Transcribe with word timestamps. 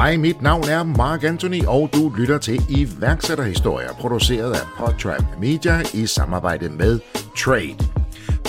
Hej, 0.00 0.16
mit 0.16 0.42
navn 0.42 0.68
er 0.68 0.82
Mark 0.82 1.24
Anthony, 1.24 1.64
og 1.66 1.90
du 1.94 2.08
lytter 2.08 2.38
til 2.38 2.62
iværksætterhistorier, 2.68 3.92
produceret 3.92 4.52
af 4.52 4.60
Podtrap 4.78 5.24
Media 5.40 5.82
i 5.94 6.06
samarbejde 6.06 6.68
med 6.68 7.00
Trade. 7.38 7.76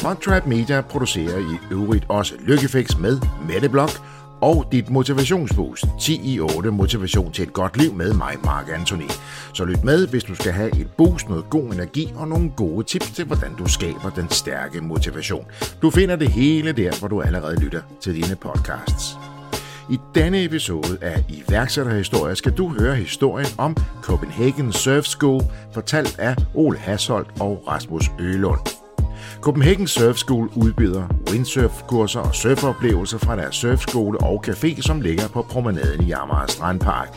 Podtrap 0.02 0.46
Media 0.46 0.82
producerer 0.82 1.38
i 1.40 1.74
øvrigt 1.74 2.06
også 2.10 2.34
Lykkefix 2.40 2.98
med 2.98 3.22
Mette 3.48 3.70
Blok 3.70 3.90
og 4.42 4.68
dit 4.72 4.90
motivationsboost 4.90 5.86
10 6.02 6.34
i 6.34 6.40
8 6.40 6.72
motivation 6.72 7.32
til 7.32 7.44
et 7.44 7.54
godt 7.54 7.78
liv 7.78 7.94
med 7.94 8.14
mig, 8.14 8.34
Mark 8.44 8.70
Anthony. 8.74 9.10
Så 9.54 9.66
lyt 9.66 9.84
med, 9.84 10.08
hvis 10.08 10.24
du 10.24 10.36
skal 10.36 10.52
have 10.52 10.82
et 10.82 10.88
boost, 10.98 11.30
noget 11.30 11.50
god 11.50 11.74
energi 11.74 12.14
og 12.16 12.28
nogle 12.28 12.52
gode 12.58 12.86
tips 12.86 13.12
til, 13.12 13.26
hvordan 13.26 13.56
du 13.56 13.68
skaber 13.68 14.10
den 14.16 14.30
stærke 14.30 14.82
motivation. 14.82 15.46
Du 15.82 15.90
finder 15.90 16.16
det 16.16 16.30
hele 16.30 16.72
der, 16.72 17.00
hvor 17.00 17.08
du 17.08 17.22
allerede 17.22 17.60
lytter 17.60 17.82
til 18.02 18.16
dine 18.16 18.36
podcasts. 18.36 19.31
I 19.92 20.00
denne 20.16 20.44
episode 20.44 20.98
af 21.02 21.24
iværksætterhistorie 21.30 22.36
skal 22.36 22.52
du 22.52 22.70
høre 22.80 22.96
historien 22.96 23.48
om 23.58 23.76
Copenhagen 24.02 24.72
Surf 24.72 25.04
School, 25.04 25.42
fortalt 25.74 26.20
af 26.20 26.36
Ole 26.54 26.78
Hasholdt 26.78 27.42
og 27.42 27.64
Rasmus 27.68 28.12
Ølund. 28.20 28.60
Copenhagen 29.42 29.88
Surf 29.88 30.16
School 30.16 30.50
udbyder 30.56 31.08
windsurfkurser 31.32 32.20
og 32.20 32.36
surfoplevelser 32.36 33.18
fra 33.18 33.36
deres 33.36 33.56
surfskole 33.56 34.18
og 34.18 34.44
café, 34.48 34.82
som 34.82 35.02
ligger 35.02 35.28
på 35.28 35.42
promenaden 35.42 36.08
i 36.08 36.12
Amager 36.12 36.48
Strandpark. 36.48 37.10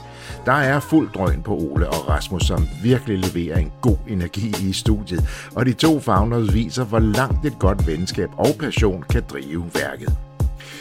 Der 0.46 0.52
er 0.52 0.80
fuld 0.80 1.10
drøn 1.12 1.42
på 1.42 1.54
Ole 1.56 1.88
og 1.88 2.08
Rasmus, 2.08 2.42
som 2.42 2.68
virkelig 2.82 3.18
leverer 3.18 3.58
en 3.58 3.72
god 3.80 3.98
energi 4.08 4.54
i 4.68 4.72
studiet, 4.72 5.48
og 5.54 5.66
de 5.66 5.72
to 5.72 6.00
founders 6.00 6.54
viser, 6.54 6.84
hvor 6.84 6.98
langt 6.98 7.46
et 7.46 7.58
godt 7.58 7.86
venskab 7.86 8.28
og 8.36 8.48
passion 8.60 9.02
kan 9.10 9.22
drive 9.30 9.64
værket. 9.74 10.16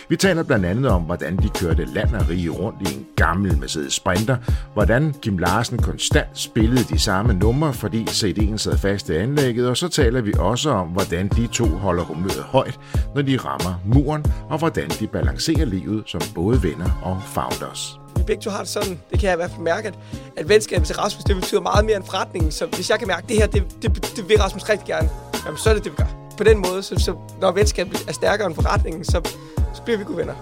Vi 0.09 0.15
taler 0.15 0.43
blandt 0.43 0.65
andet 0.65 0.91
om, 0.91 1.01
hvordan 1.01 1.37
de 1.37 1.49
kørte 1.49 1.85
land 1.85 2.15
og 2.15 2.29
rige 2.29 2.49
rundt 2.49 2.89
i 2.89 2.93
en 2.93 3.05
gammel 3.15 3.57
Mercedes 3.57 3.93
Sprinter, 3.93 4.37
hvordan 4.73 5.15
Kim 5.21 5.37
Larsen 5.37 5.81
konstant 5.81 6.39
spillede 6.39 6.83
de 6.83 6.99
samme 6.99 7.33
numre, 7.33 7.73
fordi 7.73 8.03
CD'en 8.03 8.57
sad 8.57 8.77
fast 8.77 9.09
i 9.09 9.15
anlægget, 9.15 9.69
og 9.69 9.77
så 9.77 9.87
taler 9.89 10.21
vi 10.21 10.33
også 10.39 10.69
om, 10.69 10.87
hvordan 10.87 11.27
de 11.27 11.47
to 11.47 11.65
holder 11.65 12.03
humøret 12.03 12.43
højt, 12.43 12.79
når 13.15 13.21
de 13.21 13.37
rammer 13.37 13.81
muren, 13.85 14.25
og 14.49 14.57
hvordan 14.57 14.89
de 14.89 15.07
balancerer 15.07 15.65
livet 15.65 16.03
som 16.05 16.21
både 16.35 16.63
venner 16.63 16.99
og 17.03 17.21
founders 17.25 17.99
vi 18.17 18.23
begge 18.27 18.41
to 18.41 18.49
har 18.49 18.59
det 18.59 18.67
sådan, 18.67 18.99
det 19.11 19.19
kan 19.19 19.27
jeg 19.27 19.33
i 19.33 19.35
hvert 19.35 19.49
fald 19.49 19.61
mærke, 19.61 19.87
at, 19.87 19.93
at 20.37 20.49
venskabet 20.49 20.87
til 20.87 20.95
Rasmus, 20.95 21.23
det 21.23 21.35
betyder 21.35 21.61
meget 21.61 21.85
mere 21.85 21.95
end 21.95 22.05
forretningen. 22.05 22.51
Så 22.51 22.65
hvis 22.65 22.89
jeg 22.89 22.99
kan 22.99 23.07
mærke, 23.07 23.23
at 23.23 23.29
det 23.29 23.37
her, 23.37 23.47
det, 23.47 23.63
det, 23.81 24.13
det 24.15 24.29
vil 24.29 24.37
Rasmus 24.37 24.69
rigtig 24.69 24.87
gerne, 24.87 25.09
jamen 25.45 25.57
så 25.57 25.69
er 25.69 25.73
det 25.73 25.83
det, 25.83 25.91
vi 25.91 25.95
gør. 25.95 26.09
På 26.37 26.43
den 26.43 26.57
måde, 26.57 26.83
så, 26.83 26.95
så 26.99 27.15
når 27.41 27.51
venskabet 27.51 28.05
er 28.07 28.13
stærkere 28.13 28.47
end 28.47 28.55
forretningen, 28.55 29.05
så, 29.05 29.29
så 29.73 29.81
bliver 29.83 29.97
vi 29.97 30.03
gode 30.03 30.17
venner. 30.17 30.33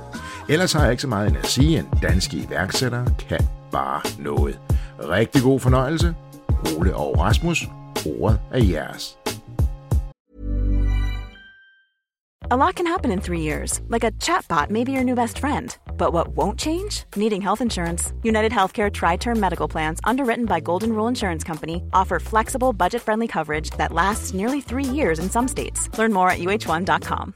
Ellers 0.50 0.74
har 0.74 0.82
jeg 0.82 0.92
ikke 0.92 1.02
så 1.02 1.08
meget 1.08 1.28
end 1.28 1.38
at 1.38 1.48
sige, 1.48 1.80
at 1.80 1.86
danske 2.02 2.38
iværksættere 2.38 3.06
kan 3.30 3.48
bare 3.72 4.02
noget. 4.20 4.60
Rigtig 5.10 5.42
god 5.42 5.60
fornøjelse. 5.60 6.16
Ole 6.78 6.96
og 6.96 7.20
Rasmus, 7.20 7.68
ordet 8.06 8.40
er 8.52 8.64
jeres. 8.64 9.18
A 12.52 12.58
lot 12.58 12.76
can 12.76 12.86
happen 12.88 13.12
in 13.12 13.22
three 13.22 13.40
years, 13.40 13.80
like 13.88 14.04
a 14.04 14.12
chatbot 14.20 14.70
may 14.70 14.84
be 14.84 14.92
your 14.92 15.06
new 15.06 15.16
best 15.16 15.40
friend. 15.40 15.78
But 15.98 16.12
what 16.12 16.36
won't 16.36 16.60
change? 16.60 17.06
Needing 17.16 17.42
health 17.42 17.62
insurance. 17.62 18.12
United 18.23 18.52
Healthcare 18.52 18.92
Tri 18.92 19.16
Term 19.16 19.40
Medical 19.40 19.70
Plans, 19.70 20.02
underwritten 20.04 20.45
by 20.48 20.60
Golden 20.60 20.92
Rule 20.92 21.08
Insurance 21.08 21.45
Company, 21.45 21.82
offer 21.94 22.20
flexible, 22.20 22.73
budget 22.73 23.02
friendly 23.02 23.28
coverage 23.28 23.70
that 23.78 23.94
lasts 23.94 24.34
nearly 24.34 24.60
three 24.60 24.84
years 24.84 25.20
in 25.20 25.30
some 25.30 25.48
states. 25.48 25.88
Learn 25.98 26.12
more 26.12 26.30
at 26.30 26.40
uh1.com. 26.40 27.36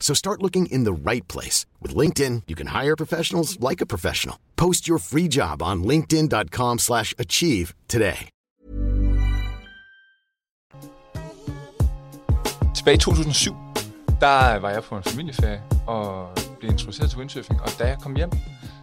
So 0.00 0.14
start 0.14 0.42
looking 0.42 0.66
in 0.72 0.84
the 0.84 1.10
right 1.10 1.28
place. 1.28 1.66
With 1.82 1.94
LinkedIn, 1.94 2.42
you 2.48 2.56
can 2.56 2.68
hire 2.68 2.96
professionals 2.96 3.60
like 3.60 3.82
a 3.82 3.86
professional. 3.86 4.36
Post 4.56 4.88
your 4.88 4.98
free 4.98 5.28
job 5.28 5.62
on 5.62 5.84
linkedin.com 5.84 6.78
slash 6.78 7.14
achieve 7.18 7.74
today. 7.88 8.28
Tilbage 12.74 12.94
i 12.94 12.98
2007, 12.98 13.54
der 14.20 14.58
var 14.58 14.70
jeg 14.70 14.82
på 14.82 14.96
en 14.96 15.02
familieferie 15.02 15.62
og 15.86 16.28
blev 16.58 16.70
introduceret 16.70 17.10
til 17.10 17.18
windsurfing. 17.18 17.62
Og 17.62 17.68
da 17.78 17.84
jeg 17.84 17.98
kom 17.98 18.16
hjem, 18.16 18.30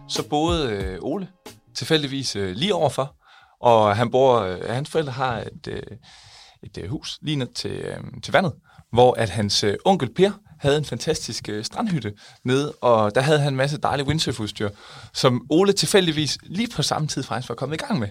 så 0.08 0.28
boede 0.28 0.70
øh, 0.70 0.98
Ole 1.02 1.28
tilfældigvis 1.74 2.36
øh, 2.36 2.56
lige 2.56 2.74
overfor. 2.74 3.16
Og 3.60 3.96
han 3.96 4.10
bor, 4.10 4.40
øh, 4.40 4.60
hans 4.68 4.90
forældre 4.90 5.12
har 5.12 5.38
et, 5.38 5.98
et 6.76 6.88
hus 6.88 7.18
lige 7.22 7.36
ned 7.36 7.54
til, 7.54 7.94
til 8.22 8.32
vandet, 8.32 8.52
hvor 8.92 9.14
at 9.14 9.30
hans 9.30 9.64
onkel 9.84 10.14
Per 10.14 10.30
havde 10.58 10.78
en 10.78 10.84
fantastisk 10.84 11.48
øh, 11.48 11.64
strandhytte 11.64 12.12
nede, 12.44 12.72
og 12.72 13.14
der 13.14 13.20
havde 13.20 13.38
han 13.38 13.52
en 13.52 13.56
masse 13.56 13.78
dejlige 13.78 14.06
windsurfudstyr, 14.06 14.70
som 15.14 15.46
Ole 15.50 15.72
tilfældigvis 15.72 16.38
lige 16.42 16.68
på 16.76 16.82
samme 16.82 17.08
tid 17.08 17.22
faktisk 17.22 17.48
var 17.48 17.54
kommet 17.54 17.82
i 17.82 17.84
gang 17.86 17.98
med. 17.98 18.08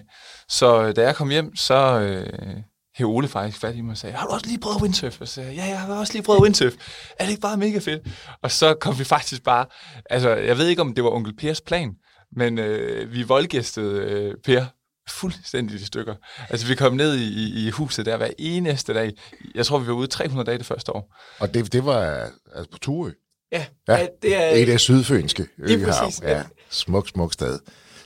Så 0.48 0.82
øh, 0.82 0.96
da 0.96 1.02
jeg 1.02 1.16
kom 1.16 1.30
hjem, 1.30 1.56
så 1.56 2.00
øh, 2.00 2.56
hævde 2.96 3.12
Ole 3.12 3.28
faktisk 3.28 3.60
fat 3.60 3.76
i 3.76 3.80
mig 3.80 3.90
og 3.90 3.96
sagde, 3.96 4.16
har 4.16 4.26
du 4.26 4.32
også 4.32 4.46
lige 4.46 4.58
prøvet 4.58 4.82
windsurf? 4.82 5.20
Og 5.20 5.28
så 5.28 5.34
sagde 5.34 5.54
ja, 5.54 5.64
jeg 5.64 5.80
har 5.80 5.94
også 5.94 6.12
lige 6.12 6.22
prøvet 6.22 6.42
windsurf. 6.42 6.72
Er 7.18 7.24
det 7.24 7.30
ikke 7.30 7.40
bare 7.40 7.56
mega 7.56 7.78
fedt? 7.78 8.08
Og 8.42 8.50
så 8.50 8.74
kom 8.74 8.98
vi 8.98 9.04
faktisk 9.04 9.42
bare, 9.42 9.66
altså 10.10 10.30
jeg 10.30 10.58
ved 10.58 10.66
ikke, 10.66 10.82
om 10.82 10.94
det 10.94 11.04
var 11.04 11.10
onkel 11.10 11.36
Pers 11.36 11.60
plan, 11.60 11.94
men 12.36 12.58
øh, 12.58 13.12
vi 13.12 13.22
voldgæstede 13.22 14.00
øh, 14.00 14.34
Per 14.44 14.64
fuldstændig 15.10 15.80
i 15.80 15.84
stykker. 15.84 16.14
Altså, 16.50 16.66
vi 16.66 16.74
kom 16.74 16.92
ned 16.92 17.16
i, 17.16 17.66
i 17.66 17.70
huset 17.70 18.06
der 18.06 18.16
hver 18.16 18.30
eneste 18.38 18.94
dag. 18.94 19.12
Jeg 19.54 19.66
tror, 19.66 19.78
vi 19.78 19.86
var 19.86 19.94
ude 19.94 20.06
300 20.06 20.46
dage 20.46 20.58
det 20.58 20.66
første 20.66 20.92
år. 20.92 21.16
Og 21.38 21.54
det, 21.54 21.72
det 21.72 21.84
var 21.84 22.30
altså 22.54 22.70
på 22.72 22.78
Turø? 22.78 23.10
Ja, 23.52 23.66
ja, 23.88 23.96
ja 23.96 24.06
det 24.22 24.36
er... 24.36 24.54
Det 24.54 24.74
er 24.74 24.78
sydfønske 24.78 25.46
øhav. 25.58 26.10
Ja, 26.22 26.42
smuk, 26.70 27.08
smuk 27.08 27.32
sted. 27.32 27.58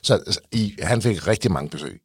Så 0.02 0.40
I, 0.52 0.74
han 0.82 1.02
fik 1.02 1.26
rigtig 1.26 1.52
mange 1.52 1.70
besøg 1.70 2.00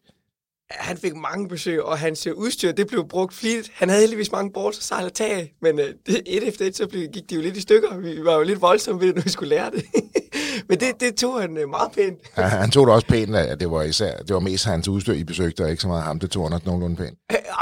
han 0.70 0.98
fik 0.98 1.16
mange 1.16 1.48
besøg, 1.48 1.84
og 1.84 1.98
hans 1.98 2.28
udstyr, 2.28 2.72
det 2.72 2.88
blev 2.88 3.08
brugt 3.08 3.34
flittigt. 3.34 3.72
Han 3.76 3.90
havde 3.90 4.02
heldigvis 4.02 4.32
mange 4.32 4.52
balls 4.52 4.78
og 4.78 4.84
sejl 4.84 5.12
tag 5.12 5.54
men 5.62 5.80
uh, 5.80 5.86
det, 6.08 6.22
et 6.26 6.48
efter 6.48 6.66
et, 6.66 6.78
så 6.78 6.88
blev, 6.88 7.08
gik 7.08 7.30
de 7.30 7.36
jo 7.36 7.42
lidt 7.42 7.58
i 7.58 7.62
stykker. 7.62 7.98
Vi 7.98 8.26
var 8.26 8.36
jo 8.36 8.44
lidt 8.44 8.62
voldsomme 8.62 9.02
ved 9.02 9.08
det, 9.08 9.16
når 9.16 9.24
vi 9.24 9.30
skulle 9.30 9.50
lære 9.50 9.72
det. 9.72 9.86
men 10.70 10.80
det, 10.80 11.00
det 11.00 11.16
tog 11.16 11.42
han 11.42 11.58
uh, 11.58 11.70
meget 11.70 11.92
pænt. 11.92 12.20
ja, 12.38 12.44
han 12.44 12.72
tog 12.72 12.88
det 12.88 12.96
også 12.96 13.08
pænt, 13.08 13.36
at 13.36 13.60
det 13.60 13.72
var, 13.72 13.84
især, 13.84 14.18
det 14.18 14.34
var 14.34 14.40
mest 14.40 14.66
hans 14.66 14.88
udstyr, 14.88 15.14
I 15.14 15.24
besøgte, 15.24 15.64
og 15.64 15.70
ikke 15.70 15.82
så 15.82 15.88
meget 15.88 16.04
ham. 16.04 16.20
Det 16.20 16.32
tog 16.32 16.44
han 16.44 16.54
også 16.54 16.66
nogenlunde 16.66 16.96
pænt. 16.96 17.18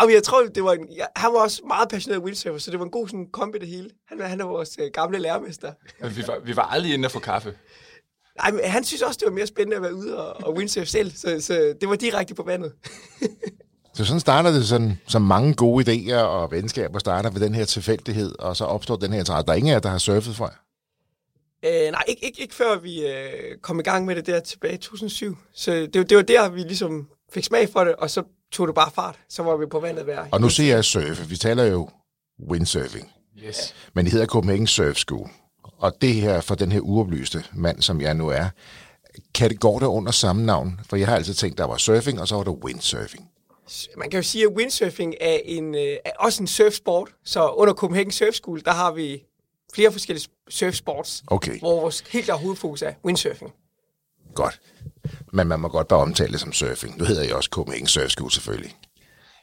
Uh, 0.06 0.14
jeg 0.14 0.24
tror, 0.24 0.44
det 0.56 0.64
var 0.64 0.74
en, 0.74 0.88
ja, 0.98 1.06
han 1.16 1.34
var 1.34 1.40
også 1.40 1.62
meget 1.68 1.90
passioneret 1.90 2.24
windsurfer, 2.24 2.60
så 2.60 2.72
det 2.72 2.80
var 2.80 2.86
en 2.86 2.92
god 2.92 3.08
sådan, 3.08 3.28
kombi 3.34 3.58
det 3.58 3.68
hele. 3.68 3.90
Han, 4.08 4.22
han 4.22 4.42
er 4.42 4.46
vores 4.46 4.80
uh, 4.80 4.86
gamle 4.94 5.20
lærermester. 5.20 5.72
vi, 6.02 6.24
var, 6.28 6.40
vi 6.46 6.56
var 6.56 6.64
aldrig 6.64 6.94
inde 6.94 7.06
og 7.06 7.12
få 7.12 7.20
kaffe. 7.20 7.54
Nej, 8.38 8.52
men 8.52 8.62
han 8.64 8.84
synes 8.84 9.02
også, 9.02 9.18
det 9.20 9.28
var 9.28 9.34
mere 9.34 9.48
spændende 9.48 9.76
at 9.76 9.82
være 9.82 9.96
ude 9.96 10.18
og, 10.18 10.48
og 10.48 10.54
windsurf 10.54 10.88
selv, 10.88 11.12
så, 11.16 11.42
så 11.42 11.74
det 11.82 11.90
var 11.90 11.96
direkte 11.96 12.36
på 12.36 12.44
vandet. 12.44 12.74
så 13.96 14.06
sådan 14.06 14.20
starter 14.20 14.52
det 14.52 14.68
sådan, 14.68 15.00
som 15.08 15.22
mange 15.22 15.54
gode 15.54 15.86
idéer 15.86 16.22
og 16.22 16.52
venskaber 16.52 17.00
starter 17.00 17.30
ved 17.30 17.42
den 17.42 17.56
her 17.56 17.66
tilfældighed, 17.66 18.36
og 18.40 18.58
så 18.58 18.66
opstår 18.66 18.96
den 18.96 19.14
her 19.14 19.20
interesse. 19.20 19.46
Der 19.46 19.52
er 19.52 19.58
ingen 19.58 19.70
af 19.70 19.74
jer, 19.74 19.80
der 19.80 19.90
har 19.90 19.98
surfet 19.98 20.36
før 20.36 20.64
Øh, 21.66 21.92
nej, 21.92 22.04
ikke, 22.08 22.26
ikke, 22.26 22.42
ikke 22.42 22.56
før 22.56 22.80
vi 22.80 23.08
øh, 23.08 23.58
kom 23.62 23.80
i 23.80 23.84
gang 23.84 24.06
med 24.06 24.16
det 24.16 24.26
der 24.26 24.40
tilbage 24.40 24.74
i 24.74 24.78
2007. 24.78 25.38
Så 25.54 25.72
det, 25.72 26.10
det 26.10 26.18
var 26.18 26.24
der, 26.24 26.50
vi 26.50 26.60
ligesom 26.60 27.08
fik 27.34 27.44
smag 27.44 27.70
for 27.70 27.84
det, 27.84 27.96
og 27.96 28.10
så 28.10 28.24
tog 28.52 28.68
det 28.68 28.76
bare 28.76 28.92
fart. 28.92 29.20
Så 29.30 29.44
var 29.44 29.58
vi 29.58 29.66
på 29.66 29.80
vandet 29.80 30.04
hver. 30.04 30.26
Og 30.32 30.42
nu 30.42 30.50
siger 30.50 30.76
jeg 30.76 30.84
surfe. 30.84 31.30
Vi 31.30 31.38
taler 31.38 31.64
jo 31.64 31.90
windsurfing. 32.50 33.12
Yes. 33.48 33.76
Men 33.94 34.06
det 34.06 34.12
hedder 34.12 34.26
Copenhagen 34.26 34.68
Surf 34.68 34.96
School. 34.96 35.30
Og 35.84 36.02
det 36.02 36.14
her 36.14 36.42
for 36.42 36.56
den 36.56 36.72
her 36.72 36.80
uoplyste 36.80 37.44
mand, 37.54 37.82
som 37.82 38.02
jeg 38.02 38.14
nu 38.14 38.28
er, 38.28 38.50
kan 39.34 39.50
det 39.50 39.60
gå 39.60 39.80
der 39.80 39.88
under 39.88 40.12
samme 40.12 40.46
navn? 40.46 40.80
For 40.90 40.96
jeg 40.96 41.08
har 41.08 41.16
altid 41.16 41.34
tænkt, 41.34 41.58
der 41.58 41.64
var 41.64 41.78
surfing, 41.78 42.22
og 42.22 42.28
så 42.28 42.36
var 42.36 42.44
der 42.44 42.52
windsurfing. 42.52 43.30
Man 43.98 44.10
kan 44.10 44.18
jo 44.18 44.24
sige, 44.24 44.44
at 44.44 44.54
windsurfing 44.56 45.16
er, 45.22 45.40
en, 45.46 45.76
øh, 45.76 45.98
er 46.06 46.12
også 46.20 46.44
en 46.44 46.48
surfsport. 46.48 47.10
Så 47.26 47.50
under 47.50 47.74
Copenhagen 47.74 48.12
Surf 48.12 48.34
School, 48.34 48.62
der 48.66 48.72
har 48.72 48.92
vi 48.92 49.24
flere 49.74 49.92
forskellige 49.92 50.28
surfsports, 50.50 51.24
okay. 51.28 51.60
hvor 51.60 51.82
vores 51.82 52.04
helt 52.10 52.26
klare 52.26 52.38
hovedfokus 52.38 52.82
er 52.82 52.94
windsurfing. 53.06 53.52
Godt. 54.36 54.62
Men 55.34 55.48
man 55.48 55.60
må 55.60 55.68
godt 55.68 55.88
bare 55.88 56.00
omtale 56.00 56.32
det 56.32 56.40
som 56.40 56.54
surfing. 56.54 56.98
Nu 56.98 57.06
hedder 57.06 57.24
jeg 57.24 57.36
også 57.36 57.50
Copenhagen 57.50 57.88
Surf 57.88 58.10
School 58.10 58.32
selvfølgelig. 58.32 58.76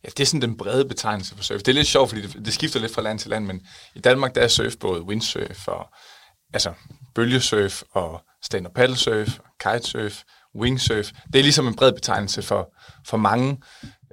Ja, 0.04 0.08
det 0.08 0.20
er 0.20 0.26
sådan 0.26 0.42
den 0.42 0.56
brede 0.56 0.84
betegnelse 0.84 1.36
for 1.36 1.42
surf. 1.42 1.58
Det 1.58 1.68
er 1.68 1.72
lidt 1.72 1.86
sjovt, 1.86 2.08
fordi 2.08 2.22
det, 2.22 2.42
det 2.44 2.54
skifter 2.54 2.80
lidt 2.80 2.94
fra 2.94 3.02
land 3.02 3.18
til 3.18 3.30
land, 3.30 3.46
men 3.46 3.60
i 3.94 4.00
Danmark 4.00 4.34
der 4.34 4.40
er 4.40 4.48
surf 4.48 4.76
både 4.80 5.02
windsurf 5.02 5.68
og 5.68 5.86
altså 6.52 6.72
bølgesurf 7.14 7.82
og 7.92 8.20
stand-up 8.42 8.74
paddlesurf, 8.74 9.38
kitesurf, 9.60 10.22
wingsurf. 10.54 11.10
Det 11.32 11.38
er 11.38 11.42
ligesom 11.42 11.68
en 11.68 11.74
bred 11.74 11.92
betegnelse 11.92 12.42
for, 12.42 12.74
for 13.06 13.16
mange 13.16 13.58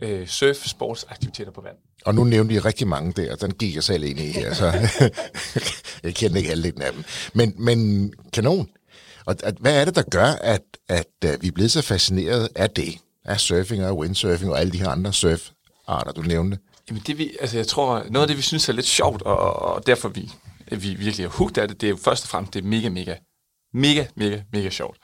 øh, 0.01 0.27
surf-sportsaktiviteter 0.27 1.51
på 1.51 1.61
vand. 1.61 1.75
og 2.05 2.15
nu 2.15 2.23
nævnte 2.23 2.53
I 2.53 2.59
rigtig 2.59 2.87
mange 2.87 3.11
der, 3.11 3.35
den 3.35 3.51
gik 3.51 3.75
jeg 3.75 3.83
selv 3.83 4.03
ind 4.03 4.19
i 4.19 4.31
her, 4.31 4.53
så 4.53 4.65
jeg 6.03 6.15
kender 6.15 6.37
ikke 6.37 6.51
alle 6.51 6.73
af 6.81 6.93
dem. 6.93 7.03
Men, 7.33 7.53
men 7.57 8.13
kanon. 8.33 8.69
Og 9.25 9.35
at, 9.43 9.55
hvad 9.59 9.81
er 9.81 9.85
det, 9.85 9.95
der 9.95 10.03
gør, 10.11 10.25
at, 10.25 10.61
at, 10.89 11.05
at 11.21 11.41
vi 11.41 11.47
er 11.47 11.51
blevet 11.51 11.71
så 11.71 11.81
fascineret 11.81 12.49
af 12.55 12.69
det? 12.69 12.97
Af 13.25 13.39
surfing 13.39 13.85
og 13.85 13.97
windsurfing 13.97 14.51
og 14.51 14.59
alle 14.59 14.71
de 14.71 14.77
her 14.77 14.89
andre 14.89 15.13
surfarter, 15.13 16.11
du 16.15 16.21
nævnte? 16.21 16.57
Jamen 16.89 17.03
det 17.07 17.17
vi, 17.17 17.37
altså 17.41 17.57
jeg 17.57 17.67
tror, 17.67 18.05
noget 18.09 18.23
af 18.23 18.27
det, 18.27 18.37
vi 18.37 18.41
synes 18.41 18.69
er 18.69 18.73
lidt 18.73 18.85
sjovt, 18.85 19.21
og, 19.21 19.37
og 19.37 19.87
derfor 19.87 20.09
vi, 20.09 20.31
vi 20.71 20.93
virkelig 20.93 21.23
er 21.23 21.29
hugt 21.29 21.57
af 21.57 21.67
det, 21.67 21.81
det 21.81 21.87
er 21.87 21.91
jo 21.91 21.97
først 21.97 22.23
og 22.23 22.29
fremmest, 22.29 22.53
det 22.53 22.63
er 22.63 22.67
mega, 22.67 22.89
mega, 22.89 23.15
mega, 23.73 24.05
mega, 24.15 24.41
mega 24.53 24.69
sjovt. 24.69 24.97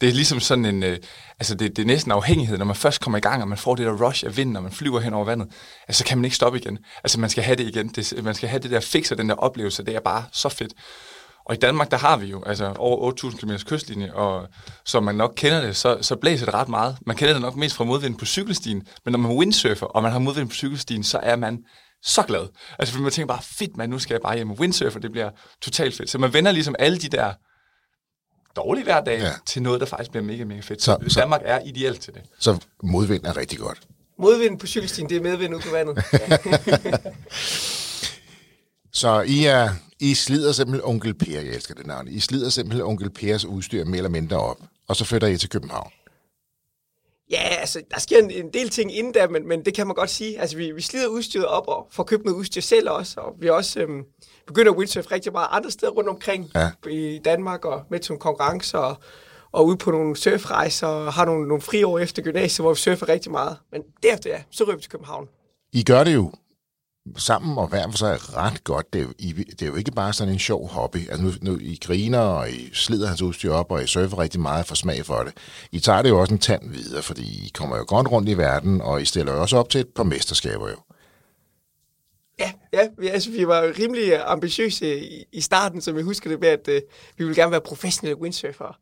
Det 0.00 0.08
er 0.08 0.12
ligesom 0.12 0.40
sådan 0.40 0.64
en, 0.64 0.82
øh, 0.82 0.98
altså 1.38 1.54
det, 1.54 1.76
det 1.76 1.82
er 1.82 1.86
næsten 1.86 2.12
afhængighed, 2.12 2.58
når 2.58 2.64
man 2.64 2.76
først 2.76 3.00
kommer 3.00 3.18
i 3.18 3.20
gang, 3.20 3.42
og 3.42 3.48
man 3.48 3.58
får 3.58 3.74
det 3.74 3.86
der 3.86 4.06
rush 4.06 4.26
af 4.26 4.36
vinden, 4.36 4.52
når 4.52 4.60
man 4.60 4.72
flyver 4.72 5.00
hen 5.00 5.14
over 5.14 5.24
vandet, 5.24 5.48
altså 5.88 5.98
så 5.98 6.04
kan 6.04 6.18
man 6.18 6.24
ikke 6.24 6.36
stoppe 6.36 6.58
igen. 6.58 6.78
Altså 7.04 7.20
man 7.20 7.30
skal 7.30 7.44
have 7.44 7.56
det 7.56 7.66
igen, 7.66 7.88
det, 7.88 8.24
man 8.24 8.34
skal 8.34 8.48
have 8.48 8.62
det 8.62 8.70
der 8.70 8.80
fix 8.80 9.10
og 9.10 9.18
den 9.18 9.28
der 9.28 9.34
oplevelse, 9.34 9.84
det 9.84 9.96
er 9.96 10.00
bare 10.00 10.24
så 10.32 10.48
fedt. 10.48 10.72
Og 11.44 11.54
i 11.54 11.58
Danmark, 11.58 11.90
der 11.90 11.96
har 11.96 12.16
vi 12.16 12.26
jo 12.26 12.42
altså 12.44 12.74
over 12.78 13.12
8.000 13.12 13.38
km 13.38 13.50
kystlinje, 13.66 14.14
og 14.14 14.48
som 14.86 15.02
man 15.04 15.14
nok 15.14 15.32
kender 15.36 15.60
det, 15.60 15.76
så, 15.76 15.98
så 16.00 16.16
blæser 16.16 16.46
det 16.46 16.54
ret 16.54 16.68
meget. 16.68 16.96
Man 17.06 17.16
kender 17.16 17.32
det 17.32 17.42
nok 17.42 17.56
mest 17.56 17.76
fra 17.76 17.84
modvind 17.84 18.18
på 18.18 18.24
cykelstien, 18.24 18.82
men 19.04 19.12
når 19.12 19.18
man 19.18 19.32
windsurfer, 19.32 19.86
og 19.86 20.02
man 20.02 20.12
har 20.12 20.18
modvind 20.18 20.48
på 20.48 20.54
cykelstien, 20.54 21.04
så 21.04 21.18
er 21.22 21.36
man 21.36 21.58
så 22.02 22.22
glad. 22.22 22.48
Altså, 22.78 22.92
fordi 22.92 23.02
man 23.02 23.12
tænker 23.12 23.34
bare, 23.34 23.42
fedt 23.42 23.76
man, 23.76 23.90
nu 23.90 23.98
skal 23.98 24.14
jeg 24.14 24.20
bare 24.20 24.36
hjem 24.36 24.50
og 24.50 24.58
windsurfe, 24.58 25.00
det 25.00 25.12
bliver 25.12 25.30
totalt 25.60 25.96
fedt. 25.96 26.10
Så 26.10 26.18
man 26.18 26.32
vender 26.32 26.52
ligesom 26.52 26.74
alle 26.78 26.98
de 26.98 27.08
der 27.08 27.32
dårlige 28.56 28.84
hverdage 28.84 29.22
ja. 29.22 29.32
til 29.46 29.62
noget, 29.62 29.80
der 29.80 29.86
faktisk 29.86 30.10
bliver 30.10 30.24
mega, 30.24 30.44
mega 30.44 30.60
fedt. 30.60 30.82
Så, 30.82 30.98
så 31.08 31.20
Danmark 31.20 31.40
er 31.44 31.60
ideelt 31.64 32.00
til 32.00 32.14
det. 32.14 32.22
Så 32.38 32.58
modvind 32.82 33.24
er 33.24 33.36
rigtig 33.36 33.58
godt. 33.58 33.80
Modvind 34.18 34.58
på 34.58 34.66
cykelstien, 34.66 35.08
det 35.08 35.16
er 35.16 35.22
medvind 35.22 35.54
ud 35.54 35.60
på 35.60 35.70
vandet. 35.70 36.04
så 39.00 39.20
I 39.20 39.44
er 39.44 39.70
i 40.00 40.14
slider 40.14 40.52
simpelthen 40.52 40.88
onkel 40.88 41.14
Per, 41.14 41.40
jeg 41.40 41.54
elsker 41.54 41.74
det 41.74 41.86
navn. 41.86 42.08
I 42.08 42.20
slider 42.20 42.48
simpelthen 42.48 42.86
onkel 42.86 43.10
Pers 43.10 43.44
udstyr 43.44 43.84
mere 43.84 43.96
eller 43.96 44.10
mindre 44.10 44.36
op, 44.36 44.58
og 44.88 44.96
så 44.96 45.04
flytter 45.04 45.28
I 45.28 45.36
til 45.36 45.48
København. 45.48 45.90
Ja, 47.30 47.42
altså, 47.42 47.82
der 47.90 48.00
sker 48.00 48.18
en, 48.18 48.30
en 48.30 48.52
del 48.52 48.68
ting 48.68 48.96
inden 48.96 49.14
der, 49.14 49.28
men, 49.28 49.48
men 49.48 49.64
det 49.64 49.74
kan 49.74 49.86
man 49.86 49.96
godt 49.96 50.10
sige. 50.10 50.40
Altså, 50.40 50.56
vi, 50.56 50.70
vi 50.70 50.82
slider 50.82 51.06
udstyret 51.06 51.46
op 51.46 51.68
og 51.68 51.86
får 51.90 52.02
købt 52.02 52.24
noget 52.24 52.36
udstyr 52.36 52.60
selv 52.60 52.90
også, 52.90 53.20
og 53.20 53.34
vi 53.38 53.48
også 53.48 53.80
øhm, 53.80 54.04
begynder 54.46 54.72
at 54.72 54.78
windsurfe 54.78 55.10
rigtig 55.10 55.32
meget 55.32 55.48
andre 55.50 55.70
steder 55.70 55.92
rundt 55.92 56.08
omkring 56.08 56.50
ja. 56.54 56.70
i 56.90 57.20
Danmark, 57.24 57.64
og 57.64 57.82
med 57.90 57.98
til 57.98 58.12
nogle 58.12 58.20
konkurrencer, 58.20 58.78
og, 58.78 58.96
og 59.52 59.66
ude 59.66 59.76
på 59.76 59.90
nogle 59.90 60.16
surfrejser, 60.16 60.86
og 60.86 61.12
har 61.12 61.24
nogle, 61.24 61.48
nogle 61.48 61.62
friår 61.62 61.98
efter 61.98 62.22
gymnasiet, 62.22 62.64
hvor 62.64 62.72
vi 62.72 62.78
surfer 62.78 63.08
rigtig 63.08 63.32
meget. 63.32 63.56
Men 63.72 63.82
derefter, 64.02 64.30
ja, 64.30 64.42
så 64.50 64.64
ryger 64.64 64.76
vi 64.76 64.82
til 64.82 64.90
København. 64.90 65.28
I 65.72 65.84
gør 65.84 66.04
det 66.04 66.14
jo 66.14 66.32
sammen 67.16 67.58
og 67.58 67.66
hver 67.66 67.90
for 67.90 67.98
sig 67.98 68.36
ret 68.36 68.64
godt. 68.64 68.92
Det 68.92 69.00
er, 69.00 69.02
jo, 69.02 69.12
det 69.20 69.62
er 69.62 69.66
jo 69.66 69.74
ikke 69.74 69.92
bare 69.92 70.12
sådan 70.12 70.32
en 70.32 70.38
sjov 70.38 70.68
hobby. 70.68 71.10
Altså 71.10 71.22
nu, 71.22 71.32
nu 71.42 71.58
I 71.58 71.78
griner, 71.82 72.18
og 72.18 72.50
I 72.50 72.70
slider 72.74 73.06
hans 73.06 73.22
udstyr 73.22 73.52
op, 73.52 73.72
og 73.72 73.82
I 73.82 73.86
surfer 73.86 74.18
rigtig 74.18 74.40
meget 74.40 74.66
for 74.66 74.74
smag 74.74 75.06
for 75.06 75.22
det. 75.22 75.32
I 75.72 75.80
tager 75.80 76.02
det 76.02 76.08
jo 76.08 76.20
også 76.20 76.34
en 76.34 76.40
tand 76.40 76.70
videre, 76.70 77.02
fordi 77.02 77.22
I 77.22 77.50
kommer 77.54 77.76
jo 77.76 77.84
godt 77.88 78.10
rundt 78.10 78.28
i 78.28 78.38
verden, 78.38 78.80
og 78.80 79.02
I 79.02 79.04
stiller 79.04 79.32
jo 79.32 79.40
også 79.40 79.56
op 79.56 79.68
til 79.68 79.80
et 79.80 79.88
par 79.88 80.02
mesterskaber 80.02 80.68
jo. 80.68 80.76
Ja, 82.38 82.52
ja 82.72 82.88
vi, 82.98 83.08
altså, 83.08 83.30
vi 83.30 83.46
var 83.46 83.72
rimelig 83.78 84.22
ambitiøse 84.24 85.00
i, 85.00 85.24
i 85.32 85.40
starten, 85.40 85.80
som 85.80 85.96
jeg 85.96 86.04
husker 86.04 86.30
det 86.30 86.40
med, 86.40 86.48
at 86.48 86.68
øh, 86.68 86.82
vi 87.16 87.24
ville 87.24 87.42
gerne 87.42 87.50
være 87.52 87.60
professionelle 87.60 88.20
windsurfere. 88.20 88.74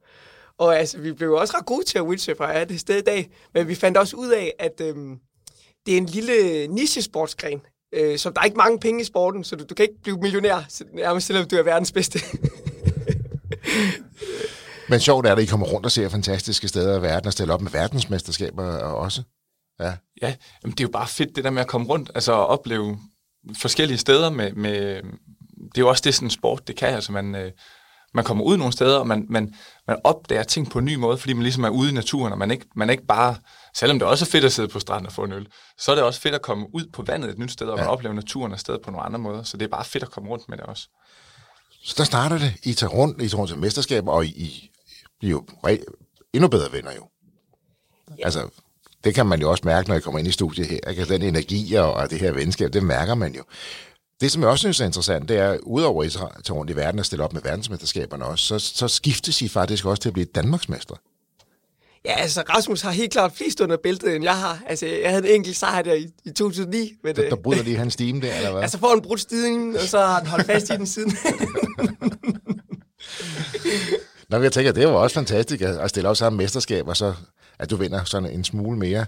Og 0.59 0.79
altså, 0.79 0.99
vi 0.99 1.13
blev 1.13 1.33
også 1.33 1.57
ret 1.57 1.67
gode 1.67 1.85
til 1.85 1.99
at 1.99 2.05
windsurfe 2.05 2.45
af 2.45 2.69
det 2.69 2.81
sted 2.81 2.97
i 2.97 3.03
dag, 3.03 3.31
men 3.55 3.69
vi 3.69 3.75
fandt 3.75 3.97
også 3.97 4.17
ud 4.17 4.29
af, 4.29 4.53
at 4.59 4.81
øh, 4.81 4.97
det 5.87 5.95
er 5.95 5.99
en 5.99 6.07
lille 6.07 6.67
niche-sportsgren. 6.67 7.61
Øh, 7.93 8.19
så 8.19 8.31
der 8.31 8.41
er 8.41 8.45
ikke 8.45 8.57
mange 8.57 8.79
penge 8.79 9.01
i 9.01 9.05
sporten, 9.05 9.45
så 9.45 9.57
du, 9.57 9.65
du 9.65 9.75
kan 9.75 9.83
ikke 9.83 10.03
blive 10.03 10.19
millionær, 10.19 10.85
nærmest 10.95 11.27
selvom 11.27 11.49
du 11.49 11.57
er 11.57 11.63
verdens 11.63 11.93
bedste. 11.93 12.21
Men 14.91 15.01
sjovt 15.01 15.27
er 15.27 15.35
det, 15.35 15.43
at 15.43 15.49
I 15.49 15.51
kommer 15.51 15.67
rundt 15.67 15.87
og 15.87 15.93
ser 15.93 16.09
fantastiske 16.09 16.69
steder 16.69 16.99
i 16.99 17.03
verden 17.03 17.27
og 17.27 17.33
stiller 17.33 17.55
op 17.55 17.63
med 17.63 17.71
verdensmesterskaber 17.71 18.65
også. 18.77 19.23
Ja, 19.81 19.93
ja 20.23 20.35
jamen 20.63 20.73
det 20.73 20.81
er 20.81 20.85
jo 20.85 20.89
bare 20.93 21.09
fedt, 21.09 21.37
det 21.37 21.45
der 21.45 21.51
med 21.51 21.63
at 21.63 21.69
komme 21.69 21.87
rundt, 21.87 22.11
altså 22.15 22.33
at 22.33 22.49
opleve 22.49 22.99
forskellige 23.57 23.99
steder 23.99 24.31
med, 24.31 24.53
med 24.53 25.03
det 25.59 25.79
er 25.79 25.81
jo 25.81 25.89
også 25.89 26.03
det, 26.05 26.15
sådan 26.15 26.27
en 26.27 26.31
sport, 26.31 26.69
det 26.69 26.77
kan. 26.77 26.95
Altså 26.95 27.13
man, 27.13 27.35
øh, 27.35 27.53
man 28.15 28.25
kommer 28.25 28.45
ud 28.45 28.57
nogle 28.57 28.73
steder, 28.73 28.99
og 28.99 29.07
man, 29.07 29.27
man, 29.29 29.55
man 29.87 29.97
opdager 30.05 30.43
ting 30.43 30.71
på 30.71 30.79
en 30.79 30.85
ny 30.85 30.95
måde, 30.95 31.19
fordi 31.19 31.33
man 31.33 31.43
ligesom 31.43 31.65
er 31.65 31.69
ude 31.69 31.91
i 31.91 31.95
naturen, 31.95 32.33
og 32.33 32.39
man 32.39 32.51
ikke, 32.51 32.67
man 32.77 32.91
ikke 32.91 33.07
bare, 33.07 33.35
selvom 33.75 33.99
det 33.99 34.09
også 34.09 34.25
er 34.25 34.27
fedt 34.27 34.45
at 34.45 34.53
sidde 34.53 34.69
på 34.69 34.81
stranden 34.81 35.07
og 35.07 35.13
få 35.13 35.25
en 35.25 35.33
øl, 35.33 35.47
så 35.79 35.91
er 35.91 35.95
det 35.95 36.05
også 36.05 36.21
fedt 36.21 36.35
at 36.35 36.43
komme 36.43 36.67
ud 36.75 36.87
på 36.93 37.03
vandet 37.03 37.31
et 37.31 37.39
nyt 37.39 37.53
sted, 37.53 37.67
og 37.67 37.79
ja. 37.79 37.85
man 37.85 37.93
oplever 37.93 38.15
naturen 38.15 38.53
og 38.53 38.61
stedet 38.61 38.81
på 38.83 38.91
nogle 38.91 39.07
andre 39.07 39.19
måder, 39.19 39.43
så 39.43 39.57
det 39.57 39.65
er 39.65 39.69
bare 39.69 39.85
fedt 39.85 40.03
at 40.03 40.11
komme 40.11 40.31
rundt 40.31 40.49
med 40.49 40.59
det 40.59 40.67
også. 40.67 40.89
Så 41.83 41.95
der 41.99 42.05
starter 42.05 42.39
det, 42.39 42.55
I 42.63 42.75
tager 42.75 42.91
rundt, 42.91 43.23
I 43.23 43.29
tager 43.29 43.39
rundt 43.39 43.51
til 43.51 43.59
mesterskaber, 43.59 44.13
og 44.13 44.27
I, 44.27 44.29
I 44.29 44.71
bliver 45.19 45.33
jo 45.33 45.45
endnu 46.33 46.49
bedre 46.49 46.73
venner 46.73 46.93
jo. 46.93 47.09
Ja. 48.19 48.25
Altså, 48.25 48.49
det 49.05 49.15
kan 49.15 49.27
man 49.27 49.41
jo 49.41 49.51
også 49.51 49.63
mærke, 49.67 49.89
når 49.89 49.97
I 49.97 50.01
kommer 50.01 50.19
ind 50.19 50.29
i 50.29 50.33
studiet 50.33 50.67
her. 50.67 50.91
Ikke? 50.91 51.05
Den 51.05 51.23
energi 51.23 51.75
og, 51.75 51.93
og 51.95 52.11
det 52.11 52.19
her 52.19 52.33
venskab, 52.33 52.73
det 52.73 52.83
mærker 52.83 53.15
man 53.15 53.35
jo. 53.35 53.43
Det, 54.21 54.33
som 54.33 54.43
jeg 54.43 54.51
også 54.51 54.63
synes 54.63 54.81
er 54.81 54.87
interessant, 54.87 55.29
det 55.29 55.37
er, 55.37 55.59
udover 55.63 56.03
at 56.03 56.09
I 56.09 56.11
tager 56.11 56.53
rundt 56.53 56.71
i 56.71 56.77
verden 56.77 56.99
og 56.99 57.07
stiller 57.07 57.25
op 57.25 57.33
med 57.33 57.43
verdensmesterskaberne 57.43 58.25
også, 58.25 58.45
så, 58.45 58.59
så 58.59 58.89
skiftes 58.89 59.43
I 59.43 59.49
faktisk 59.49 59.85
også 59.85 60.03
til 60.03 60.09
at 60.09 60.13
blive 60.13 60.27
Danmarksmester. 60.35 60.95
Ja, 62.05 62.13
altså 62.13 62.43
Rasmus 62.49 62.81
har 62.81 62.91
helt 62.91 63.13
klart 63.13 63.33
flest 63.37 63.61
under 63.61 63.77
bæltet, 63.83 64.15
end 64.17 64.25
jeg 64.25 64.37
har. 64.37 64.63
Altså, 64.67 64.87
jeg 64.87 65.11
havde 65.11 65.29
en 65.29 65.35
enkelt 65.35 65.57
sejr 65.57 65.83
der 65.83 65.95
i, 65.95 66.07
i 66.25 66.31
2009. 66.31 66.93
Men, 67.05 67.17
der, 67.17 67.29
der 67.29 67.37
bryder 67.37 67.63
lige 67.63 67.77
hans 67.77 67.93
stime 67.93 68.21
der, 68.21 68.35
eller 68.35 68.53
hvad? 68.53 68.63
Altså, 68.63 68.79
får 68.79 68.95
en 68.95 69.03
brudt 69.03 69.21
stigning, 69.21 69.79
og 69.79 69.81
så 69.81 69.99
har 69.99 70.15
han 70.15 70.27
holdt 70.27 70.47
fast 70.47 70.71
i 70.71 70.73
den 70.73 70.87
siden. 70.87 71.17
Nå, 74.31 74.39
jeg 74.39 74.53
tænker, 74.53 74.73
det 74.73 74.87
var 74.87 74.93
også 74.93 75.15
fantastisk 75.15 75.63
at 75.63 75.91
stille 75.91 76.09
op 76.09 76.17
sammen 76.17 76.37
mesterskab, 76.37 76.89
og 76.89 76.97
så 76.97 77.15
at 77.59 77.71
du 77.71 77.77
vinder 77.77 78.05
sådan 78.05 78.31
en 78.31 78.45
smule 78.45 78.79
mere 78.79 79.07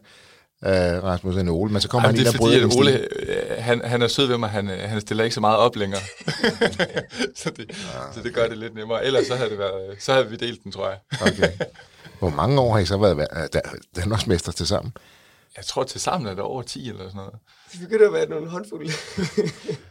uh, 0.66 1.04
Rasmus 1.04 1.36
end 1.36 1.50
Ole, 1.50 1.72
men 1.72 1.80
så 1.80 1.88
kommer 1.88 2.08
Jamen, 2.08 2.18
han 2.18 2.26
ind 2.26 2.34
og 2.34 2.40
bryder 2.40 2.62
fordi, 2.62 2.76
Ole, 2.76 3.08
øh, 3.22 3.62
han, 3.64 3.84
han 3.84 4.02
er 4.02 4.08
sød 4.08 4.26
ved 4.26 4.38
mig, 4.38 4.48
han, 4.48 4.70
øh, 4.70 4.78
han 4.78 5.00
stiller 5.00 5.24
ikke 5.24 5.34
så 5.34 5.40
meget 5.40 5.56
op 5.56 5.76
længere. 5.76 6.00
så, 7.40 7.50
det, 7.56 7.64
ja. 7.68 8.12
så 8.14 8.20
det 8.22 8.34
gør 8.34 8.48
det 8.48 8.58
lidt 8.58 8.74
nemmere. 8.74 9.04
Ellers 9.04 9.26
så 9.26 9.34
havde, 9.34 9.50
det 9.50 9.58
været, 9.58 9.96
så 9.98 10.12
havde 10.12 10.30
vi 10.30 10.36
delt 10.36 10.64
den, 10.64 10.72
tror 10.72 10.88
jeg. 10.88 10.98
okay. 11.20 11.52
Hvor 12.18 12.30
mange 12.30 12.60
år 12.60 12.72
har 12.72 12.78
I 12.78 12.86
så 12.86 12.96
været 12.96 13.56
Danmarksmester 13.96 14.52
til 14.52 14.66
sammen? 14.66 14.92
Jeg 15.56 15.64
tror 15.64 15.84
til 15.84 16.00
sammen 16.00 16.28
er 16.28 16.34
det 16.34 16.40
over 16.40 16.62
10 16.62 16.88
eller 16.88 17.02
sådan 17.04 17.16
noget. 17.16 17.32
Det 17.72 17.80
begynder 17.80 18.06
at 18.06 18.12
være 18.12 18.28
nogle 18.28 18.48
håndfulde. 18.48 18.92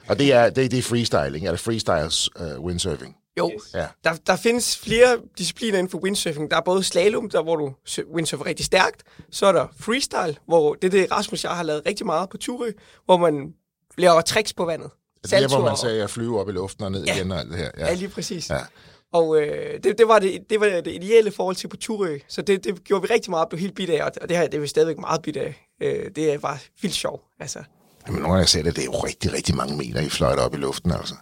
og 0.10 0.20
det 0.20 0.34
er, 0.34 0.50
det, 0.50 0.72
det 0.72 0.80
er 0.80 0.84
freestyling, 0.84 1.46
eller 1.46 1.58
freestyles 1.58 2.30
uh, 2.40 2.64
windsurfing? 2.66 3.16
Jo, 3.40 3.52
yes. 3.56 3.74
ja. 3.74 3.86
der, 4.04 4.14
der 4.28 4.36
findes 4.36 4.78
flere 4.78 5.18
discipliner 5.38 5.78
inden 5.78 5.92
for 5.92 5.98
windsurfing. 5.98 6.52
Der 6.52 6.58
er 6.58 6.62
både 6.62 6.84
slalom, 6.84 7.30
der 7.30 7.44
hvor 7.44 7.56
du 7.56 7.74
windsurfer 8.14 8.46
rigtig 8.46 8.66
stærkt. 8.66 9.04
Så 9.32 9.46
er 9.46 9.52
der 9.52 9.68
freestyle, 9.80 10.36
hvor 10.46 10.74
det 10.74 10.84
er 10.84 10.92
det, 10.92 11.12
Rasmus 11.12 11.44
jeg 11.44 11.52
har 11.52 11.64
lavet 11.64 11.82
rigtig 11.86 12.06
meget 12.06 12.30
på 12.30 12.38
Turø, 12.38 12.72
hvor 13.06 13.18
man 13.18 13.54
laver 13.98 14.22
tricks 14.22 14.54
på 14.54 14.66
vandet. 14.66 14.92
Det 15.24 15.34
er, 15.34 15.48
hvor 15.48 15.62
man 15.62 15.78
sagde 15.78 16.04
at 16.04 16.10
flyve 16.10 16.40
op 16.40 16.50
i 16.50 16.52
luften 16.52 16.84
og 16.84 16.92
ned 16.92 17.06
ja. 17.06 17.16
igen 17.16 17.32
og 17.32 17.40
alt 17.40 17.50
det 17.50 17.58
her. 17.58 17.72
Ja, 17.78 17.88
ja 17.88 17.94
lige 17.94 18.10
præcis. 18.10 18.50
Ja. 18.50 18.60
Og 19.14 19.42
øh, 19.42 19.84
det, 19.84 19.98
det, 19.98 20.08
var 20.08 20.20
det, 20.20 20.40
det 20.50 20.60
var 20.60 20.66
det 20.66 20.88
ideelle 20.88 21.32
forhold 21.32 21.56
til 21.56 21.68
på 21.68 21.78
Turø. 21.78 22.18
Så 22.28 22.42
det, 22.42 22.64
det 22.64 22.84
gjorde 22.84 23.08
vi 23.08 23.14
rigtig 23.14 23.32
meget, 23.32 23.50
blev 23.50 23.60
helt 23.60 23.76
bit 23.76 23.90
af, 23.90 24.04
og 24.04 24.30
det, 24.30 24.38
her, 24.38 24.48
det 24.48 24.54
er 24.54 24.62
vi 24.62 24.68
stadigvæk 24.68 25.00
meget 25.00 25.22
bit 25.22 25.38
af. 25.38 25.68
Øh, 25.82 26.12
det 26.16 26.44
var 26.44 26.62
vildt 26.82 26.96
sjov, 26.96 27.22
altså. 27.40 27.64
Jamen, 28.08 28.22
når 28.22 28.38
jeg 28.38 28.50
ser 28.50 28.64
det, 28.64 28.76
det 28.76 28.82
er 28.82 28.86
jo 28.86 28.92
rigtig, 28.92 29.34
rigtig 29.34 29.56
mange 29.56 29.78
meter, 29.78 30.02
I 30.02 30.10
fløjter 30.10 30.44
op 30.44 30.54
i 30.54 30.58
luften, 30.58 30.92
altså. 30.92 31.16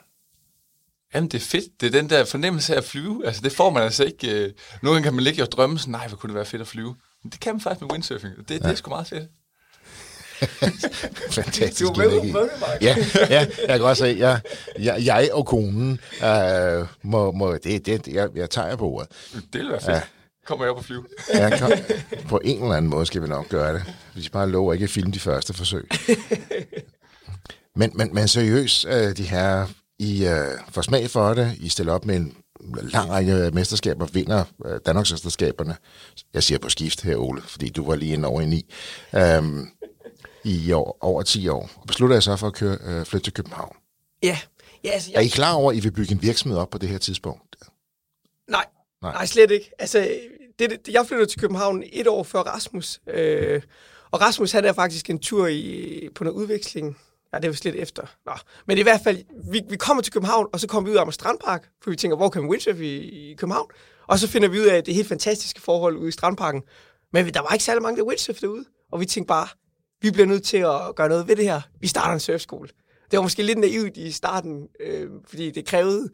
Jamen, 1.13 1.29
det 1.29 1.37
er 1.37 1.45
fedt. 1.45 1.81
Det 1.81 1.87
er 1.87 1.91
den 2.01 2.09
der 2.09 2.25
fornemmelse 2.25 2.73
af 2.73 2.77
at 2.77 2.83
flyve. 2.83 3.25
Altså, 3.25 3.41
det 3.41 3.51
får 3.51 3.69
man 3.69 3.83
altså 3.83 4.03
ikke... 4.03 4.31
Øh... 4.31 4.53
Nogle 4.81 4.95
gange 4.95 5.03
kan 5.03 5.13
man 5.13 5.23
ligge 5.23 5.43
og 5.43 5.51
drømme 5.51 5.79
sådan, 5.79 5.91
nej, 5.91 6.07
hvor 6.07 6.17
kunne 6.17 6.27
det 6.27 6.35
være 6.35 6.45
fedt 6.45 6.61
at 6.61 6.67
flyve. 6.67 6.95
Men 7.23 7.31
det 7.31 7.39
kan 7.39 7.53
man 7.53 7.61
faktisk 7.61 7.81
med 7.81 7.91
windsurfing. 7.91 8.33
Det, 8.37 8.49
ja. 8.49 8.55
det 8.55 8.65
er 8.65 8.75
sgu 8.75 8.89
meget 8.89 9.07
fedt. 9.07 9.29
Fantastisk 11.31 11.91
du 11.95 12.01
energi. 12.01 12.33
Ja, 12.81 12.95
ja, 13.29 13.47
jeg 13.67 13.79
kan 13.79 13.81
også 13.81 14.03
se, 14.03 14.15
jeg, 14.19 14.41
jeg, 14.79 15.05
jeg 15.05 15.29
og 15.33 15.45
konen 15.45 15.99
øh, 16.23 16.87
må, 17.03 17.31
må 17.31 17.53
det, 17.53 17.85
det, 17.85 18.07
jeg, 18.07 18.29
jeg 18.35 18.49
tager 18.49 18.75
på 18.75 18.85
ordet. 18.85 19.09
Det 19.33 19.61
vil 19.61 19.69
være 19.69 19.81
fedt. 19.81 19.91
Ja. 19.91 20.01
Kommer 20.45 20.65
jeg 20.65 20.71
op 20.71 20.77
og 20.77 20.85
flyve? 20.85 21.05
ja, 21.33 21.59
kom, 21.59 21.71
på 22.29 22.41
en 22.43 22.61
eller 22.61 22.75
anden 22.75 22.89
måde 22.89 23.05
skal 23.05 23.21
vi 23.21 23.27
nok 23.27 23.49
gøre 23.49 23.73
det. 23.73 23.83
Hvis 24.13 24.29
bare 24.29 24.49
lover 24.49 24.73
ikke 24.73 24.83
at 24.83 24.89
filme 24.89 25.11
de 25.11 25.19
første 25.19 25.53
forsøg. 25.53 25.89
Men, 27.75 27.91
men, 27.93 28.13
men 28.13 28.27
seriøst, 28.27 28.85
øh, 28.85 29.17
de 29.17 29.23
her 29.23 29.67
i 29.99 30.25
øh, 30.25 30.59
får 30.69 30.81
smag 30.81 31.09
for 31.09 31.33
det, 31.33 31.55
I 31.59 31.69
stiller 31.69 31.93
op 31.93 32.05
med 32.05 32.15
en 32.15 32.37
lang 32.81 33.09
række 33.09 33.51
mesterskaber, 33.53 34.05
vinder 34.05 34.43
øh, 34.65 34.79
Danmarksmesterskaberne. 34.85 35.75
Jeg 36.33 36.43
siger 36.43 36.57
på 36.57 36.69
skift 36.69 37.01
her, 37.01 37.15
Ole, 37.15 37.41
fordi 37.41 37.69
du 37.69 37.85
var 37.85 37.95
lige 37.95 38.13
en 38.13 38.25
over 38.25 38.41
i 38.41 38.45
ni. 38.45 38.73
Øhm, 39.15 39.67
I 40.43 40.71
år, 40.71 40.97
over 41.01 41.21
10 41.21 41.47
år. 41.47 41.69
Og 41.75 41.87
beslutter 41.87 42.15
jeg 42.15 42.23
så 42.23 42.35
for 42.35 42.47
at 42.47 42.53
køre, 42.53 42.77
øh, 42.83 43.05
flytte 43.05 43.25
til 43.25 43.33
København. 43.33 43.75
Ja. 44.23 44.39
ja 44.83 44.89
altså, 44.89 45.11
jeg... 45.11 45.17
Er 45.17 45.21
I 45.21 45.27
klar 45.27 45.53
over, 45.53 45.71
at 45.71 45.77
I 45.77 45.79
vil 45.79 45.91
bygge 45.91 46.11
en 46.11 46.21
virksomhed 46.21 46.59
op 46.59 46.69
på 46.69 46.77
det 46.77 46.89
her 46.89 46.97
tidspunkt? 46.97 47.55
Nej, 48.49 48.65
nej, 49.01 49.11
nej 49.11 49.25
slet 49.25 49.51
ikke. 49.51 49.71
Altså, 49.79 50.09
det, 50.59 50.69
det, 50.69 50.93
jeg 50.93 51.05
flyttede 51.07 51.29
til 51.29 51.39
København 51.39 51.83
et 51.91 52.07
år 52.07 52.23
før 52.23 52.39
Rasmus. 52.39 52.99
Øh, 53.07 53.61
og 54.11 54.21
Rasmus 54.21 54.51
havde 54.51 54.73
faktisk 54.73 55.09
en 55.09 55.19
tur 55.19 55.47
i, 55.47 56.09
på 56.15 56.23
noget 56.23 56.37
udveksling 56.37 56.97
Ja, 57.33 57.37
det 57.37 57.45
er 57.45 57.49
vist 57.49 57.65
lidt 57.65 57.75
efter. 57.75 58.03
Nå. 58.25 58.31
Men 58.65 58.77
i 58.77 58.81
hvert 58.81 59.01
fald, 59.03 59.23
vi, 59.51 59.61
vi 59.69 59.77
kommer 59.77 60.03
til 60.03 60.13
København, 60.13 60.47
og 60.53 60.59
så 60.59 60.67
kommer 60.67 60.89
vi 60.89 60.97
ud 60.97 60.99
af 60.99 61.13
Strandpark, 61.13 61.69
for 61.83 61.89
vi 61.89 61.95
tænker, 61.95 62.17
hvor 62.17 62.29
kan 62.29 62.41
vi 62.43 62.47
windsurfe 62.47 62.85
i, 62.85 63.31
i 63.31 63.35
København? 63.35 63.67
Og 64.07 64.19
så 64.19 64.27
finder 64.27 64.47
vi 64.47 64.59
ud 64.59 64.65
af, 64.65 64.75
at 64.75 64.85
det 64.85 64.91
er 64.91 64.95
helt 64.95 65.07
fantastiske 65.07 65.61
forhold 65.61 65.97
ude 65.97 66.07
i 66.07 66.11
Strandparken. 66.11 66.63
Men 67.13 67.33
der 67.33 67.41
var 67.41 67.53
ikke 67.53 67.63
særlig 67.63 67.81
mange, 67.81 67.97
der 67.97 68.03
windsurfede 68.03 68.45
derude. 68.45 68.65
Og 68.91 68.99
vi 68.99 69.05
tænkte 69.05 69.27
bare, 69.27 69.47
vi 70.01 70.11
bliver 70.11 70.25
nødt 70.25 70.43
til 70.43 70.57
at 70.57 70.95
gøre 70.95 71.09
noget 71.09 71.27
ved 71.27 71.35
det 71.35 71.45
her. 71.45 71.61
Vi 71.81 71.87
starter 71.87 72.13
en 72.13 72.19
surfskole. 72.19 72.69
Det 73.11 73.17
var 73.17 73.23
måske 73.23 73.43
lidt 73.43 73.57
naivt 73.57 73.97
i 73.97 74.11
starten, 74.11 74.67
øh, 74.79 75.09
fordi 75.27 75.51
det 75.51 75.65
krævede, 75.65 76.09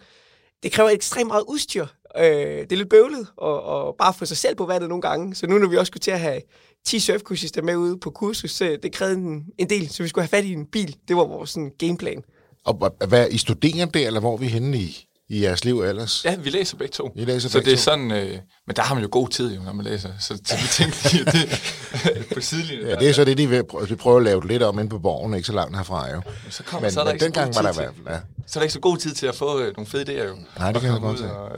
det 0.63 0.71
kræver 0.71 0.89
ekstremt 0.89 1.27
meget 1.27 1.43
udstyr. 1.47 1.85
Øh, 2.17 2.23
det 2.25 2.71
er 2.71 2.75
lidt 2.75 2.89
bøvlet 2.89 3.27
og, 3.37 3.63
og 3.63 3.95
bare 3.97 4.13
få 4.13 4.25
sig 4.25 4.37
selv 4.37 4.55
på 4.55 4.65
vandet 4.65 4.89
nogle 4.89 5.01
gange. 5.01 5.35
Så 5.35 5.47
nu 5.47 5.57
når 5.57 5.67
vi 5.67 5.77
også 5.77 5.89
skulle 5.89 6.01
til 6.01 6.11
at 6.11 6.19
have 6.19 6.41
10 6.85 6.99
surfkursister 6.99 7.61
med 7.61 7.75
ude 7.75 7.97
på 7.99 8.09
kursus, 8.09 8.51
så 8.51 8.77
det 8.83 8.91
krævede 8.91 9.17
en, 9.17 9.43
en 9.57 9.69
del, 9.69 9.89
så 9.89 10.03
vi 10.03 10.09
skulle 10.09 10.23
have 10.23 10.29
fat 10.37 10.45
i 10.45 10.53
en 10.53 10.65
bil. 10.65 10.95
Det 11.07 11.15
var 11.15 11.23
vores 11.25 11.49
sådan, 11.49 11.71
gameplan. 11.79 12.23
Og 12.65 12.91
hvad, 13.07 13.27
I 13.31 13.37
studerer 13.37 13.85
der, 13.85 14.07
eller 14.07 14.19
hvor 14.19 14.33
er 14.33 14.37
vi 14.37 14.47
henne 14.47 14.77
i, 14.77 15.05
i 15.29 15.43
jeres 15.43 15.65
liv 15.65 15.81
ellers? 15.81 16.25
Ja, 16.25 16.35
vi 16.35 16.49
læser 16.49 16.77
begge 16.77 16.91
to. 16.91 17.11
I 17.15 17.25
læser 17.25 17.49
så 17.49 17.57
begge 17.57 17.65
det 17.65 17.73
er 17.73 17.77
to. 17.77 17.83
sådan, 17.83 18.11
øh, 18.11 18.37
men 18.67 18.75
der 18.75 18.81
har 18.81 18.95
man 18.95 19.03
jo 19.03 19.09
god 19.11 19.27
tid, 19.29 19.55
jo, 19.55 19.61
når 19.61 19.73
man 19.73 19.85
læser. 19.85 20.09
Så, 20.19 20.41
så 20.45 20.55
vi 20.55 20.67
tænkte 20.83 21.11
lige, 21.13 21.27
at 21.27 21.33
det 22.17 22.33
på 22.33 22.41
sidelinjen. 22.41 22.87
Ja, 22.87 22.95
det 22.95 23.09
er 23.09 23.13
så 23.13 23.25
det, 23.25 23.37
de 23.37 23.49
vil 23.49 23.63
prøve, 23.63 23.87
de 23.87 23.95
prøver 23.95 24.17
at 24.17 24.23
lave 24.23 24.41
det 24.41 24.47
lidt 24.49 24.63
om 24.63 24.79
inde 24.79 24.89
på 24.89 24.99
borgen, 24.99 25.33
ikke 25.33 25.45
så 25.47 25.53
langt 25.53 25.77
herfra 25.77 26.11
jo. 26.11 26.21
så 26.49 26.63
kommer, 26.63 26.81
Men, 26.87 26.91
så 26.91 26.99
er 26.99 27.03
der 27.03 27.11
men 27.11 27.15
ikke 27.15 27.23
så 27.23 27.25
dengang 27.25 27.53
god 27.55 27.55
var 27.55 27.61
der 27.61 27.69
i 27.69 27.73
tid 27.73 27.81
hvert 27.81 27.93
fald, 27.95 28.15
ja. 28.15 28.19
Så 28.47 28.59
er 28.59 28.61
der 28.61 28.63
ikke 28.63 28.73
så 28.73 28.79
god 28.79 28.97
tid 28.97 29.13
til 29.13 29.27
at 29.27 29.35
få 29.35 29.59
øh, 29.59 29.73
nogle 29.77 29.87
fede 29.87 30.03
idéer, 30.21 30.27
jo. 30.27 30.35
Nej, 30.59 30.71
det 30.71 30.81
kan 30.81 30.91
jeg 30.91 31.01
godt 31.01 31.19
se. 31.19 31.33
og- 31.35 31.51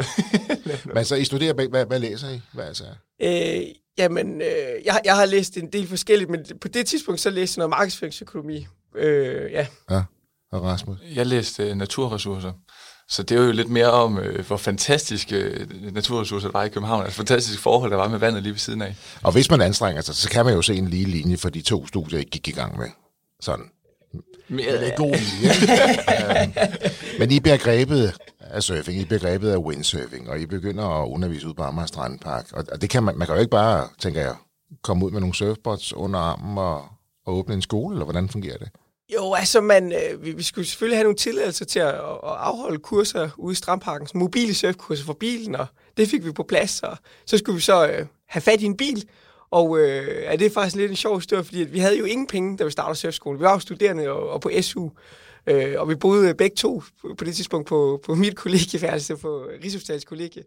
Men 0.95 1.05
så 1.05 1.15
I 1.15 1.23
studerer 1.25 1.53
begge, 1.53 1.69
hvad, 1.69 1.85
hvad 1.85 1.99
læser 1.99 2.29
I? 2.29 2.41
Hvad 2.53 2.65
altså? 2.65 2.83
Øh, 3.23 3.61
jamen, 3.97 4.41
øh, 4.41 4.85
jeg, 4.85 5.01
jeg 5.05 5.15
har 5.15 5.25
læst 5.25 5.57
en 5.57 5.67
del 5.73 5.87
forskelligt, 5.87 6.29
men 6.29 6.45
på 6.61 6.67
det 6.67 6.87
tidspunkt 6.87 7.21
så 7.21 7.29
læste 7.29 7.57
jeg 7.57 7.61
noget 7.61 7.69
markedsføringsøkonomi. 7.69 8.67
Øh, 8.95 9.51
ja. 9.51 9.65
Ja, 9.91 10.01
og 10.51 10.63
Rasmus? 10.63 10.97
Jeg 11.15 11.25
læste 11.25 11.63
øh, 11.63 11.75
naturressourcer. 11.75 12.51
Så 13.09 13.23
det 13.23 13.37
er 13.37 13.43
jo 13.45 13.51
lidt 13.51 13.69
mere 13.69 13.91
om, 13.91 14.17
øh, 14.19 14.47
hvor 14.47 14.57
fantastiske 14.57 15.35
øh, 15.35 15.93
naturressourcer 15.93 16.47
der 16.47 16.57
var 16.59 16.63
i 16.63 16.69
København. 16.69 17.03
Altså 17.03 17.17
fantastiske 17.17 17.61
forhold, 17.61 17.91
der 17.91 17.97
var 17.97 18.07
med 18.07 18.19
vandet 18.19 18.43
lige 18.43 18.53
ved 18.53 18.59
siden 18.59 18.81
af. 18.81 18.95
Og 19.23 19.31
hvis 19.31 19.51
man 19.51 19.61
anstrenger 19.61 20.01
sig, 20.01 20.15
så 20.15 20.29
kan 20.29 20.45
man 20.45 20.53
jo 20.53 20.61
se 20.61 20.75
en 20.75 20.87
lige 20.87 21.05
linje 21.05 21.37
for 21.37 21.49
de 21.49 21.61
to 21.61 21.87
studier, 21.87 22.19
I 22.19 22.23
gik 22.23 22.47
i 22.47 22.51
gang 22.51 22.77
med. 22.77 22.87
Sådan. 23.41 23.65
Mere, 24.49 24.71
Det 24.71 24.87
er 24.87 24.95
god 24.97 25.15
linje. 25.25 25.51
Øhm, 26.43 26.53
Men 27.19 27.31
I 27.31 27.39
bliver 27.39 27.57
grebet 27.57 28.13
af 28.55 28.63
surfing, 28.63 29.01
I 29.01 29.05
bliver 29.05 29.19
grebet 29.19 29.49
af 29.51 29.57
windsurfing, 29.57 30.29
og 30.29 30.39
I 30.39 30.45
begynder 30.45 30.83
at 30.83 31.07
undervise 31.07 31.47
ud 31.47 31.53
på 31.53 31.63
Amager 31.63 31.85
Strandpark. 31.85 32.51
Og 32.53 32.65
og 32.71 32.81
det 32.81 32.89
kan 32.89 33.03
man, 33.03 33.17
man 33.17 33.27
kan 33.27 33.35
jo 33.35 33.41
ikke 33.41 33.51
bare, 33.51 33.87
tænker 33.99 34.21
jeg, 34.21 34.35
komme 34.83 35.05
ud 35.05 35.11
med 35.11 35.19
nogle 35.19 35.35
surfboards 35.35 35.93
under 35.93 36.19
armen 36.19 36.57
og, 36.57 36.85
og 37.25 37.33
åbne 37.33 37.53
en 37.53 37.61
skole, 37.61 37.95
eller 37.95 38.05
hvordan 38.05 38.29
fungerer 38.29 38.57
det? 38.57 38.69
Jo, 39.13 39.33
altså, 39.33 39.61
man, 39.61 39.91
øh, 39.91 40.23
vi, 40.23 40.31
vi 40.31 40.43
skulle 40.43 40.67
selvfølgelig 40.67 40.97
have 40.97 41.03
nogle 41.03 41.17
tilladelser 41.17 41.65
til 41.65 41.79
at, 41.79 41.93
at 41.93 42.19
afholde 42.21 42.79
kurser 42.79 43.29
ude 43.37 43.51
i 43.51 43.55
Strandparkens 43.55 44.15
mobile 44.15 44.53
surfkurser 44.53 45.05
for 45.05 45.13
bilen, 45.13 45.55
og 45.55 45.65
det 45.97 46.09
fik 46.09 46.25
vi 46.25 46.31
på 46.31 46.43
plads, 46.43 46.83
og 46.83 46.97
så 47.25 47.37
skulle 47.37 47.55
vi 47.55 47.61
så 47.61 47.87
øh, 47.87 48.05
have 48.27 48.41
fat 48.41 48.61
i 48.61 48.65
en 48.65 48.77
bil, 48.77 49.07
og 49.51 49.79
øh, 49.79 50.23
ja, 50.23 50.35
det 50.35 50.45
er 50.45 50.49
faktisk 50.49 50.75
lidt 50.75 50.91
en 50.91 50.97
sjov 50.97 51.17
historie, 51.17 51.43
fordi 51.43 51.61
at 51.61 51.73
vi 51.73 51.79
havde 51.79 51.97
jo 51.97 52.05
ingen 52.05 52.27
penge, 52.27 52.57
da 52.57 52.63
vi 52.63 52.71
startede 52.71 52.95
surfskolen. 52.95 53.39
Vi 53.39 53.43
var 53.43 53.53
jo 53.53 53.59
studerende 53.59 54.09
og, 54.09 54.29
og 54.29 54.41
på 54.41 54.51
SU, 54.61 54.89
øh, 55.47 55.75
og 55.77 55.89
vi 55.89 55.95
boede 55.95 56.35
begge 56.35 56.55
to 56.55 56.83
på, 57.17 57.23
det 57.25 57.35
tidspunkt 57.35 57.67
på, 57.67 58.01
på 58.05 58.15
mit 58.23 58.35
kollegieværelse, 58.35 59.15
på 59.15 59.45
Rigshospitalets 59.63 60.05
kollegie. 60.05 60.43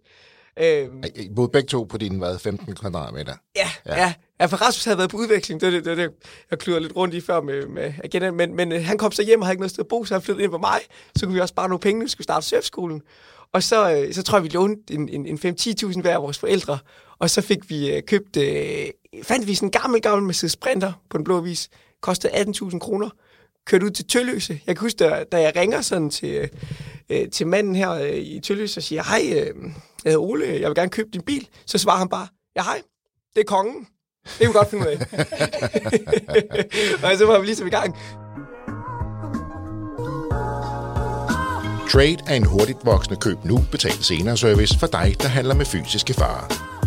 Øh, 0.60 0.88
I 1.16 1.28
boede 1.36 1.50
begge 1.50 1.66
to 1.66 1.84
på 1.84 1.98
dine, 1.98 2.18
hvad, 2.18 2.38
15 2.38 2.74
kvadratmeter? 2.74 3.34
Ja, 3.56 3.70
ja. 3.86 4.00
ja. 4.00 4.12
ja 4.40 4.46
for 4.46 4.56
Rasmus 4.56 4.84
havde 4.84 4.98
været 4.98 5.10
på 5.10 5.16
udveksling. 5.16 5.60
Det 5.60 5.66
var 5.66 5.72
det, 5.72 5.84
det, 5.84 5.96
det 5.96 6.10
jeg 6.50 6.58
kludrede 6.58 6.82
lidt 6.82 6.96
rundt 6.96 7.14
i 7.14 7.20
før 7.20 7.40
med, 7.40 7.66
med 7.66 7.92
agenten. 8.04 8.36
Men, 8.36 8.56
men 8.56 8.72
øh, 8.72 8.84
han 8.84 8.98
kom 8.98 9.12
så 9.12 9.22
hjem 9.22 9.40
og 9.40 9.46
havde 9.46 9.52
ikke 9.52 9.60
noget 9.60 9.70
sted 9.70 9.84
at 9.84 9.88
bo, 9.88 10.04
så 10.04 10.14
han 10.14 10.22
flyttede 10.22 10.44
ind 10.44 10.52
på 10.52 10.58
mig. 10.58 10.80
Så 11.16 11.26
kunne 11.26 11.34
vi 11.34 11.40
også 11.40 11.52
spare 11.52 11.68
nogle 11.68 11.80
penge, 11.80 12.02
vi 12.02 12.08
skulle 12.08 12.24
starte 12.24 12.46
surfskolen. 12.46 13.02
Og 13.52 13.62
så, 13.62 13.96
øh, 13.96 14.14
så 14.14 14.22
tror 14.22 14.38
jeg, 14.38 14.44
vi 14.44 14.48
lånte 14.48 14.94
en, 14.94 15.08
en, 15.08 15.26
en 15.26 15.56
5-10.000 15.56 16.00
hver 16.00 16.14
af 16.14 16.22
vores 16.22 16.38
forældre. 16.38 16.78
Og 17.18 17.30
så 17.30 17.40
fik 17.40 17.70
vi 17.70 17.94
øh, 17.94 18.02
købt, 18.02 18.36
øh, 18.36 18.86
fandt 19.22 19.46
vi 19.46 19.54
sådan 19.54 19.66
en 19.66 19.72
gammel, 19.72 20.00
gammel 20.02 20.26
Mercedes 20.26 20.52
Sprinter 20.52 20.92
på 21.10 21.16
den 21.16 21.24
blå 21.24 21.40
vis. 21.40 21.68
Kostede 22.00 22.32
18.000 22.32 22.78
kroner. 22.78 23.08
Kørte 23.68 23.86
ud 23.86 23.90
til 23.90 24.06
Tølløse. 24.06 24.60
Jeg 24.66 24.76
kan 24.76 24.80
huske, 24.80 24.96
da, 24.96 25.24
da 25.32 25.40
jeg 25.40 25.52
ringer 25.56 25.80
sådan 25.80 26.10
til, 26.10 26.50
øh, 27.08 27.28
til 27.28 27.46
manden 27.46 27.74
her 27.74 27.90
øh, 27.90 28.14
i 28.14 28.40
Tølløse 28.40 28.78
og 28.78 28.82
siger, 28.82 29.02
hej, 29.02 29.22
øh, 29.26 29.54
jeg 30.04 30.12
hedder 30.12 30.18
Ole, 30.18 30.46
jeg 30.46 30.68
vil 30.68 30.74
gerne 30.74 30.90
købe 30.90 31.08
din 31.12 31.22
bil. 31.22 31.48
Så 31.66 31.78
svarer 31.78 31.98
han 31.98 32.08
bare, 32.08 32.26
ja 32.56 32.62
hej, 32.62 32.82
det 33.34 33.40
er 33.40 33.44
kongen. 33.44 33.86
Det 34.24 34.38
kan 34.38 34.48
vi 34.48 34.52
godt 34.52 34.70
finde 34.70 34.86
ud 34.86 34.90
af. 34.90 34.98
og 37.12 37.18
så 37.18 37.26
var 37.26 37.38
vi 37.38 37.46
ligesom 37.46 37.66
i 37.66 37.70
gang. 37.70 37.96
Trade 41.90 42.18
er 42.26 42.34
en 42.34 42.44
hurtigt 42.44 42.78
voksende 42.84 43.20
køb 43.20 43.44
nu, 43.44 43.58
betal 43.70 43.92
senere 43.92 44.36
service 44.36 44.78
for 44.78 44.86
dig, 44.86 45.16
der 45.22 45.28
handler 45.28 45.54
med 45.54 45.66
fysiske 45.66 46.14
farer. 46.14 46.77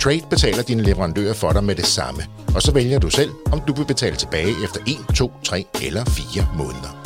Trade 0.00 0.22
betaler 0.30 0.62
dine 0.62 0.82
leverandører 0.82 1.34
for 1.34 1.52
dig 1.52 1.64
med 1.64 1.74
det 1.74 1.86
samme, 1.86 2.22
og 2.54 2.62
så 2.62 2.72
vælger 2.72 2.98
du 2.98 3.10
selv, 3.10 3.30
om 3.52 3.60
du 3.60 3.72
vil 3.72 3.84
betale 3.84 4.16
tilbage 4.16 4.54
efter 4.64 4.80
1, 5.10 5.16
2, 5.16 5.32
3 5.44 5.66
eller 5.82 6.04
4 6.04 6.46
måneder. 6.56 7.00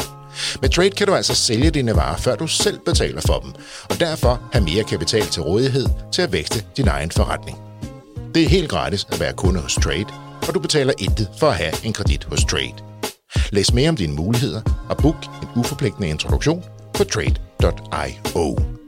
Med 0.61 0.69
Trade 0.69 0.91
kan 0.91 1.07
du 1.07 1.15
altså 1.15 1.35
sælge 1.35 1.71
dine 1.71 1.97
varer, 1.97 2.17
før 2.17 2.37
du 2.37 2.47
selv 2.47 2.81
betaler 2.85 3.21
for 3.21 3.39
dem, 3.39 3.53
og 3.91 4.01
derfor 4.01 4.41
have 4.53 4.65
mere 4.65 4.85
kapital 4.85 5.23
til 5.23 5.43
rådighed 5.43 5.87
til 6.13 6.23
at 6.23 6.33
vækste 6.33 6.65
din 6.77 6.89
egen 6.89 7.11
forretning. 7.11 7.59
Det 8.35 8.43
er 8.43 8.49
helt 8.49 8.71
gratis 8.71 9.07
at 9.13 9.21
være 9.21 9.33
kunde 9.33 9.61
hos 9.61 9.75
Trade, 9.75 10.07
og 10.49 10.55
du 10.55 10.61
betaler 10.61 10.93
intet 10.99 11.29
for 11.39 11.49
at 11.49 11.57
have 11.57 11.73
en 11.85 11.93
kredit 11.93 12.25
hos 12.25 12.45
Trade. 12.45 12.75
Læs 13.51 13.73
mere 13.73 13.89
om 13.89 13.97
dine 13.97 14.15
muligheder 14.15 14.61
og 14.89 14.97
book 14.97 15.25
en 15.43 15.49
uforpligtende 15.61 16.09
introduktion 16.09 16.65
på 16.95 17.05
trade.io. 17.05 18.84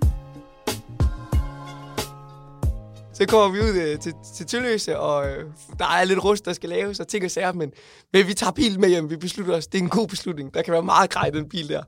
Så 3.19 3.27
kommer 3.27 3.49
vi 3.49 3.61
ud 3.61 3.77
øh, 3.77 3.99
til, 3.99 4.13
til 4.37 4.47
Tølløse, 4.47 4.99
og 4.99 5.29
øh, 5.29 5.45
der 5.79 5.87
er 5.87 6.05
lidt 6.05 6.25
rust, 6.25 6.45
der 6.45 6.53
skal 6.53 6.69
laves, 6.69 7.01
og 7.01 7.09
ting 7.09 7.25
og 7.25 7.31
sager, 7.31 7.53
men, 7.53 7.73
men 8.13 8.27
vi 8.27 8.35
tager 8.35 8.53
bilen 8.53 8.81
med 8.81 8.89
hjem. 8.89 9.11
Vi 9.11 9.17
beslutter 9.17 9.57
os, 9.57 9.67
det 9.67 9.79
er 9.79 9.83
en 9.83 9.89
god 9.89 10.09
beslutning. 10.09 10.55
Der 10.55 10.63
kan 10.63 10.73
være 10.73 10.83
meget 10.83 11.11
grej, 11.11 11.31
den 11.31 11.49
bil 11.49 11.69
der. 11.69 11.83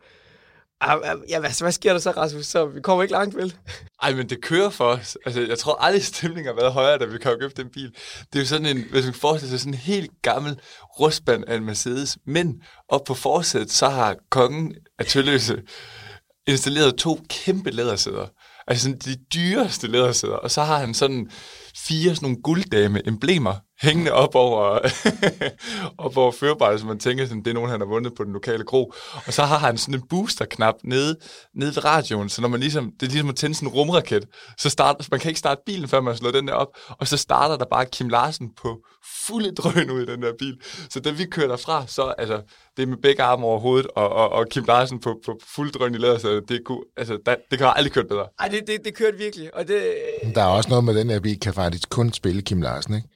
Ah, 0.80 0.99
ah, 1.04 1.16
ja, 1.28 1.40
hvad, 1.40 1.62
hvad 1.62 1.73
sker 1.73 1.92
der 1.92 2.00
så, 2.00 2.11
Rasmus? 2.11 2.47
Så 2.47 2.66
vi 2.66 2.80
kommer 2.80 3.02
ikke 3.02 3.12
langt, 3.12 3.37
vel? 3.37 3.54
Ej, 4.02 4.14
men 4.14 4.28
det 4.28 4.42
kører 4.42 4.70
for 4.70 4.85
os. 4.85 5.18
Altså, 5.26 5.40
jeg 5.40 5.58
tror 5.58 5.75
aldrig, 5.82 6.04
stemningen 6.04 6.47
har 6.47 6.61
været 6.61 6.73
højere, 6.73 6.99
da 6.99 7.04
vi 7.04 7.18
kom 7.18 7.32
og 7.32 7.40
købte 7.40 7.62
den 7.62 7.70
bil. 7.70 7.90
Det 8.32 8.38
er 8.38 8.40
jo 8.40 8.47
sådan 8.47 8.66
en, 8.66 8.85
hvis 8.90 9.04
man 9.04 9.14
forestiller 9.14 9.50
sig, 9.50 9.61
sådan 9.61 9.75
en 9.75 9.78
helt 9.78 10.11
gammel 10.23 10.61
rustband 11.00 11.44
af 11.47 11.56
en 11.56 11.64
Mercedes. 11.64 12.18
Men 12.26 12.62
op 12.88 13.04
på 13.04 13.14
forsædet, 13.14 13.70
så 13.70 13.88
har 13.88 14.16
kongen 14.30 14.75
af 14.99 15.06
Tølløse 15.06 15.62
installeret 16.47 16.97
to 16.97 17.20
kæmpe 17.28 17.70
lædersæder. 17.70 18.26
Altså 18.69 18.85
sådan 18.85 18.99
de 18.99 19.17
dyreste 19.35 19.87
lædersæder. 19.87 20.37
Og 20.37 20.51
så 20.51 20.63
har 20.63 20.79
han 20.79 20.95
sådan 20.95 21.31
fire 21.77 22.15
sådan 22.15 22.27
nogle 22.27 22.43
gulddame 22.43 23.09
emblemer 23.09 23.55
hængende 23.83 24.13
op 24.13 24.35
over, 24.35 24.79
op 26.07 26.17
over 26.17 26.33
førerbrættet, 26.33 26.81
så 26.81 26.87
man 26.87 26.99
tænker, 26.99 27.27
sådan, 27.27 27.43
det 27.43 27.51
er 27.51 27.55
nogen, 27.55 27.71
han 27.71 27.81
har 27.81 27.87
vundet 27.87 28.13
på 28.17 28.25
den 28.25 28.33
lokale 28.33 28.65
kro. 28.65 28.93
Og 29.27 29.33
så 29.33 29.43
har 29.43 29.59
han 29.59 29.79
sådan 29.79 29.95
en 29.95 30.07
booster-knap 30.09 30.75
nede, 30.85 31.17
nede 31.55 31.77
ved 31.77 31.85
radioen, 31.85 32.29
så 32.29 32.41
når 32.41 32.49
man 32.49 32.61
ligesom, 32.61 32.93
det 33.01 33.07
er 33.07 33.11
ligesom 33.11 33.29
at 33.29 33.37
tænde 33.37 33.55
sådan 33.55 33.69
en 33.69 33.75
rumraket, 33.75 34.25
så 34.59 34.71
starter, 34.71 35.05
man 35.11 35.21
kan 35.21 35.29
ikke 35.29 35.39
starte 35.39 35.61
bilen, 35.67 35.89
før 35.89 36.01
man 36.01 36.17
slår 36.17 36.31
den 36.31 36.49
der 36.49 36.55
op, 36.55 36.69
og 36.89 37.09
så 37.09 37.17
starter 37.17 37.57
der 37.57 37.67
bare 37.71 37.87
Kim 37.87 38.09
Larsen 38.09 38.51
på 38.63 38.79
fulde 39.28 39.50
drøn 39.54 39.90
ud 39.90 40.02
i 40.02 40.06
den 40.06 40.23
der 40.23 40.32
bil. 40.38 40.56
Så 40.90 41.00
da 41.00 41.11
vi 41.11 41.25
kører 41.25 41.49
derfra, 41.49 41.87
så 41.87 42.02
altså, 42.18 42.40
det 42.76 42.82
er 42.82 42.87
med 42.87 42.97
begge 42.97 43.23
arme 43.23 43.47
over 43.47 43.58
hovedet, 43.58 43.87
og, 43.97 44.08
og, 44.08 44.28
og 44.32 44.47
Kim 44.50 44.64
Larsen 44.68 45.00
på, 45.00 45.20
på 45.26 45.40
fuld 45.47 45.73
drøn 45.73 45.94
i 45.94 45.99
læder, 45.99 46.18
så 46.18 46.40
det, 46.49 46.64
kunne, 46.64 46.80
altså, 46.97 47.18
der, 47.26 47.35
det 47.50 47.58
kan 47.58 47.73
aldrig 47.76 47.92
kørt 47.92 48.08
bedre. 48.08 48.26
Ej, 48.40 48.49
det, 48.49 48.66
det, 48.66 48.85
det 48.85 48.94
kørte 48.94 49.18
virkelig, 49.18 49.54
og 49.54 49.68
det... 49.68 49.82
Der 50.35 50.42
er 50.42 50.47
også 50.47 50.68
noget 50.68 50.85
med 50.85 50.94
den 50.94 51.11
her 51.11 51.20
bil, 51.20 51.40
kan 51.40 51.54
faktisk 51.54 51.90
kun 51.90 52.12
spille 52.12 52.42
Kim 52.42 52.62
Larsen, 52.62 52.94
ikke? 52.94 53.08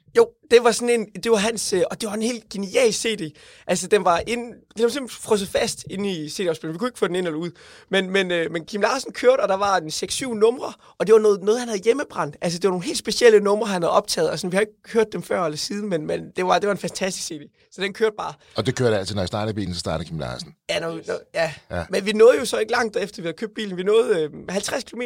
Det 0.52 0.64
var 0.64 0.72
sådan 0.72 1.00
en, 1.00 1.06
det 1.22 1.32
var 1.32 1.36
hans, 1.36 1.72
øh, 1.72 1.82
og 1.90 2.00
det 2.00 2.08
var 2.08 2.14
en 2.14 2.22
helt 2.22 2.48
genial 2.48 2.92
CD. 2.92 3.36
Altså, 3.66 3.86
den 3.86 4.04
var, 4.04 4.22
ind, 4.26 4.40
den 4.76 4.82
var 4.82 4.88
simpelthen 4.88 5.22
frosset 5.22 5.48
fast 5.48 5.84
inde 5.90 6.10
i 6.10 6.28
CD-afspilleren. 6.28 6.74
Vi 6.74 6.78
kunne 6.78 6.88
ikke 6.88 6.98
få 6.98 7.06
den 7.06 7.16
ind 7.16 7.26
eller 7.26 7.38
ud. 7.38 7.50
Men, 7.88 8.10
men, 8.10 8.30
øh, 8.30 8.50
men 8.50 8.64
Kim 8.64 8.80
Larsen 8.80 9.12
kørte, 9.12 9.40
og 9.40 9.48
der 9.48 9.56
var 9.56 9.76
en 9.76 9.88
6-7 9.88 10.34
numre, 10.34 10.72
og 10.98 11.06
det 11.06 11.12
var 11.12 11.18
noget, 11.18 11.42
noget, 11.42 11.60
han 11.60 11.68
havde 11.68 11.82
hjemmebrændt. 11.84 12.36
Altså, 12.40 12.58
det 12.58 12.68
var 12.68 12.70
nogle 12.70 12.84
helt 12.84 12.98
specielle 12.98 13.40
numre, 13.40 13.66
han 13.66 13.82
havde 13.82 13.92
optaget, 13.92 14.30
og 14.30 14.38
sådan, 14.38 14.52
vi 14.52 14.56
har 14.56 14.60
ikke 14.60 14.72
hørt 14.92 15.06
dem 15.12 15.22
før 15.22 15.44
eller 15.44 15.58
siden, 15.58 15.88
men, 15.88 16.06
men 16.06 16.30
det, 16.36 16.46
var, 16.46 16.58
det 16.58 16.66
var 16.66 16.72
en 16.72 16.78
fantastisk 16.80 17.26
CD. 17.26 17.42
Så 17.72 17.80
den 17.80 17.92
kørte 17.92 18.14
bare. 18.18 18.34
Og 18.56 18.66
det 18.66 18.74
kørte 18.76 18.98
altid, 18.98 19.14
når 19.14 19.22
jeg 19.22 19.28
startede 19.28 19.54
bilen, 19.54 19.74
så 19.74 19.80
startede 19.80 20.08
Kim 20.08 20.18
Larsen. 20.18 20.54
Ja, 20.70 20.80
no, 20.80 20.98
ja. 21.06 21.12
Ja. 21.34 21.52
ja. 21.70 21.84
Men 21.90 22.06
vi 22.06 22.12
nåede 22.12 22.38
jo 22.38 22.44
så 22.44 22.58
ikke 22.58 22.72
langt 22.72 22.96
efter, 22.96 23.22
vi 23.22 23.26
havde 23.26 23.36
købt 23.36 23.54
bilen. 23.54 23.76
Vi 23.76 23.82
nåede 23.82 24.22
øh, 24.22 24.30
50 24.48 24.84
km. 24.84 25.02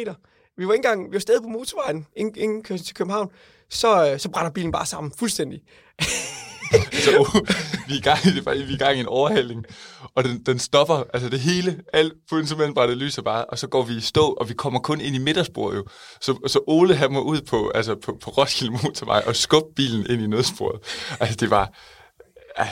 Vi 0.57 0.67
var 0.67 0.73
ikke 0.73 0.87
engang, 0.87 1.11
vi 1.11 1.13
var 1.13 1.19
stadig 1.19 1.41
på 1.41 1.47
motorvejen, 1.47 2.07
ingen, 2.15 2.35
ingen 2.37 2.63
kørsel 2.63 2.85
til 2.85 2.95
København. 2.95 3.31
Så, 3.69 4.11
øh, 4.11 4.19
så 4.19 4.29
brænder 4.29 4.51
bilen 4.51 4.71
bare 4.71 4.85
sammen 4.85 5.11
fuldstændig. 5.19 5.59
Så 6.93 7.41
vi 7.87 7.93
er 7.93 7.97
i 7.97 8.01
gang, 8.01 8.23
det 8.23 8.37
er 8.37 8.41
bare, 8.41 8.57
vi 8.57 8.71
er 8.71 8.75
i 8.75 8.77
gang 8.77 8.97
i 8.97 8.99
en 8.99 9.05
overhaling, 9.05 9.65
og 10.15 10.23
den, 10.23 10.43
den 10.45 10.59
stopper, 10.59 11.03
altså 11.13 11.29
det 11.29 11.39
hele, 11.39 11.79
alt 11.93 12.13
fundamentsbrættet 12.29 12.97
lyser 12.97 13.21
bare, 13.21 13.45
og 13.45 13.59
så 13.59 13.67
går 13.67 13.83
vi 13.83 13.95
i 13.95 13.99
stå, 14.01 14.21
og 14.21 14.49
vi 14.49 14.53
kommer 14.53 14.79
kun 14.79 15.01
ind 15.01 15.15
i 15.15 15.19
midtersporet 15.19 15.75
jo. 15.75 15.85
Så, 16.21 16.39
så 16.47 16.59
Ole 16.67 16.95
han 16.95 17.11
må 17.11 17.21
ud 17.21 17.41
på, 17.41 17.71
altså 17.75 17.95
på, 17.95 18.17
på 18.23 18.29
Roskilde 18.29 18.71
Motorvej 18.71 19.23
og 19.27 19.35
skubbe 19.35 19.67
bilen 19.75 20.05
ind 20.09 20.21
i 20.21 20.27
nødsporet. 20.27 20.79
Altså 21.19 21.35
det 21.35 21.49
var, 21.49 21.71
ja, 22.59 22.67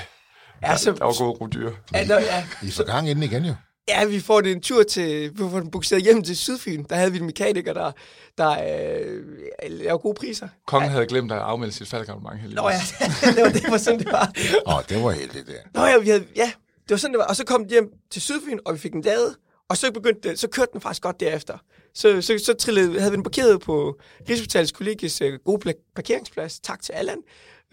Ja, 0.64 0.78
så, 0.78 0.92
Der 0.92 1.06
var 1.06 1.20
gode 1.20 1.32
rodyr. 1.32 1.72
ja, 1.94 2.06
der, 2.06 2.20
ja, 2.20 2.48
I 2.64 2.72
får 2.72 2.84
gang 2.84 3.10
i 3.10 3.14
den 3.14 3.24
igen 3.24 3.46
jo. 3.46 3.56
Ja, 3.88 4.06
vi 4.06 4.20
får 4.20 4.42
det 4.42 4.52
en 4.52 4.62
tur 4.62 4.84
til, 4.84 5.32
vi 5.32 5.38
får 5.50 5.60
den 5.60 5.72
bukseret 5.72 6.04
hjem 6.04 6.24
til 6.24 6.38
Sydfyn. 6.38 6.84
Der 6.90 6.96
havde 6.96 7.12
vi 7.12 7.18
en 7.18 7.26
mekaniker, 7.26 7.74
der, 7.74 7.92
der 8.38 8.50
øh, 8.52 9.24
laver 9.68 9.98
gode 9.98 10.14
priser. 10.14 10.48
Kongen 10.68 10.90
havde 10.92 11.06
glemt 11.06 11.32
at 11.32 11.38
afmelde 11.38 11.74
sit 11.74 11.92
heldigvis. 11.92 12.56
Nå 12.56 12.70
ja, 12.70 12.80
det 13.36 13.44
var, 13.44 13.50
det 13.50 13.64
var 13.70 13.78
sådan, 13.78 14.00
det 14.00 14.12
var. 14.12 14.32
Åh, 14.68 14.84
det 14.90 15.04
var 15.04 15.12
heldigt, 15.12 15.48
der. 15.48 15.80
Nå 15.80 15.86
ja, 15.86 15.98
vi 15.98 16.10
havde, 16.10 16.26
ja, 16.36 16.52
det 16.84 16.90
var 16.92 16.98
sådan, 16.98 17.14
det 17.14 17.20
var. 17.20 17.26
Og 17.26 17.36
så 17.36 17.46
kom 17.46 17.62
den 17.62 17.70
hjem 17.70 17.90
til 18.12 18.22
Sydfyn, 18.22 18.58
og 18.66 18.74
vi 18.74 18.80
fik 18.80 18.92
den 18.94 19.02
lavet. 19.02 19.36
Og 19.70 19.78
så 19.78 19.92
begyndte 19.92 20.30
det, 20.30 20.40
så 20.40 20.48
kørte 20.48 20.70
den 20.74 20.82
faktisk 20.82 21.02
godt 21.02 21.20
derefter. 21.20 21.58
Så, 21.94 22.22
så, 22.22 22.38
så 22.46 22.54
trillede, 22.54 23.00
havde 23.00 23.12
vi 23.12 23.16
den 23.16 23.24
parkeret 23.24 23.62
på 23.62 23.96
Rigshospitalets 24.30 24.72
kollegies 24.72 25.22
øh, 25.22 25.40
gode 25.46 25.70
pla- 25.70 25.92
parkeringsplads. 25.96 26.60
Tak 26.60 26.82
til 26.82 26.94
Allan. 26.94 27.18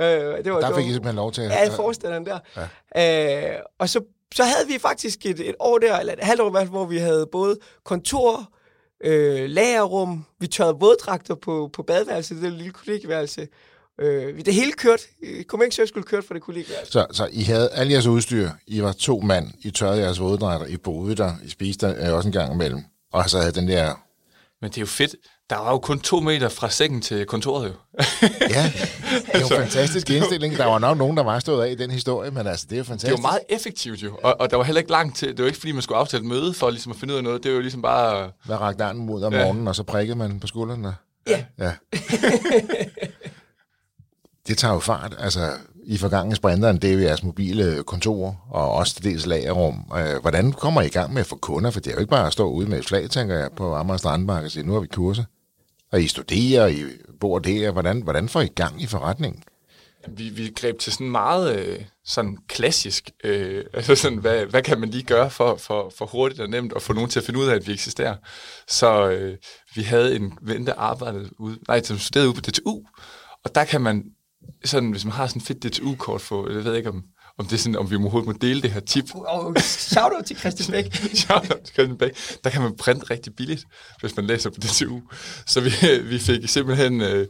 Øh, 0.01 0.07
det 0.07 0.53
var, 0.53 0.61
Der 0.61 0.67
det 0.67 0.77
fik 0.77 0.87
I 0.87 0.93
simpelthen 0.93 1.17
lov 1.17 1.33
til 1.33 1.43
at... 1.43 1.51
Ja, 1.51 1.69
forstanderen 1.77 2.27
der. 2.27 2.39
Ja. 2.95 3.55
Øh, 3.55 3.61
og 3.79 3.89
så, 3.89 4.01
så 4.35 4.45
havde 4.45 4.67
vi 4.67 4.79
faktisk 4.79 5.27
et, 5.27 5.41
et 5.41 5.55
år 5.61 5.79
der, 5.79 5.99
eller 5.99 6.13
et 6.13 6.25
halvt 6.25 6.41
år 6.41 6.49
i 6.49 6.51
hvert 6.51 6.61
fald, 6.61 6.71
hvor 6.71 6.87
vi 6.87 6.99
havde 6.99 7.27
både 7.33 7.59
kontor, 7.85 8.53
øh, 9.05 9.51
lagerrum, 9.51 10.25
vi 10.41 10.47
tørrede 10.47 10.77
våddragter 10.81 11.35
på, 11.35 11.71
på 11.73 11.83
badeværelset, 11.83 12.43
det 12.43 12.53
lille 12.53 12.73
kollegieværelse. 12.73 13.49
Øh, 14.01 14.45
det 14.45 14.55
hele 14.55 14.73
kørte. 14.73 15.03
Kommunikation 15.49 15.73
Service 15.73 15.89
skulle 15.89 16.07
køre 16.07 16.23
for 16.23 16.35
det 16.35 16.43
kollegieværelse. 16.43 16.93
Så, 16.93 17.07
så 17.13 17.29
I 17.33 17.43
havde 17.43 17.71
alle 17.71 17.93
jeres 17.93 18.07
udstyr, 18.07 18.51
I 18.67 18.83
var 18.83 18.93
to 18.93 19.21
mand, 19.21 19.51
I 19.61 19.71
tørrede 19.71 20.01
jeres 20.01 20.21
våddragter, 20.21 20.67
I 20.67 20.77
boede 20.77 21.17
der, 21.17 21.33
I 21.45 21.49
spiste 21.49 21.87
der 21.87 22.09
øh, 22.09 22.17
også 22.17 22.29
en 22.29 22.33
gang 22.33 22.55
imellem. 22.55 22.85
Og 23.13 23.31
så 23.31 23.39
havde 23.39 23.53
den 23.53 23.69
der... 23.69 23.95
Men 24.61 24.71
det 24.71 24.77
er 24.77 24.81
jo 24.81 24.87
fedt. 24.87 25.17
Der 25.51 25.57
var 25.59 25.71
jo 25.71 25.79
kun 25.79 26.01
to 26.01 26.21
meter 26.21 26.49
fra 26.49 26.71
sengen 26.71 27.01
til 27.03 27.27
kontoret 27.27 27.69
jo. 27.69 27.73
Ja, 28.41 28.73
det 29.27 29.35
er 29.35 29.41
jo 29.41 29.47
en 29.47 29.63
fantastisk 29.63 30.11
indstilling. 30.11 30.57
Der 30.57 30.65
var 30.67 30.79
nok 30.79 30.99
nogen, 30.99 31.17
der 31.17 31.23
var 31.23 31.39
stået 31.39 31.65
af 31.67 31.71
i 31.71 31.75
den 31.75 31.91
historie, 31.91 32.31
men 32.31 32.47
altså, 32.47 32.67
det 32.71 32.73
er 32.73 32.77
jo 32.77 32.81
Det 32.83 32.87
fantastisk. 32.89 33.13
er 33.13 33.17
jo 33.19 33.23
meget 33.23 33.41
effektivt 33.49 34.03
jo, 34.03 34.19
og, 34.23 34.41
og 34.41 34.51
der 34.51 34.57
var 34.57 34.65
heller 34.65 34.81
ikke 34.81 34.91
langt 34.91 35.17
til. 35.17 35.29
Det 35.29 35.39
var 35.39 35.47
ikke, 35.47 35.59
fordi 35.59 35.73
man 35.73 35.83
skulle 35.83 35.99
aftale 35.99 36.21
et 36.21 36.29
møde 36.29 36.55
for 36.55 36.71
ligesom 36.71 36.93
at 36.93 36.99
finde 36.99 37.15
ud 37.15 37.19
af 37.19 37.25
noget. 37.25 37.43
Det 37.43 37.51
var 37.51 37.55
jo 37.55 37.61
ligesom 37.61 37.83
bare... 37.83 38.31
Hvad 38.45 38.61
rakte 38.61 38.85
armen 38.85 39.11
ud 39.11 39.23
om 39.23 39.33
morgenen, 39.33 39.69
og 39.69 39.77
så 39.77 39.83
prikkede 39.83 40.19
man 40.19 40.41
på 40.41 40.47
skulderen? 40.47 40.85
og- 40.85 40.95
Ja. 41.29 41.45
Ja. 41.59 41.73
det 44.49 44.59
tager 44.59 44.75
jo 44.75 44.81
fart. 44.81 45.15
Altså, 45.19 45.51
i 45.85 45.99
forgangen 45.99 46.37
sprinteren, 46.37 46.77
det 46.77 46.93
er 46.93 46.99
jeres 46.99 47.23
mobile 47.23 47.83
kontor, 47.87 48.45
og 48.51 48.73
også 48.73 48.95
til 48.95 49.05
dels 49.05 49.27
lagerrum. 49.27 49.93
Øh, 49.99 50.21
hvordan 50.21 50.53
kommer 50.53 50.83
I 50.83 50.87
i 50.87 50.91
gang 50.91 51.13
med 51.13 51.21
at 51.21 51.27
få 51.27 51.37
kunder? 51.37 51.71
For 51.71 51.81
det 51.81 51.91
er 51.91 51.95
jo 51.95 52.01
ikke 52.01 52.11
bare 52.11 52.27
at 52.27 52.33
stå 52.33 52.49
ude 52.49 52.69
med 52.69 52.79
et 52.79 52.85
flag, 52.85 53.11
tænker 53.11 53.39
jeg, 53.39 53.51
på 53.57 53.75
Amager 53.75 53.97
Strandmark 53.97 54.45
og 54.45 54.51
sige, 54.51 54.67
nu 54.67 54.73
har 54.73 54.81
vi 54.81 54.87
kurser. 54.87 55.25
Og 55.93 56.03
I 56.03 56.09
studerer, 56.09 56.67
I 56.67 56.85
bor 57.21 57.39
der. 57.39 57.71
Hvordan, 57.71 58.03
hvordan 58.03 58.29
får 58.29 58.41
I 58.41 58.47
gang 58.47 58.83
i 58.83 58.87
forretningen? 58.87 59.43
Vi, 60.09 60.29
vi 60.29 60.53
greb 60.57 60.79
til 60.79 60.93
sådan 60.93 61.11
meget 61.11 61.59
øh, 61.59 61.85
sådan 62.05 62.39
klassisk, 62.49 63.11
øh, 63.25 63.65
altså 63.75 63.95
sådan, 63.95 64.19
hvad, 64.19 64.47
hvad 64.47 64.63
kan 64.63 64.81
man 64.81 64.89
lige 64.89 65.05
gøre 65.05 65.31
for, 65.31 65.57
for, 65.57 65.93
for 65.99 66.07
hurtigt 66.07 66.41
og 66.41 66.51
nemt 66.51 66.73
at 66.77 66.83
få 66.83 66.93
nogen 66.93 67.11
til 67.11 67.21
at 67.21 67.27
finde 67.27 67.41
ud 67.41 67.47
af, 67.47 67.55
at 67.55 67.67
vi 67.67 67.73
eksisterer. 67.73 68.17
Så 68.69 69.11
øh, 69.11 69.37
vi 69.75 69.83
havde 69.83 70.17
en 70.17 70.33
ven, 70.43 70.67
der 70.67 70.75
arbejdede 70.75 71.31
ude, 71.39 71.59
nej, 71.69 71.83
som 71.83 71.99
studerede 71.99 72.29
ude 72.29 72.35
på 72.35 72.51
DTU, 72.51 72.81
og 73.45 73.55
der 73.55 73.65
kan 73.65 73.81
man, 73.81 74.05
sådan, 74.65 74.91
hvis 74.91 75.05
man 75.05 75.13
har 75.13 75.27
sådan 75.27 75.41
et 75.41 75.47
fedt 75.47 75.63
DTU-kort 75.65 76.21
for, 76.21 76.51
jeg 76.51 76.65
ved 76.65 76.75
ikke 76.75 76.89
om, 76.89 77.03
om 77.39 77.47
det 77.47 77.53
er 77.53 77.59
sådan, 77.59 77.77
om 77.77 77.91
vi 77.91 77.97
overhovedet 77.97 78.27
må 78.27 78.33
dele 78.33 78.63
det 78.63 78.71
her 78.71 78.81
tip, 78.81 79.05
Og 79.15 79.57
shout 79.61 80.13
out 80.17 80.25
til 80.25 80.37
Christian 80.37 80.71
Bæk. 80.71 80.95
Shout-out 81.23 81.61
til 81.65 81.75
Christian 81.75 81.99
Bæk. 81.99 82.13
Der 82.45 82.51
kan 82.51 82.63
man 82.63 82.77
printe 82.77 83.11
rigtig 83.11 83.35
billigt, 83.37 83.65
hvis 84.01 84.17
man 84.17 84.27
læser 84.27 84.51
på 84.51 84.61
DTU. 84.61 85.01
Så 85.47 85.61
vi, 85.61 85.71
vi 86.13 86.19
fik 86.19 86.49
simpelthen 86.49 87.01
øh, 87.01 87.27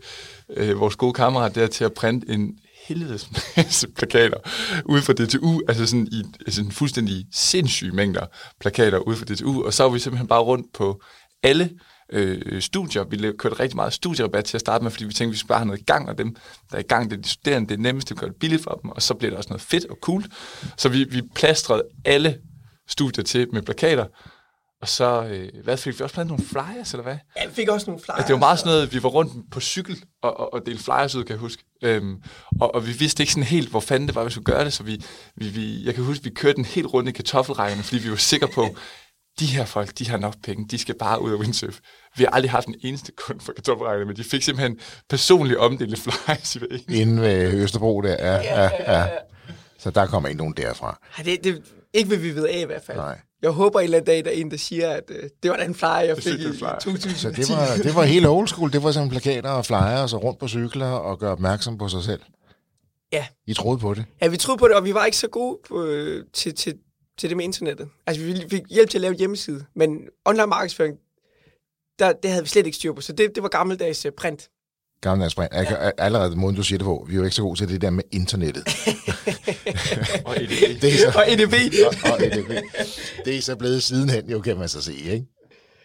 øh, 0.57 0.81
vores 0.81 0.97
gode 0.97 1.13
kammerat 1.13 1.55
der 1.55 1.67
til 1.67 1.85
at 1.85 1.93
printe 1.93 2.29
en 2.29 2.59
helvedes 2.89 3.31
masse 3.57 3.89
plakater 3.99 4.39
ude 4.85 5.03
fra 5.03 5.13
DTU, 5.13 5.61
altså 5.69 5.87
sådan 5.87 6.09
i 6.13 6.23
en 6.61 6.73
fuldstændig 6.73 7.27
sindssyge 7.33 7.93
mængder 7.93 8.27
plakater 8.61 8.99
ude 8.99 9.17
fra 9.17 9.25
DTU, 9.25 9.65
og 9.65 9.75
så 9.75 9.83
var 9.83 9.91
vi 9.91 9.99
simpelthen 9.99 10.29
bare 10.29 10.43
rundt 10.43 10.67
på 10.75 11.03
alle 11.43 11.71
øh, 12.13 12.63
studier. 12.63 13.05
Vi 13.05 13.33
kørte 13.39 13.61
rigtig 13.61 13.77
meget 13.77 13.93
studierabat 13.93 14.45
til 14.45 14.57
at 14.57 14.61
starte 14.61 14.85
med, 14.85 14.91
fordi 14.91 15.05
vi 15.05 15.13
tænkte, 15.13 15.31
at 15.31 15.33
vi 15.33 15.39
skulle 15.39 15.49
bare 15.49 15.59
have 15.59 15.67
noget 15.67 15.81
i 15.81 15.85
gang, 15.85 16.09
og 16.09 16.19
dem, 16.19 16.37
der 16.71 16.77
er 16.77 16.81
i 16.81 16.87
gang, 16.89 17.11
det 17.11 17.19
er 17.19 17.23
de 17.23 17.29
studerende, 17.29 17.69
det 17.69 17.75
er 17.75 17.83
nemmest, 17.83 18.09
det 18.09 18.17
gør 18.17 18.27
det 18.27 18.37
billigt 18.37 18.63
for 18.63 18.81
dem, 18.83 18.91
og 18.91 19.03
så 19.03 19.15
bliver 19.15 19.31
det 19.31 19.37
også 19.37 19.51
noget 19.51 19.63
fedt 19.63 19.85
og 19.85 19.99
cool. 20.03 20.25
Så 20.77 20.89
vi, 20.89 21.05
vi 21.05 21.23
plastrede 21.35 21.83
alle 22.05 22.39
studier 22.89 23.25
til 23.25 23.49
med 23.53 23.63
plakater, 23.63 24.07
og 24.83 24.89
så, 24.89 25.25
øh, 25.25 25.65
hvad 25.65 25.77
fik 25.77 25.99
vi 25.99 26.05
også 26.05 26.15
blandt 26.15 26.31
nogle 26.31 26.45
flyers, 26.45 26.93
eller 26.93 27.03
hvad? 27.03 27.17
Ja, 27.37 27.47
vi 27.47 27.55
fik 27.55 27.69
også 27.69 27.91
nogle 27.91 28.03
flyers. 28.03 28.17
Altså, 28.17 28.27
det 28.27 28.33
var 28.33 28.39
meget 28.39 28.59
sådan 28.59 28.73
noget, 28.73 28.95
vi 28.95 29.03
var 29.03 29.09
rundt 29.09 29.51
på 29.51 29.61
cykel 29.61 30.05
og, 30.23 30.41
og, 30.41 30.55
og 30.55 30.67
delte 30.67 30.85
flyers 30.85 31.15
ud, 31.15 31.25
kan 31.25 31.33
jeg 31.33 31.41
huske. 31.41 31.65
Øhm, 31.83 32.23
og, 32.61 32.75
og 32.75 32.87
vi 32.87 32.93
vidste 32.93 33.23
ikke 33.23 33.33
sådan 33.33 33.47
helt, 33.47 33.69
hvor 33.69 33.81
fanden 33.81 34.07
det 34.09 34.15
var, 34.15 34.25
vi 34.25 34.31
skulle 34.31 34.45
gøre 34.45 34.65
det, 34.65 34.73
så 34.73 34.83
vi, 34.83 35.05
vi, 35.37 35.49
vi 35.49 35.85
jeg 35.85 35.95
kan 35.95 36.05
huske, 36.05 36.25
vi 36.25 36.31
kørte 36.31 36.59
en 36.59 36.65
helt 36.65 36.87
rundt 36.87 37.09
i 37.09 37.13
kartoffelrækkerne, 37.13 37.83
fordi 37.83 38.03
vi 38.03 38.11
var 38.11 38.17
sikre 38.17 38.49
på, 38.49 38.77
de 39.41 39.47
her 39.47 39.65
folk, 39.65 39.99
de 39.99 40.09
har 40.09 40.19
nok 40.19 40.35
penge, 40.43 40.69
de 40.69 40.79
skal 40.79 40.95
bare 40.99 41.23
ud 41.23 41.33
af 41.33 41.37
windsurf. 41.37 41.79
Vi 42.17 42.25
har 42.25 42.31
aldrig 42.31 42.51
haft 42.51 42.67
en 42.69 42.75
eneste 42.83 43.13
kund 43.13 43.41
for 43.41 43.53
kartoffelrækkerne, 43.53 44.05
men 44.05 44.17
de 44.17 44.25
fik 44.25 44.43
simpelthen 44.43 44.79
personligt 45.09 45.59
omdelte 45.59 45.97
flyers 45.97 46.57
i 46.57 46.59
hver 46.59 46.69
ene. 46.71 46.97
Inden 46.97 47.21
ved 47.21 47.53
Østerbro 47.53 48.01
der, 48.01 48.11
ja, 48.11 48.35
ja, 48.35 48.71
ja. 48.99 49.09
Så 49.79 49.91
der 49.91 50.07
kommer 50.07 50.29
ikke 50.29 50.39
nogen 50.39 50.55
derfra. 50.57 50.99
Ja, 51.19 51.23
det, 51.23 51.45
det, 51.45 51.63
ikke 51.95 52.11
vil 52.11 52.23
vi 52.23 52.35
ved 52.35 52.47
af 52.49 52.59
i 52.59 52.65
hvert 52.65 52.83
fald. 52.83 52.99
Nej. 52.99 53.19
Jeg 53.43 53.51
håber 53.51 53.81
en 53.81 53.85
eller 53.85 53.99
anden 53.99 54.07
dag, 54.07 54.25
der 54.25 54.31
er 54.31 54.35
en, 54.35 54.51
der 54.51 54.57
siger, 54.57 54.91
at 54.91 55.05
øh, 55.09 55.31
det 55.43 55.51
var 55.51 55.57
den 55.57 55.75
flyer, 55.75 55.89
jeg 55.89 56.17
fik 56.17 56.41
i, 56.41 56.45
den 56.45 56.55
flyer. 56.55 56.77
i 56.77 56.81
2010. 56.81 57.21
Så 57.21 57.31
det 57.31 57.49
var, 57.51 57.83
det 57.83 57.95
var 57.95 58.03
helt 58.03 58.27
old 58.27 58.49
school. 58.49 58.73
Det 58.73 58.83
var 58.83 58.93
sådan 58.93 59.09
plakater 59.09 59.51
og 59.51 59.67
flyers 59.67 60.13
og 60.13 60.25
rundt 60.25 60.39
på 60.39 60.49
cykler 60.49 60.87
og 60.87 61.19
gøre 61.19 61.33
opmærksom 61.33 61.79
på 61.79 61.89
sig 61.89 62.03
selv. 62.03 62.21
Ja. 63.13 63.27
I 63.47 63.55
troede 63.55 63.79
på 63.79 63.95
det. 63.95 64.05
Ja, 64.23 64.29
vi 64.29 64.37
troede 64.37 64.59
på 64.59 64.69
det, 64.69 64.77
og 64.77 64.85
vi 64.85 64.95
var 64.95 65.05
ikke 65.05 65.17
så 65.17 65.29
gode 65.29 65.59
på, 65.69 65.85
øh, 65.85 66.25
til, 66.33 66.55
til, 66.55 66.75
til 67.19 67.29
det 67.29 67.37
med 67.37 67.45
internettet. 67.45 67.89
Altså, 68.07 68.25
vi 68.25 68.45
fik 68.51 68.63
hjælp 68.71 68.91
til 68.91 68.99
at 68.99 69.03
lave 69.03 69.15
hjemmeside, 69.15 69.65
men 69.75 69.99
online 70.25 70.47
markedsføring, 70.47 70.97
der, 71.99 72.13
det 72.13 72.31
havde 72.31 72.43
vi 72.43 72.49
slet 72.49 72.67
ikke 72.67 72.77
styr 72.77 72.93
på, 72.93 73.01
så 73.01 73.13
det, 73.13 73.31
det 73.35 73.43
var 73.43 73.49
gammeldags 73.49 74.07
øh, 74.07 74.13
print. 74.13 74.49
Gammeldags 75.01 75.33
sprint. 75.33 75.53
Jeg 75.53 75.67
kan, 75.67 75.93
allerede 75.99 76.37
måden, 76.37 76.57
du 76.57 76.63
siger 76.63 76.79
det 76.79 76.85
på, 76.85 77.05
vi 77.09 77.15
er 77.15 77.19
jo 77.19 77.25
ikke 77.25 77.37
så 77.37 77.43
gode 77.43 77.59
til 77.59 77.69
det 77.69 77.81
der 77.81 77.91
med 77.91 78.05
internettet. 78.13 78.65
Og 80.27 80.37
EDB. 80.37 80.83
Det 80.83 80.95
er 80.95 80.99
så, 81.13 81.19
Og 81.19 81.33
EDB. 81.33 81.55
og, 81.87 82.13
og 82.13 82.27
EDB. 82.27 82.51
Det 83.25 83.37
er 83.37 83.43
så 83.43 83.57
blevet 83.57 83.83
sidenhen, 83.83 84.31
jo 84.31 84.41
kan 84.41 84.59
man 84.59 84.69
så 84.69 84.83
sige, 84.83 85.13
ikke? 85.13 85.27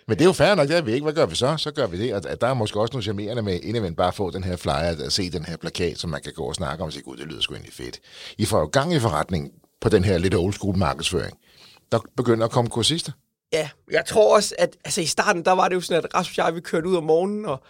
Men 0.07 0.17
det 0.17 0.21
er 0.21 0.25
jo 0.25 0.33
fair 0.33 0.55
nok, 0.55 0.67
det 0.67 0.77
er 0.77 0.81
vi 0.81 0.91
ikke. 0.93 1.03
Hvad 1.03 1.13
gør 1.13 1.25
vi 1.25 1.35
så? 1.35 1.55
Så 1.57 1.71
gør 1.71 1.87
vi 1.87 1.97
det. 1.97 2.13
Og 2.13 2.29
at 2.29 2.41
der 2.41 2.47
er 2.47 2.53
måske 2.53 2.79
også 2.79 2.93
noget 2.93 3.03
charmerende 3.03 3.41
med 3.41 3.59
indimellem 3.63 3.95
bare 3.95 4.07
at 4.07 4.13
få 4.15 4.31
den 4.31 4.43
her 4.43 4.55
flyer, 4.55 4.73
at 5.05 5.13
se 5.13 5.29
den 5.29 5.45
her 5.45 5.57
plakat, 5.57 5.97
som 5.99 6.09
man 6.09 6.21
kan 6.21 6.33
gå 6.33 6.43
og 6.43 6.55
snakke 6.55 6.83
om 6.83 6.87
og 6.87 6.93
sige, 6.93 7.03
gud, 7.03 7.17
det 7.17 7.25
lyder 7.27 7.41
sgu 7.41 7.53
egentlig 7.53 7.73
fedt. 7.73 7.99
I 8.37 8.45
får 8.45 8.59
jo 8.59 8.65
gang 8.65 8.93
i 8.93 8.99
forretningen 8.99 9.51
på 9.81 9.89
den 9.89 10.03
her 10.03 10.17
lidt 10.17 10.35
old 10.35 10.53
school 10.53 10.77
markedsføring. 10.77 11.37
Der 11.91 11.99
begynder 12.17 12.45
at 12.45 12.51
komme 12.51 12.69
kursister. 12.69 13.11
Ja, 13.53 13.69
jeg 13.91 14.05
tror 14.05 14.35
også, 14.35 14.55
at 14.57 14.77
altså, 14.85 15.01
i 15.01 15.05
starten, 15.05 15.45
der 15.45 15.51
var 15.51 15.67
det 15.67 15.75
jo 15.75 15.81
sådan, 15.81 16.03
at 16.03 16.15
Rasmus 16.15 16.37
og 16.37 16.45
jeg, 16.45 16.55
vi 16.55 16.61
kørte 16.61 16.87
ud 16.87 16.95
om 16.95 17.03
morgenen, 17.03 17.45
og, 17.45 17.63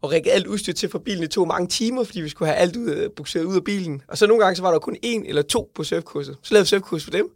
og 0.00 0.12
rækkede 0.12 0.34
alt 0.34 0.46
udstyr 0.46 0.72
til 0.72 0.88
fra 0.88 0.98
bilen. 0.98 1.22
Det 1.22 1.30
tog 1.30 1.46
mange 1.46 1.68
timer, 1.68 2.04
fordi 2.04 2.20
vi 2.20 2.28
skulle 2.28 2.48
have 2.48 2.58
alt 2.58 2.76
ud, 2.76 2.90
øh, 2.90 3.10
bukseret 3.16 3.44
ud 3.44 3.56
af 3.56 3.64
bilen. 3.64 4.02
Og 4.08 4.18
så 4.18 4.26
nogle 4.26 4.44
gange, 4.44 4.56
så 4.56 4.62
var 4.62 4.70
der 4.70 4.78
kun 4.78 4.96
en 5.02 5.26
eller 5.26 5.42
to 5.42 5.70
på 5.74 5.84
surfkurset. 5.84 6.36
Så 6.42 6.54
lavede 6.54 6.64
vi 6.64 6.68
surfkurs 6.68 7.04
for 7.04 7.10
dem, 7.10 7.30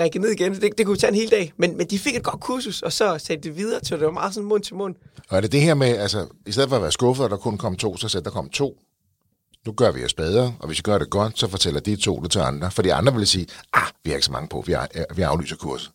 rækkede 0.00 0.22
ned 0.22 0.30
igen. 0.30 0.54
Det, 0.54 0.78
det 0.78 0.86
kunne 0.86 0.96
tage 0.96 1.08
en 1.08 1.14
hel 1.14 1.30
dag. 1.30 1.52
Men, 1.56 1.76
men 1.76 1.86
de 1.86 1.98
fik 1.98 2.16
et 2.16 2.22
godt 2.22 2.40
kursus, 2.40 2.82
og 2.82 2.92
så 2.92 3.18
satte 3.18 3.48
det 3.48 3.56
videre, 3.56 3.80
så 3.82 3.96
det 3.96 4.04
var 4.04 4.10
meget 4.12 4.34
sådan 4.34 4.48
mund 4.48 4.62
til 4.62 4.74
mund. 4.74 4.94
Og 5.28 5.36
er 5.36 5.40
det 5.40 5.52
det 5.52 5.60
her 5.60 5.74
med, 5.74 5.88
altså, 5.88 6.26
i 6.46 6.52
stedet 6.52 6.68
for 6.68 6.76
at 6.76 6.82
være 6.82 6.92
skuffet, 6.92 7.24
at 7.24 7.30
der 7.30 7.36
kun 7.36 7.58
kom 7.58 7.76
to, 7.76 7.96
så 7.96 8.08
sætter 8.08 8.30
der 8.30 8.34
kom 8.34 8.48
to. 8.48 8.78
Nu 9.66 9.72
gør 9.72 9.90
vi 9.90 10.04
os 10.04 10.14
bedre, 10.14 10.54
og 10.60 10.66
hvis 10.66 10.78
vi 10.78 10.82
gør 10.82 10.98
det 10.98 11.10
godt, 11.10 11.38
så 11.38 11.48
fortæller 11.48 11.80
de 11.80 11.96
to 11.96 12.20
det 12.22 12.30
til 12.30 12.38
andre. 12.38 12.70
For 12.70 12.82
de 12.82 12.94
andre 12.94 13.14
vil 13.14 13.26
sige, 13.26 13.46
ah, 13.72 13.86
vi 14.04 14.10
har 14.10 14.16
ikke 14.16 14.26
så 14.26 14.32
mange 14.32 14.48
på, 14.48 14.64
vi, 14.66 14.72
er, 14.72 14.86
øh, 14.94 15.16
vi 15.16 15.22
aflyser 15.22 15.56
kurset. 15.56 15.90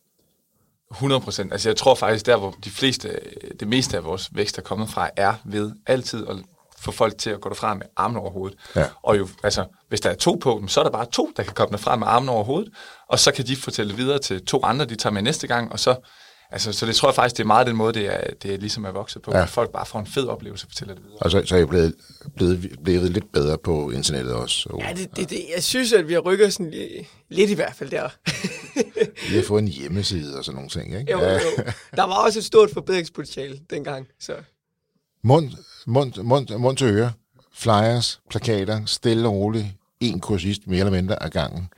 100 0.90 1.20
procent. 1.20 1.52
Altså 1.52 1.68
jeg 1.68 1.76
tror 1.76 1.94
faktisk, 1.94 2.26
der 2.26 2.36
hvor 2.36 2.54
de 2.64 2.70
fleste, 2.70 3.20
det 3.60 3.68
meste 3.68 3.96
af 3.96 4.04
vores 4.04 4.28
vækst 4.32 4.58
er 4.58 4.62
kommet 4.62 4.90
fra, 4.90 5.10
er 5.16 5.34
ved 5.44 5.72
altid 5.86 6.26
at 6.28 6.36
få 6.80 6.92
folk 6.92 7.18
til 7.18 7.30
at 7.30 7.40
gå 7.40 7.48
derfra 7.48 7.74
med 7.74 7.86
armen 7.96 8.16
over 8.16 8.30
hovedet. 8.30 8.58
Ja. 8.76 8.86
Og 9.02 9.18
jo, 9.18 9.28
altså, 9.42 9.64
hvis 9.88 10.00
der 10.00 10.10
er 10.10 10.14
to 10.14 10.38
på 10.42 10.56
dem, 10.60 10.68
så 10.68 10.80
er 10.80 10.84
der 10.84 10.90
bare 10.90 11.06
to, 11.06 11.30
der 11.36 11.42
kan 11.42 11.54
komme 11.54 11.72
derfra 11.72 11.96
med 11.96 12.06
armen 12.06 12.28
over 12.28 12.44
hovedet, 12.44 12.72
og 13.08 13.18
så 13.18 13.32
kan 13.32 13.46
de 13.46 13.56
fortælle 13.56 13.96
videre 13.96 14.18
til 14.18 14.46
to 14.46 14.60
andre, 14.64 14.84
de 14.84 14.94
tager 14.94 15.12
med 15.12 15.22
næste 15.22 15.46
gang, 15.46 15.72
og 15.72 15.80
så, 15.80 15.94
altså, 16.50 16.72
så 16.72 16.86
det 16.86 16.94
tror 16.96 17.08
jeg 17.08 17.14
faktisk, 17.14 17.36
det 17.36 17.42
er 17.42 17.46
meget 17.46 17.66
den 17.66 17.76
måde, 17.76 17.92
det 17.92 18.06
er, 18.06 18.20
det 18.42 18.54
er 18.54 18.58
ligesom 18.58 18.84
er 18.84 18.90
vokset 18.90 19.22
på, 19.22 19.30
Ja. 19.30 19.36
ja. 19.38 19.42
at 19.42 19.48
folk 19.50 19.70
bare 19.72 19.86
får 19.86 19.98
en 20.00 20.06
fed 20.06 20.26
oplevelse 20.26 20.64
og 20.66 20.68
fortæller 20.70 20.94
det 20.94 21.04
videre. 21.04 21.18
Og 21.20 21.30
så, 21.30 21.42
så 21.46 21.54
er 21.54 21.58
jeg 21.58 21.68
blevet, 21.68 21.94
blevet, 22.36 22.70
blevet 22.84 23.10
lidt 23.10 23.32
bedre 23.32 23.58
på 23.58 23.90
internettet 23.90 24.34
også. 24.34 24.68
Og 24.70 24.80
Ja, 24.82 24.92
det, 24.92 25.16
det, 25.16 25.30
det, 25.30 25.44
jeg 25.54 25.62
synes, 25.62 25.92
at 25.92 26.08
vi 26.08 26.12
har 26.12 26.20
rykket 26.20 26.52
sådan 26.52 26.72
li- 26.74 27.06
lidt 27.28 27.50
i 27.50 27.54
hvert 27.54 27.74
fald 27.76 27.90
der. 27.90 28.08
Vi 29.30 29.36
har 29.36 29.42
fået 29.42 29.62
en 29.62 29.68
hjemmeside 29.68 30.38
og 30.38 30.44
sådan 30.44 30.54
nogle 30.54 30.70
ting, 30.70 30.98
ikke? 31.00 31.12
jo, 31.12 31.20
jo. 31.20 31.38
Der 31.96 32.02
var 32.06 32.14
også 32.14 32.38
et 32.38 32.44
stort 32.44 32.70
forbedringspotentiale 32.70 33.60
dengang. 33.70 34.08
Så. 34.20 34.34
Mund, 35.24 35.50
mund, 35.86 36.22
mund, 36.22 36.48
mund 36.58 36.76
til 36.76 36.86
øre, 36.86 37.12
flyers, 37.54 38.20
plakater, 38.30 38.80
stille 38.86 39.28
og 39.28 39.34
roligt, 39.34 39.66
en 40.00 40.20
kursist 40.20 40.66
mere 40.66 40.78
eller 40.78 40.92
mindre 40.92 41.22
ad 41.22 41.30
gangen. 41.30 41.68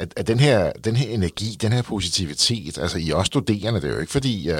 At, 0.00 0.12
at 0.16 0.26
den, 0.26 0.40
her, 0.40 0.72
den 0.72 0.96
her 0.96 1.14
energi, 1.14 1.56
den 1.60 1.72
her 1.72 1.82
positivitet, 1.82 2.78
altså 2.78 2.98
I 2.98 3.10
er 3.10 3.14
også 3.14 3.26
studerende, 3.26 3.80
det 3.80 3.90
er 3.90 3.94
jo 3.94 4.00
ikke 4.00 4.12
fordi, 4.12 4.50
uh, 4.50 4.56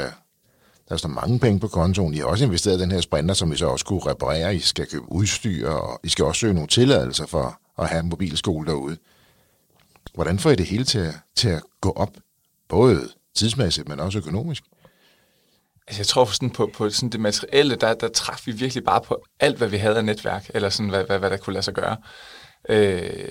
der 0.89 0.95
er 0.95 0.97
så 0.97 1.09
mange 1.09 1.39
penge 1.39 1.61
på 1.61 1.69
kontoen. 1.69 2.15
I 2.15 2.17
har 2.17 2.25
også 2.25 2.45
investeret 2.45 2.79
i 2.79 2.81
den 2.81 2.91
her 2.91 3.01
sprinter, 3.01 3.35
som 3.35 3.53
I 3.53 3.57
så 3.57 3.67
også 3.67 3.83
skulle 3.83 4.07
reparere. 4.07 4.57
I 4.57 4.59
skal 4.59 4.87
købe 4.87 5.13
udstyr, 5.13 5.69
og 5.69 6.01
I 6.05 6.09
skal 6.09 6.25
også 6.25 6.39
søge 6.39 6.55
nogle 6.55 6.69
tilladelser 6.69 7.27
for 7.27 7.61
at 7.79 7.89
have 7.89 8.01
en 8.01 8.09
mobilskole 8.09 8.67
derude. 8.67 8.97
Hvordan 10.15 10.39
får 10.39 10.51
I 10.51 10.57
det 10.57 10.67
hele 10.67 10.85
til 10.85 10.99
at, 10.99 11.15
til 11.37 11.49
at 11.49 11.63
gå 11.81 11.93
op? 11.93 12.17
Både 12.69 13.09
tidsmæssigt, 13.35 13.89
men 13.89 14.01
også 14.01 14.19
økonomisk? 14.19 14.63
Altså, 15.87 16.01
jeg 16.01 16.07
tror 16.07 16.25
sådan 16.25 16.51
på, 16.51 16.71
på 16.75 16.91
sådan 16.91 17.11
det 17.11 17.21
materielle, 17.21 17.75
der, 17.75 17.95
der 17.95 18.09
træffede 18.09 18.57
vi 18.57 18.61
virkelig 18.61 18.85
bare 18.85 19.01
på 19.01 19.25
alt, 19.41 19.59
hvad 19.59 19.69
vi 19.69 19.77
havde 19.77 19.97
af 19.97 20.05
netværk, 20.05 20.51
eller 20.55 20.69
sådan, 20.69 20.91
hvad, 20.91 21.05
hvad, 21.05 21.19
hvad 21.19 21.31
der 21.31 21.37
kunne 21.37 21.55
lade 21.55 21.65
sig 21.65 21.75
gøre. 21.75 21.97
Øh, 22.69 23.25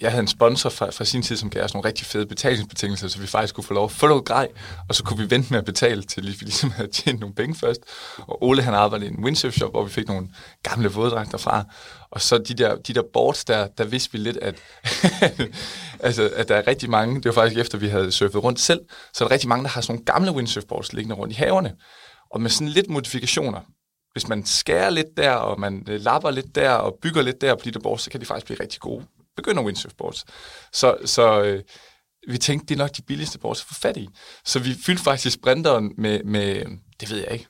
jeg 0.00 0.10
havde 0.10 0.22
en 0.22 0.28
sponsor 0.28 0.70
fra, 0.70 0.90
fra 0.90 1.04
sin 1.04 1.22
tid, 1.22 1.36
som 1.36 1.50
gav 1.50 1.64
os 1.64 1.74
nogle 1.74 1.88
rigtig 1.88 2.06
fede 2.06 2.26
betalingsbetingelser, 2.26 3.08
så 3.08 3.18
vi 3.20 3.26
faktisk 3.26 3.54
kunne 3.54 3.64
få 3.64 3.74
lov 3.74 3.84
at 3.84 3.90
få 3.90 4.06
noget 4.06 4.24
grej, 4.24 4.48
og 4.88 4.94
så 4.94 5.04
kunne 5.04 5.18
vi 5.18 5.30
vente 5.30 5.50
med 5.50 5.58
at 5.58 5.64
betale 5.64 6.02
til, 6.02 6.24
lige 6.24 6.38
vi 6.38 6.44
ligesom 6.44 6.70
havde 6.70 6.90
tjent 6.90 7.20
nogle 7.20 7.34
penge 7.34 7.54
først. 7.54 7.80
Og 8.18 8.42
Ole 8.42 8.62
han 8.62 8.74
arbejdede 8.74 9.10
i 9.10 9.12
en 9.12 9.24
windsurf-shop, 9.24 9.70
hvor 9.70 9.84
vi 9.84 9.90
fik 9.90 10.08
nogle 10.08 10.28
gamle 10.62 10.88
våddragter 10.88 11.38
fra. 11.38 11.64
Og 12.10 12.20
så 12.20 12.38
de 12.38 12.54
der, 12.54 12.76
de 12.76 12.94
der 12.94 13.02
boards 13.12 13.44
der, 13.44 13.66
der 13.66 13.84
vidste 13.84 14.12
vi 14.12 14.18
lidt, 14.18 14.36
at, 14.36 14.54
altså, 16.06 16.30
at 16.36 16.48
der 16.48 16.56
er 16.56 16.66
rigtig 16.66 16.90
mange, 16.90 17.14
det 17.14 17.24
var 17.24 17.32
faktisk 17.32 17.60
efter, 17.60 17.78
vi 17.78 17.88
havde 17.88 18.12
surfet 18.12 18.44
rundt 18.44 18.60
selv, 18.60 18.80
så 19.14 19.24
er 19.24 19.28
der 19.28 19.32
rigtig 19.32 19.48
mange, 19.48 19.62
der 19.64 19.70
har 19.70 19.80
sådan 19.80 19.92
nogle 19.94 20.04
gamle 20.04 20.30
windsurf-boards 20.32 20.92
liggende 20.92 21.14
rundt 21.14 21.32
i 21.32 21.36
haverne. 21.36 21.72
Og 22.30 22.40
med 22.40 22.50
sådan 22.50 22.68
lidt 22.68 22.90
modifikationer, 22.90 23.60
hvis 24.16 24.28
man 24.28 24.46
skærer 24.46 24.90
lidt 24.90 25.16
der, 25.16 25.30
og 25.30 25.60
man 25.60 25.84
øh, 25.88 26.00
lapper 26.00 26.30
lidt 26.30 26.54
der, 26.54 26.70
og 26.70 26.98
bygger 27.02 27.22
lidt 27.22 27.40
der 27.40 27.54
på 27.54 27.60
de 27.64 27.70
der 27.70 27.80
boards, 27.80 28.02
så 28.02 28.10
kan 28.10 28.20
de 28.20 28.26
faktisk 28.26 28.46
blive 28.46 28.60
rigtig 28.60 28.80
gode 28.80 29.06
begynder 29.36 29.62
windsurfboards. 29.62 30.24
Så, 30.72 30.96
så 31.04 31.42
øh, 31.42 31.62
vi 32.28 32.38
tænkte, 32.38 32.66
det 32.66 32.74
er 32.74 32.84
nok 32.84 32.96
de 32.96 33.02
billigste 33.02 33.38
boards 33.38 33.60
at 33.60 33.66
få 33.66 33.74
fat 33.74 33.96
i. 33.96 34.08
Så 34.44 34.58
vi 34.58 34.74
fyldte 34.86 35.02
faktisk 35.02 35.34
sprinteren 35.34 35.92
med, 35.98 36.24
med, 36.24 36.64
det 37.00 37.10
ved 37.10 37.18
jeg 37.18 37.32
ikke, 37.32 37.46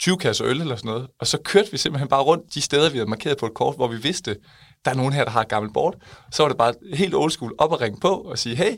20 0.00 0.18
kasser 0.18 0.46
øl 0.46 0.60
eller 0.60 0.76
sådan 0.76 0.88
noget. 0.88 1.08
Og 1.20 1.26
så 1.26 1.38
kørte 1.44 1.70
vi 1.70 1.78
simpelthen 1.78 2.08
bare 2.08 2.22
rundt 2.22 2.54
de 2.54 2.60
steder, 2.60 2.90
vi 2.90 2.98
havde 2.98 3.10
markeret 3.10 3.38
på 3.38 3.46
et 3.46 3.54
kort, 3.54 3.76
hvor 3.76 3.88
vi 3.88 3.96
vidste, 3.96 4.36
der 4.84 4.90
er 4.90 4.94
nogen 4.94 5.12
her, 5.12 5.24
der 5.24 5.30
har 5.30 5.40
et 5.40 5.48
gammelt 5.48 5.74
board. 5.74 5.94
Så 6.32 6.42
var 6.42 6.48
det 6.48 6.58
bare 6.58 6.74
helt 6.94 7.14
old 7.14 7.30
school 7.30 7.54
op 7.58 7.72
og 7.72 7.80
ringe 7.80 8.00
på 8.00 8.08
og 8.08 8.38
sige, 8.38 8.56
hey, 8.56 8.76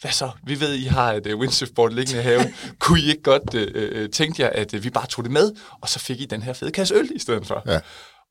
hvad 0.00 0.10
så? 0.10 0.30
Vi 0.44 0.60
ved, 0.60 0.74
I 0.74 0.84
har 0.84 1.12
et 1.12 1.26
uh, 1.26 1.40
windsurfboard 1.40 1.92
liggende 1.92 2.20
i 2.20 2.22
haven. 2.22 2.54
Kunne 2.80 3.00
I 3.00 3.08
ikke 3.10 3.22
godt 3.22 3.54
uh, 3.54 4.02
uh, 4.02 4.10
tænke 4.10 4.42
jer, 4.42 4.48
at 4.48 4.74
uh, 4.74 4.84
vi 4.84 4.90
bare 4.90 5.06
tog 5.06 5.24
det 5.24 5.32
med, 5.32 5.52
og 5.80 5.88
så 5.88 5.98
fik 5.98 6.20
I 6.20 6.24
den 6.24 6.42
her 6.42 6.52
fede 6.52 6.70
kasse 6.70 6.94
øl 6.94 7.10
i 7.14 7.18
stedet 7.18 7.46
for? 7.46 7.62
Ja. 7.66 7.80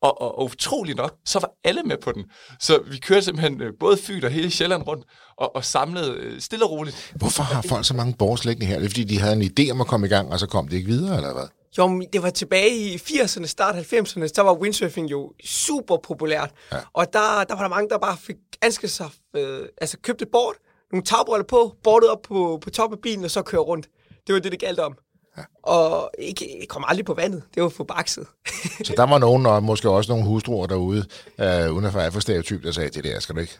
Og, 0.01 0.21
og, 0.21 0.37
og 0.37 0.43
utroligt 0.43 0.97
nok, 0.97 1.15
så 1.25 1.39
var 1.39 1.49
alle 1.63 1.83
med 1.83 1.97
på 1.97 2.11
den. 2.11 2.23
Så 2.59 2.79
vi 2.87 2.97
kørte 2.97 3.21
simpelthen 3.21 3.61
uh, 3.61 3.67
både 3.79 3.97
Fyn 3.97 4.23
og 4.23 4.31
hele 4.31 4.51
Sjælland 4.51 4.87
rundt, 4.87 5.05
og, 5.37 5.55
og 5.55 5.65
samlede 5.65 6.27
uh, 6.27 6.39
stille 6.39 6.65
og 6.65 6.71
roligt. 6.71 7.13
Hvorfor 7.15 7.43
har 7.43 7.61
folk 7.61 7.85
så 7.85 7.93
mange 7.93 8.13
boards 8.19 8.45
liggende 8.45 8.65
her? 8.65 8.75
Det 8.75 8.85
er 8.85 8.89
fordi, 8.89 9.03
de 9.03 9.19
havde 9.19 9.35
en 9.35 9.51
idé 9.59 9.71
om 9.71 9.81
at 9.81 9.87
komme 9.87 10.07
i 10.07 10.09
gang, 10.09 10.31
og 10.31 10.39
så 10.39 10.47
kom 10.47 10.67
de 10.67 10.75
ikke 10.75 10.87
videre, 10.87 11.15
eller 11.15 11.33
hvad? 11.33 11.47
Jo, 11.77 12.01
det 12.13 12.23
var 12.23 12.29
tilbage 12.29 12.77
i 12.77 12.95
80'erne, 12.95 13.45
start 13.45 13.75
90'erne, 13.75 14.27
så 14.27 14.41
var 14.41 14.53
windsurfing 14.53 15.11
jo 15.11 15.33
super 15.45 15.97
populært. 15.97 16.51
Ja. 16.71 16.77
Og 16.93 17.13
der, 17.13 17.43
der 17.43 17.55
var 17.55 17.61
der 17.61 17.69
mange, 17.69 17.89
der 17.89 17.97
bare 17.97 18.17
fik 18.17 18.35
ansket 18.61 18.91
sig, 18.91 19.09
øh, 19.35 19.59
altså 19.81 19.97
købte 19.97 20.23
et 20.23 20.31
board, 20.31 20.55
nogle 20.95 21.05
tagbriller 21.05 21.45
på, 21.45 21.75
bordet 21.83 22.09
op 22.09 22.21
på, 22.21 22.59
på 22.63 22.69
top 22.69 22.91
af 22.91 22.99
bilen, 22.99 23.25
og 23.25 23.31
så 23.31 23.41
køre 23.41 23.61
rundt. 23.61 23.87
Det 24.27 24.33
var 24.33 24.39
det, 24.39 24.51
det 24.51 24.59
galt 24.59 24.79
om. 24.79 24.97
Ja. 25.37 25.43
Og 25.63 26.11
ikke, 26.19 26.65
kom 26.69 26.83
aldrig 26.87 27.05
på 27.05 27.13
vandet. 27.13 27.43
Det 27.55 27.63
var 27.63 27.69
for 27.69 27.83
bakset. 27.83 28.27
så 28.83 28.93
der 28.97 29.03
var 29.03 29.17
nogen, 29.17 29.45
og 29.45 29.63
måske 29.63 29.89
også 29.89 30.11
nogle 30.11 30.25
hustruer 30.25 30.67
derude, 30.67 31.05
øh, 31.39 31.71
uden 31.73 31.85
at 31.85 31.95
være 31.95 32.11
for 32.11 32.19
stereotyp, 32.19 32.63
der 32.63 32.71
sagde, 32.71 32.89
det 32.89 33.03
der 33.03 33.19
skal 33.19 33.35
du 33.35 33.39
ikke 33.39 33.59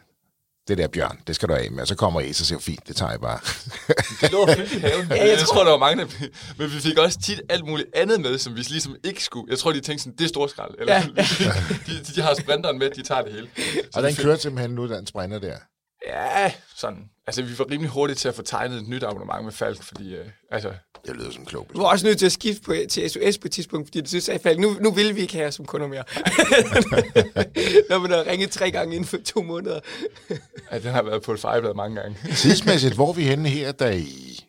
det 0.68 0.78
der 0.78 0.88
bjørn, 0.88 1.20
det 1.28 1.36
skal 1.36 1.50
du 1.50 1.54
af 1.54 1.72
med. 1.72 1.82
Og 1.82 1.88
så 1.88 1.96
kommer 1.96 2.22
I, 2.22 2.34
så 2.34 2.46
siger 2.46 2.60
fint, 2.60 2.88
det 2.88 2.96
tager 2.96 3.12
jeg 3.12 3.22
bare. 3.22 3.40
det 4.22 4.32
lå 4.32 4.48
fyldt 4.48 4.74
i 4.74 4.80
haven. 4.80 5.08
Ja, 5.10 5.16
jeg, 5.16 5.28
jeg 5.28 5.38
tror, 5.38 5.54
tror, 5.54 5.64
der 5.64 5.72
var 5.72 5.78
mange, 5.78 6.04
der... 6.04 6.10
Men 6.58 6.72
vi 6.72 6.80
fik 6.80 6.98
også 6.98 7.20
tit 7.20 7.42
alt 7.50 7.66
muligt 7.66 7.90
andet 7.96 8.22
med, 8.22 8.38
som 8.38 8.56
vi 8.56 8.60
ligesom 8.60 8.96
ikke 9.04 9.24
skulle. 9.24 9.46
Jeg 9.50 9.60
tror, 9.60 9.72
de 9.72 9.80
tænkte 9.80 10.04
sådan, 10.04 10.18
det 10.18 10.24
er 10.24 10.28
storskrald. 10.28 10.76
Eller, 10.80 10.94
ja. 10.94 11.02
de, 11.88 11.92
de, 11.92 12.14
de, 12.16 12.22
har 12.22 12.34
sprinteren 12.34 12.80
med, 12.80 12.90
de 12.90 13.04
tager 13.04 13.22
det 13.22 13.34
hele. 13.34 13.50
Så 13.92 14.00
og 14.00 14.04
den 14.04 14.16
kørte 14.16 14.42
simpelthen 14.42 14.76
nu, 14.76 14.88
den 14.88 15.08
sprinter 15.08 15.40
der. 15.40 15.58
Ja, 16.08 16.52
sådan. 16.76 17.10
Altså, 17.28 17.42
vi 17.42 17.60
var 17.60 17.72
rimelig 17.72 17.92
hurtigt 17.92 18.20
til 18.20 18.28
at 18.28 18.36
få 18.36 18.42
tegnet 18.42 18.78
et 18.78 18.88
nyt 18.88 19.04
abonnement 19.04 19.44
med 19.44 19.52
Falk, 19.52 19.84
fordi, 19.84 20.16
øh, 20.16 20.26
altså... 20.52 20.74
Det 21.08 21.16
lyder 21.16 21.32
som 21.32 21.42
en 21.42 21.46
klog 21.46 21.68
Du 21.74 21.82
var 21.82 21.88
også 21.88 22.06
nødt 22.06 22.20
til 22.20 22.26
at 22.26 22.32
skifte 22.32 22.62
på, 22.62 22.76
til 22.90 23.10
SOS 23.10 23.38
på 23.38 23.48
et 23.48 23.52
tidspunkt, 23.52 23.88
fordi 23.88 24.02
du 24.02 24.08
synes, 24.08 24.30
at 24.30 24.42
Falk, 24.42 24.60
nu, 24.60 24.76
nu 24.80 24.92
vil 24.92 25.16
vi 25.16 25.22
ikke 25.22 25.34
have 25.34 25.52
som 25.52 25.66
kunder 25.66 25.88
mere. 25.88 26.04
Når 27.90 28.00
man 28.00 28.12
har 28.12 28.28
ringet 28.28 28.52
tre 28.52 28.72
gange 28.72 28.96
inden 28.96 29.08
for 29.08 29.18
to 29.26 29.42
måneder. 29.42 29.80
ja, 30.72 30.80
den 30.80 30.92
har 30.92 31.04
været 31.04 31.22
på 31.22 31.34
et 31.34 31.40
fejlblad 31.40 31.74
mange 31.74 32.02
gange. 32.02 32.18
Tidsmæssigt, 32.36 32.96
hvor 32.96 33.10
er 33.10 33.14
vi 33.14 33.24
henne 33.24 33.50
her, 33.50 33.72
da 33.72 33.92
I 33.92 34.46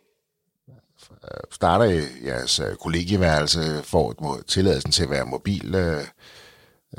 starter 1.53 2.03
jeres 2.25 2.61
øh, 2.61 2.77
kollegieværelse, 2.77 3.61
får 3.85 4.41
tilladelsen 4.47 4.93
til 4.93 5.03
at 5.03 5.11
være 5.11 5.27
mobil 5.27 5.75
øh, 5.75 5.97
Øh, 5.97 6.07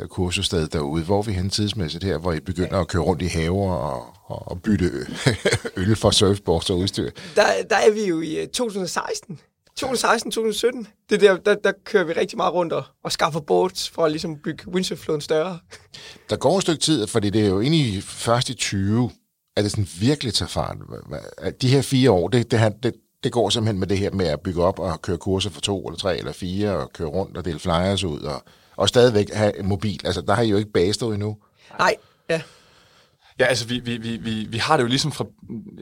kursussted 0.09 0.67
derude. 0.67 1.03
Hvor 1.03 1.17
er 1.17 1.23
vi 1.23 1.31
hen 1.31 1.49
tidsmæssigt 1.49 2.03
her, 2.03 2.17
hvor 2.17 2.33
I 2.33 2.39
begynder 2.39 2.79
at 2.79 2.87
køre 2.87 3.03
rundt 3.03 3.21
i 3.21 3.25
haver 3.25 3.71
og, 3.71 4.05
og, 4.25 4.51
og 4.51 4.61
bytte 4.61 4.91
øl 5.77 5.95
for 5.95 6.11
surfboards 6.11 6.69
og 6.69 6.77
udstyr? 6.77 7.09
Der, 7.35 7.43
der 7.69 7.75
er 7.75 7.91
vi 7.91 8.05
jo 8.05 8.21
i 8.21 8.47
2016. 8.53 9.39
2016-2017. 9.81 10.85
Det 11.09 11.21
der, 11.21 11.37
der, 11.37 11.55
der 11.55 11.71
kører 11.83 12.03
vi 12.03 12.13
rigtig 12.13 12.37
meget 12.37 12.53
rundt 12.53 12.73
og, 12.73 12.83
og 13.03 13.11
skaffer 13.11 13.39
boards 13.39 13.89
for 13.89 14.05
at 14.05 14.11
ligesom 14.11 14.37
bygge 14.37 14.67
windsurfloden 14.67 15.21
større. 15.21 15.59
Der 16.29 16.35
går 16.35 16.57
et 16.57 16.61
stykke 16.61 16.81
tid, 16.81 17.07
fordi 17.07 17.29
det 17.29 17.45
er 17.45 17.49
jo 17.49 17.63
først 18.01 18.49
i 18.49 18.53
20, 18.53 19.11
at 19.55 19.63
det 19.63 19.71
sådan 19.71 19.87
virkelig 19.99 20.33
tager 20.33 20.49
fart. 20.49 20.77
De 21.61 21.69
her 21.69 21.81
fire 21.81 22.11
år, 22.11 22.27
det, 22.27 22.51
det, 22.51 22.73
det, 22.83 22.93
det 23.23 23.31
går 23.31 23.49
simpelthen 23.49 23.79
med 23.79 23.87
det 23.87 23.97
her 23.97 24.11
med 24.11 24.25
at 24.25 24.41
bygge 24.41 24.63
op 24.63 24.79
og 24.79 25.01
køre 25.01 25.17
kurser 25.17 25.49
for 25.49 25.61
to 25.61 25.87
eller 25.87 25.97
tre 25.97 26.17
eller 26.17 26.31
fire 26.31 26.77
og 26.77 26.93
køre 26.93 27.07
rundt 27.07 27.37
og 27.37 27.45
dele 27.45 27.59
flyers 27.59 28.03
ud 28.03 28.19
og 28.19 28.43
og 28.77 28.89
stadigvæk 28.89 29.33
have 29.33 29.53
mobil. 29.63 30.01
Altså, 30.05 30.21
der 30.21 30.33
har 30.33 30.43
I 30.43 30.49
jo 30.49 30.57
ikke 30.57 30.71
bagestået 30.71 31.13
endnu. 31.13 31.37
Nej, 31.79 31.95
ja. 32.29 32.41
Ja, 33.39 33.45
altså 33.45 33.67
vi, 33.67 33.79
vi, 33.79 33.97
vi, 33.97 34.17
vi, 34.17 34.47
vi 34.49 34.57
har 34.57 34.77
det 34.77 34.83
jo 34.83 34.87
ligesom 34.87 35.11
fra... 35.11 35.25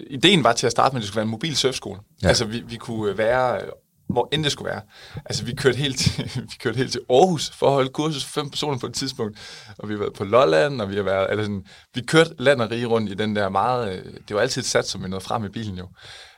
Ideen 0.10 0.44
var 0.44 0.54
til 0.54 0.66
at 0.66 0.72
starte 0.72 0.94
med, 0.94 1.00
at 1.00 1.02
det 1.02 1.08
skulle 1.08 1.18
være 1.18 1.26
en 1.26 1.32
mobil 1.32 1.56
surfskole. 1.56 2.00
Ja. 2.24 2.28
Altså 2.28 2.46
vi, 2.46 2.64
vi 2.68 2.76
kunne 2.76 3.18
være 3.18 3.62
hvor 4.10 4.30
end 4.32 4.44
det 4.44 4.52
skulle 4.52 4.70
være. 4.70 4.82
Altså, 5.26 5.46
vi 5.46 5.54
kørte 5.54 5.78
helt 5.78 6.00
til, 6.00 6.32
vi 6.52 6.56
kørte 6.60 6.78
helt 6.78 6.92
til 6.92 7.02
Aarhus 7.10 7.50
for 7.50 7.68
at 7.68 7.74
holde 7.74 7.90
kursus 7.90 8.26
for 8.26 8.42
fem 8.42 8.50
personer 8.50 8.78
på 8.78 8.88
et 8.88 8.94
tidspunkt. 8.94 9.38
Og 9.78 9.90
vi 9.90 9.94
har 9.94 10.00
været 10.00 10.14
på 10.14 10.24
Lolland, 10.24 10.82
og 10.82 10.90
vi 10.90 10.96
har 10.96 11.04
været, 11.04 11.32
eller 11.32 11.44
sådan, 11.44 11.64
vi 11.94 12.02
kørte 12.02 12.36
land 12.40 12.62
og 12.62 12.72
rige 12.72 12.86
rundt 12.86 13.12
i 13.12 13.14
den 13.14 13.36
der 13.36 13.50
meget, 13.50 14.04
det 14.28 14.36
var 14.36 14.42
altid 14.42 14.62
sat, 14.62 14.88
som 14.88 15.04
vi 15.04 15.10
nåede 15.10 15.24
frem 15.24 15.46
i 15.46 15.50
bilen 15.50 15.78
jo. 15.78 15.88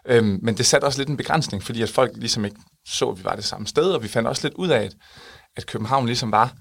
Øhm, 0.05 0.39
men 0.43 0.57
det 0.57 0.65
satte 0.65 0.85
også 0.85 0.99
lidt 0.99 1.09
en 1.09 1.17
begrænsning, 1.17 1.63
fordi 1.63 1.81
at 1.81 1.89
folk 1.89 2.11
ligesom 2.15 2.45
ikke 2.45 2.57
så, 2.87 3.09
at 3.09 3.17
vi 3.19 3.23
var 3.23 3.35
det 3.35 3.43
samme 3.43 3.67
sted, 3.67 3.91
og 3.91 4.03
vi 4.03 4.07
fandt 4.07 4.27
også 4.27 4.47
lidt 4.47 4.53
ud 4.53 4.69
af, 4.69 4.83
at 4.83 4.93
at 5.57 5.65
København 5.65 6.05
ligesom 6.05 6.31
var, 6.31 6.53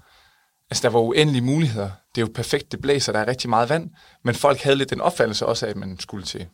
altså 0.71 0.81
der 0.81 0.89
var 0.89 0.99
uendelige 0.99 1.41
muligheder. 1.41 1.89
Det 2.15 2.21
er 2.21 2.25
jo 2.25 2.31
perfekt, 2.35 2.71
det 2.71 2.81
blæser, 2.81 3.11
der 3.11 3.19
er 3.19 3.27
rigtig 3.27 3.49
meget 3.49 3.69
vand, 3.69 3.89
men 4.23 4.35
folk 4.35 4.61
havde 4.61 4.75
lidt 4.75 4.89
den 4.89 5.01
opfattelse 5.01 5.45
også 5.45 5.65
af, 5.65 5.69
at 5.69 5.75
man 5.75 5.99
skulle 5.99 6.25
til 6.25 6.45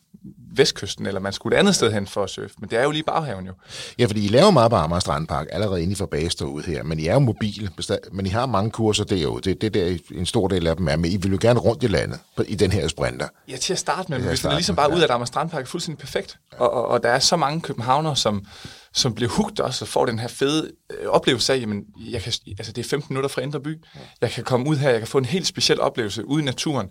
vestkysten, 0.56 1.06
eller 1.06 1.20
man 1.20 1.34
skulle 1.34 1.56
et 1.56 1.60
andet 1.60 1.76
sted 1.76 1.92
hen 1.92 2.08
for 2.08 2.24
at 2.24 2.30
surfe. 2.30 2.56
Men 2.60 2.70
det 2.70 2.80
er 2.80 2.84
jo 2.84 2.92
lige 2.92 3.04
baghaven 3.04 3.46
jo. 3.46 3.54
Ja, 4.00 4.06
fordi 4.06 4.26
I 4.26 4.28
laver 4.28 4.52
meget 4.52 4.72
på 4.72 4.76
Amager 4.76 5.00
Strandpark, 5.00 5.48
allerede 5.52 5.82
inde 5.82 5.92
i 5.92 5.96
Forbas 5.96 6.36
derude 6.36 6.64
her, 6.64 6.84
men 6.84 7.00
I 7.00 7.08
er 7.08 7.14
jo 7.14 7.20
mobile, 7.20 7.70
men 8.12 8.26
I 8.26 8.30
har 8.30 8.46
mange 8.46 8.72
kurser 8.72 9.04
derude. 9.04 9.42
Det, 9.42 9.62
det 9.62 9.74
der, 9.74 9.98
en 10.12 10.26
stor 10.26 10.48
del 10.48 10.68
af 10.68 10.76
dem 10.76 10.88
er, 10.88 10.96
men 10.96 11.12
I 11.12 11.18
vil 11.18 11.32
jo 11.32 11.38
gerne 11.42 11.60
rundt 11.60 11.84
i 11.84 11.88
landet 11.88 12.20
i 12.48 12.56
den 12.56 12.72
her 12.72 12.88
sprinter. 12.88 13.28
Ja, 13.48 13.58
til 13.58 13.74
at 13.74 13.80
starte 13.80 14.12
med, 14.12 14.20
men 14.20 14.32
vi 14.32 14.38
finder 14.38 14.56
ligesom 14.56 14.76
bare 14.76 14.90
ja. 14.90 14.96
ud 14.96 15.00
af, 15.00 15.04
at 15.04 15.12
Amager 15.12 15.26
Strandpark 15.26 15.64
er 15.64 15.68
fuldstændig 15.68 16.00
perfekt. 16.00 16.38
Og, 16.58 16.74
og, 16.74 16.88
og 16.88 17.04
der 17.04 17.10
er 17.10 17.20
så 17.20 17.36
mange 17.36 17.62
københavner, 17.62 18.14
som, 18.14 18.46
som 18.94 19.16
bliver 19.16 19.30
hugt 19.30 19.60
også 19.60 19.86
og 19.86 19.90
får 19.90 20.06
den 20.06 20.20
her 20.20 20.28
fede 20.28 20.72
øh, 20.90 21.08
oplevelse 21.08 21.54
af, 21.54 21.60
jamen, 21.60 21.84
jeg 21.98 22.22
kan, 22.22 22.34
altså 22.48 22.72
det 22.72 22.86
er 22.86 22.90
15 22.90 23.14
minutter 23.14 23.28
fra 23.28 23.42
Indre 23.42 23.60
By. 23.62 23.80
Jeg 24.22 24.32
kan 24.32 24.44
komme 24.44 24.70
ud 24.70 24.76
her, 24.76 24.90
jeg 24.90 25.00
kan 25.00 25.08
få 25.08 25.18
en 25.18 25.26
helt 25.26 25.48
speciel 25.48 25.82
oplevelse 25.82 26.26
ude 26.26 26.42
i 26.42 26.46
naturen. 26.46 26.90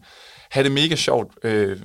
Ha' 0.51 0.62
det 0.62 0.73
mega 0.73 0.97
sjovt. 0.97 1.33
Øh, 1.45 1.81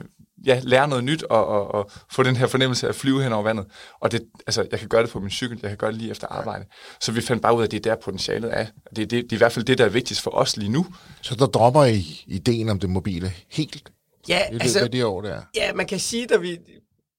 ja, 0.46 0.60
lære 0.64 0.88
noget 0.88 1.04
nyt 1.04 1.24
og, 1.24 1.48
og, 1.48 1.68
og 1.72 1.92
få 2.12 2.24
den 2.24 2.36
her 2.36 2.48
fornemmelse 2.48 2.86
af 2.88 2.90
at 2.90 2.96
flyve 2.96 3.24
hen 3.24 3.34
over 3.34 3.44
vandet. 3.44 3.66
Og 4.00 4.12
det, 4.12 4.22
altså, 4.48 4.68
jeg 4.72 4.80
kan 4.80 4.88
gøre 4.90 5.02
det 5.02 5.10
på 5.10 5.20
min 5.20 5.30
cykel, 5.30 5.60
jeg 5.62 5.70
kan 5.70 5.78
gøre 5.78 5.92
det 5.92 6.00
lige 6.00 6.12
efter 6.12 6.28
arbejde. 6.28 6.66
Så 7.02 7.12
vi 7.12 7.22
fandt 7.22 7.42
bare 7.42 7.56
ud 7.56 7.62
af, 7.62 7.66
at 7.66 7.72
det 7.72 7.86
er 7.86 7.96
der 7.96 8.02
potentialet 8.02 8.60
er. 8.60 8.66
Det, 8.96 8.98
det, 8.98 9.12
det 9.12 9.32
er 9.32 9.36
i 9.36 9.38
hvert 9.38 9.52
fald 9.52 9.66
det, 9.66 9.78
der 9.78 9.86
er 9.86 9.90
vigtigst 9.90 10.22
for 10.22 10.32
os 10.32 10.58
lige 10.58 10.70
nu. 10.70 10.86
Så 11.22 11.36
der 11.36 11.46
dropper 11.46 11.84
I 11.84 12.24
ideen 12.28 12.70
om 12.70 12.80
det 12.80 12.90
mobile 12.90 13.34
helt? 13.52 13.92
Ja, 14.30 14.42
det, 14.52 14.62
altså, 14.62 14.84
det, 14.84 14.94
det 14.94 15.04
år, 15.04 15.22
der. 15.22 15.42
ja, 15.56 15.74
man 15.74 15.86
kan 15.86 16.00
sige, 16.00 16.34
at 16.34 16.42
vi, 16.42 16.58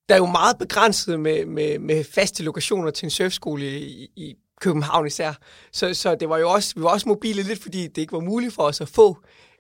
der 0.09 0.15
er 0.15 0.19
jo 0.19 0.27
meget 0.27 0.59
begrænset 0.59 1.21
med, 1.21 1.47
med, 1.47 1.79
med 1.79 2.05
faste 2.05 2.43
lokationer 2.43 2.91
til 2.91 3.07
en 3.07 3.11
surfskole 3.11 3.67
i, 3.67 4.11
i 4.17 4.35
København 4.61 5.07
især. 5.07 5.33
Så, 5.73 5.95
så 5.95 6.15
det 6.15 6.29
var 6.29 6.39
jo 6.39 6.51
også, 6.51 6.75
vi 6.77 6.83
var 6.83 6.89
også 6.89 7.09
mobile 7.09 7.43
lidt, 7.43 7.63
fordi 7.63 7.87
det 7.87 7.99
ikke 7.99 8.13
var 8.13 8.21
muligt 8.21 8.55
for 8.55 8.63
os 8.63 8.81
at 8.81 8.89
få. 8.89 9.19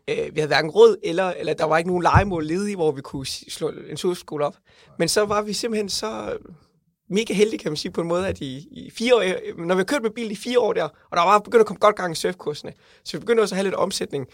Øh, 0.09 0.17
vi 0.17 0.41
havde 0.41 0.47
hverken 0.47 0.71
råd, 0.71 0.97
eller, 1.05 1.31
eller 1.31 1.55
der 1.55 1.65
var 1.65 1.79
ikke 1.79 1.89
nogen 1.91 2.03
legemål 2.03 2.45
ledige, 2.47 2.77
hvor 2.77 2.93
vi 2.93 3.01
kunne 3.01 3.27
slå 3.27 3.73
en 3.91 3.97
surfskole 3.97 4.47
op. 4.47 4.57
Men 4.99 5.09
så 5.09 5.25
var 5.25 5.43
vi 5.43 5.53
simpelthen 5.53 5.89
så 5.89 6.39
mega 7.11 7.35
heldige, 7.35 7.59
kan 7.59 7.71
man 7.71 7.77
sige 7.77 7.93
på 7.93 8.01
en 8.01 8.09
måde, 8.09 8.29
at 8.29 8.41
i, 8.41 8.69
i 8.71 8.91
fire 8.91 9.15
år, 9.15 9.21
øh, 9.21 9.59
når 9.59 9.75
vi 9.75 9.79
har 9.79 9.85
kørt 9.85 10.03
med 10.03 10.11
bil 10.11 10.31
i 10.31 10.37
fire 10.37 10.59
år 10.59 10.73
der, 10.73 10.85
og 10.85 11.17
der 11.17 11.23
var 11.23 11.39
begyndt 11.39 11.61
at 11.61 11.67
komme 11.67 11.81
godt 11.81 11.97
gang 11.97 12.13
i 12.13 12.15
surfkursene, 12.15 12.73
så 13.05 13.17
vi 13.17 13.21
begyndte 13.21 13.41
også 13.41 13.55
at 13.55 13.57
have 13.57 13.65
lidt 13.65 13.75
omsætning, 13.75 14.27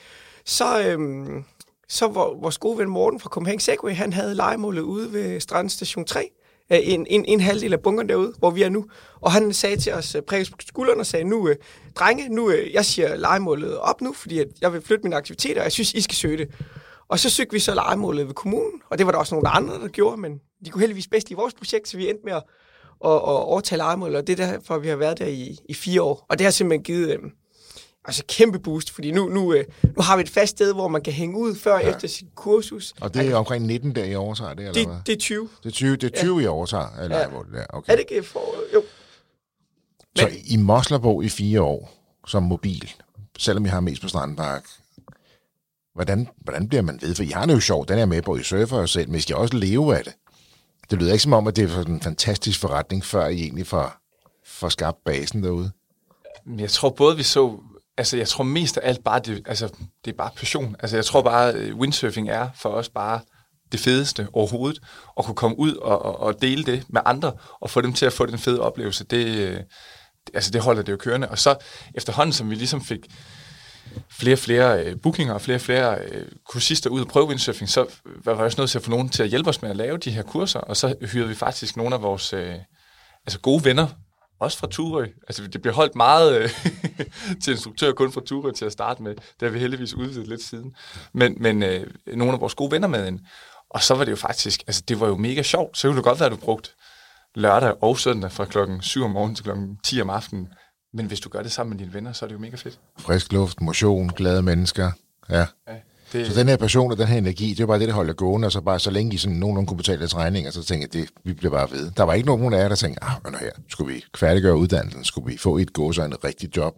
så, 0.45 0.89
øhm, 0.89 1.45
så 1.89 2.07
var 2.07 2.41
vores 2.41 2.59
gode 2.59 2.79
ven 2.79 2.89
Morten 2.89 3.21
fra 3.21 3.29
Copenhagen 3.29 3.61
Segway, 3.61 3.95
han 3.95 4.13
havde 4.13 4.35
legemålet 4.35 4.83
ude 4.83 5.13
ved 5.13 5.41
Strandstation 5.41 6.05
3, 6.05 6.31
øh, 6.73 6.79
en, 6.83 7.07
en, 7.11 7.25
en 7.25 7.41
halvdel 7.41 7.73
af 7.73 7.81
bunkeren 7.81 8.09
derude, 8.09 8.33
hvor 8.39 8.51
vi 8.51 8.63
er 8.63 8.69
nu. 8.69 8.87
Og 9.21 9.33
han 9.33 9.53
sagde 9.53 9.77
til 9.77 9.93
os, 9.93 10.15
øh, 10.15 10.23
præcis 10.23 10.51
på 10.51 10.57
skulderen, 10.69 11.01
og 11.01 11.07
sagde, 11.07 11.25
nu, 11.25 11.49
øh, 11.49 11.57
drenge, 11.95 12.29
nu, 12.29 12.53
jeg 12.73 12.85
siger 12.85 13.17
legemålet 13.17 13.79
op 13.79 14.01
nu, 14.01 14.13
fordi 14.13 14.39
at 14.39 14.49
jeg 14.61 14.73
vil 14.73 14.83
flytte 14.83 15.03
mine 15.03 15.17
aktiviteter, 15.17 15.61
og 15.61 15.65
jeg 15.65 15.73
synes, 15.73 15.95
I 15.95 16.01
skal 16.01 16.17
søge 16.17 16.39
det. 16.39 16.51
Og 17.09 17.19
så 17.19 17.31
søgte 17.31 17.53
vi 17.53 17.59
så 17.59 17.75
legemålet 17.75 18.27
ved 18.27 18.35
kommunen, 18.35 18.83
og 18.91 18.99
det 18.99 19.07
var 19.07 19.13
der 19.13 19.19
også 19.19 19.35
nogle 19.35 19.49
andre, 19.49 19.75
der 19.75 19.89
gjorde, 19.89 20.21
men 20.21 20.41
de 20.65 20.71
kunne 20.71 20.81
heldigvis 20.81 21.09
bedst 21.09 21.31
i 21.31 21.35
vores 21.35 21.55
projekt, 21.55 21.89
så 21.89 21.97
vi 21.97 22.11
endte 22.11 22.25
med 22.25 22.33
at, 22.33 22.43
at, 23.05 23.11
at 23.11 23.45
overtage 23.53 23.77
legemålet, 23.77 24.17
og 24.17 24.27
det 24.27 24.41
er 24.41 24.47
derfor, 24.47 24.79
vi 24.79 24.89
har 24.89 24.97
været 24.97 25.19
der 25.19 25.27
i, 25.27 25.59
i 25.69 25.75
fire 25.75 26.03
år. 26.03 26.27
Og 26.29 26.39
det 26.39 26.45
har 26.45 26.51
simpelthen 26.51 26.83
givet 26.83 27.11
øh, 27.11 27.19
altså 28.05 28.23
kæmpe 28.29 28.59
boost, 28.59 28.91
fordi 28.91 29.11
nu, 29.11 29.29
nu, 29.29 29.53
øh, 29.55 29.65
nu 29.97 30.03
har 30.03 30.17
vi 30.17 30.23
et 30.23 30.29
fast 30.31 30.51
sted, 30.51 30.73
hvor 30.73 30.89
man 30.89 31.03
kan 31.03 31.13
hænge 31.13 31.39
ud 31.39 31.55
før 31.55 31.79
ja. 31.79 31.91
efter 31.91 32.09
sit 32.09 32.27
kursus. 32.35 32.95
Og 33.01 33.15
det 33.15 33.29
er 33.31 33.37
omkring 33.37 33.67
19 33.67 33.95
der 33.95 34.05
i 34.05 34.15
overtager, 34.15 34.55
det, 34.55 34.59
eller 34.61 34.73
Det, 34.73 34.87
hvad? 34.87 34.97
det 35.07 35.13
er 35.13 35.17
20. 35.19 35.49
Det 35.63 35.69
er 35.69 35.73
20, 35.73 35.97
det 35.97 36.15
er 36.15 36.21
20 36.23 36.39
ja. 36.39 36.45
i 36.45 36.47
overtager, 36.47 36.89
eller 37.03 37.19
Ja. 37.19 37.29
hvor 37.29 37.43
det 37.43 37.61
er. 37.61 37.67
Okay. 37.69 37.93
Er 37.93 37.97
det 37.97 38.05
ikke 38.11 38.27
for... 38.29 38.41
Jo. 38.75 38.83
Så 40.17 40.31
i 40.45 40.57
Moslerbo 40.57 41.23
i 41.23 41.29
fire 41.29 41.63
år, 41.63 41.93
som 42.27 42.43
mobil, 42.43 42.93
selvom 43.39 43.65
I 43.67 43.69
har 43.69 43.81
mest 43.81 44.03
på 44.03 44.09
Strandpark, 44.09 44.65
hvordan, 45.95 46.29
hvordan 46.37 46.69
bliver 46.69 46.83
man 46.83 46.99
ved? 47.03 47.15
For 47.15 47.23
I 47.23 47.27
har 47.27 47.47
det 47.47 47.55
jo 47.55 47.61
sjovt, 47.61 47.89
den 47.89 47.99
er 47.99 48.07
med 48.07 48.23
på, 48.23 48.37
I 48.37 48.43
surfer 48.43 48.79
jo 48.79 48.87
selv, 48.87 49.09
men 49.09 49.19
I 49.19 49.21
skal 49.21 49.37
også 49.37 49.57
leve 49.57 49.97
af 49.99 50.05
det. 50.05 50.13
Det 50.91 50.99
lyder 50.99 51.13
ikke 51.13 51.23
som 51.23 51.33
om, 51.33 51.47
at 51.47 51.57
det 51.57 51.65
er 51.65 51.69
sådan 51.69 51.95
en 51.95 52.01
fantastisk 52.01 52.61
forretning, 52.61 53.05
før 53.05 53.27
I 53.27 53.41
egentlig 53.41 53.67
får, 53.67 53.93
får 54.47 54.69
skabt 54.69 55.05
basen 55.05 55.43
derude. 55.43 55.71
Men 56.47 56.61
Jeg 56.61 56.71
tror 56.71 56.91
både 56.91 57.17
vi 57.17 57.23
så, 57.23 57.59
altså 57.97 58.17
jeg 58.17 58.29
tror 58.29 58.45
mest 58.45 58.77
af 58.77 58.89
alt 58.89 59.05
bare, 59.05 59.21
det, 59.21 59.43
altså, 59.47 59.69
det 60.05 60.13
er 60.13 60.17
bare 60.17 60.31
passion. 60.37 60.77
Altså 60.79 60.97
jeg 60.97 61.05
tror 61.05 61.23
bare, 61.23 61.55
øh, 61.55 61.77
windsurfing 61.77 62.31
er 62.31 62.49
for 62.55 62.69
os 62.69 62.89
bare 62.89 63.21
det 63.73 63.81
fedeste 63.81 64.29
overhovedet, 64.33 64.83
at 65.19 65.25
kunne 65.25 65.35
komme 65.35 65.59
ud 65.59 65.75
og, 65.75 66.03
og, 66.03 66.21
og 66.21 66.43
dele 66.43 66.65
det 66.65 66.85
med 66.89 67.01
andre, 67.05 67.33
og 67.61 67.71
få 67.71 67.81
dem 67.81 67.93
til 67.93 68.07
at 68.07 68.13
få 68.13 68.27
den 68.27 68.39
fede 68.39 68.61
oplevelse, 68.61 69.05
det, 69.05 69.27
øh, 69.27 69.61
altså 70.35 70.51
det 70.51 70.61
holder 70.61 70.83
det 70.83 70.93
jo 70.93 70.97
kørende. 70.97 71.29
Og 71.29 71.39
så 71.39 71.57
efterhånden, 71.95 72.33
som 72.33 72.51
vi 72.51 72.55
ligesom 72.55 72.85
fik 72.85 73.07
flere 74.11 74.35
og 74.35 74.39
flere 74.39 74.85
øh, 74.85 75.01
bookinger 75.01 75.35
og 75.35 75.41
flere 75.41 75.57
og 75.57 75.61
flere 75.61 75.99
øh, 75.99 76.27
kursister 76.49 76.91
ud 76.91 77.01
og 77.01 77.09
prøve 77.09 77.29
windsurfing, 77.29 77.69
så 77.69 77.87
var 78.25 78.35
vi 78.35 78.43
også 78.43 78.61
nødt 78.61 78.71
til 78.71 78.79
at 78.79 78.85
få 78.85 78.91
nogen 78.91 79.09
til 79.09 79.23
at 79.23 79.29
hjælpe 79.29 79.51
os 79.51 79.63
med 79.63 79.71
at 79.71 79.77
lave 79.77 79.99
de 79.99 80.11
her 80.11 80.23
kurser, 80.23 80.61
og 80.61 80.77
så 80.77 80.95
hyrede 81.13 81.29
vi 81.29 81.35
faktisk 81.35 81.77
nogle 81.77 81.95
af 81.95 82.03
vores 82.03 82.33
øh, 82.33 82.55
altså 83.27 83.41
gode 83.41 83.65
venner, 83.65 83.87
også 84.45 84.59
fra 84.59 84.67
Turø. 84.67 85.07
Altså 85.29 85.47
det 85.47 85.63
bliver 85.63 85.75
holdt 85.75 85.95
meget 85.95 86.43
øh, 86.43 86.51
til 87.43 87.51
instruktør 87.51 87.93
kun 87.93 88.13
fra 88.13 88.21
Turø 88.21 88.53
til 88.53 88.65
at 88.65 88.73
starte 88.73 89.03
med. 89.03 89.15
Det 89.15 89.43
har 89.43 89.49
vi 89.49 89.59
heldigvis 89.59 89.95
udvidet 89.95 90.29
lidt 90.29 90.43
siden. 90.43 90.75
Men, 91.13 91.37
men 91.41 91.63
øh, 91.63 91.87
nogle 92.07 92.33
af 92.33 92.41
vores 92.41 92.55
gode 92.55 92.71
venner 92.71 92.89
med 92.89 93.07
ind. 93.07 93.21
Og 93.71 93.83
så 93.83 93.95
var 93.95 94.05
det 94.05 94.11
jo 94.11 94.17
faktisk, 94.17 94.63
altså 94.67 94.83
det 94.89 95.01
var 95.01 95.07
jo 95.07 95.17
mega 95.17 95.43
sjovt. 95.43 95.79
Så 95.79 95.89
kunne 95.89 95.97
det 95.97 96.05
godt 96.05 96.21
være, 96.21 96.27
at 96.27 96.33
du 96.33 96.37
brugt 96.37 96.75
lørdag 97.35 97.83
og 97.83 97.99
søndag 97.99 98.33
fra 98.33 98.45
klokken 98.45 98.83
7 98.83 99.05
om 99.05 99.11
morgenen 99.11 99.37
til 99.37 99.45
klokken 99.45 99.79
10 99.85 100.01
om 100.01 100.11
aftenen. 100.11 100.49
Men 100.93 101.07
hvis 101.07 101.21
du 101.21 101.29
gør 101.29 101.43
det 101.43 101.53
sammen 101.53 101.77
med 101.77 101.85
dine 101.85 101.95
venner, 101.95 102.13
så 102.13 102.25
er 102.25 102.29
det 102.29 102.35
jo 102.35 102.41
mega 102.41 102.57
fedt. 102.57 102.81
Frisk 102.99 103.33
luft, 103.33 103.61
motion, 103.61 104.09
glade 104.09 104.43
mennesker. 104.43 104.91
Ja. 105.31 105.47
Ja, 105.69 105.75
det, 106.15 106.27
Så 106.27 106.41
den 106.41 106.49
her 106.49 106.57
passion 106.57 106.93
og 106.93 106.99
den 106.99 107.07
her 107.07 107.19
energi, 107.19 107.51
det 107.51 107.61
er 107.61 107.67
bare 107.67 107.79
det, 107.79 107.89
der 107.89 107.95
holder 107.95 108.13
gående, 108.13 108.47
og 108.47 108.53
så 108.53 108.61
bare 108.61 108.79
så 108.79 108.91
længe 108.91 109.15
I 109.15 109.17
sådan 109.17 109.37
nogenlunde 109.37 109.69
kunne 109.69 109.77
betale 109.77 109.99
deres 109.99 110.17
regninger, 110.17 110.51
så 110.51 110.65
tænkte 110.65 110.99
jeg, 110.99 111.03
det, 111.03 111.11
vi 111.25 111.33
bliver 111.33 111.51
bare 111.51 111.71
ved. 111.71 111.91
Der 111.97 112.03
var 112.03 112.15
ikke 112.15 112.27
nogen 112.27 112.55
af 112.55 112.59
jer, 112.59 112.69
der 112.69 112.77
tænkte, 112.77 113.05
ah, 113.05 113.17
men 113.25 113.35
her, 113.41 113.51
skulle 113.69 113.95
vi 113.95 114.05
færdiggøre 114.17 114.57
uddannelsen, 114.57 115.05
skulle 115.05 115.33
vi 115.33 115.39
få 115.39 115.59
et 115.59 115.73
gås 115.73 115.99
og 115.99 116.05
en 116.05 116.25
rigtig 116.25 116.57
job, 116.57 116.75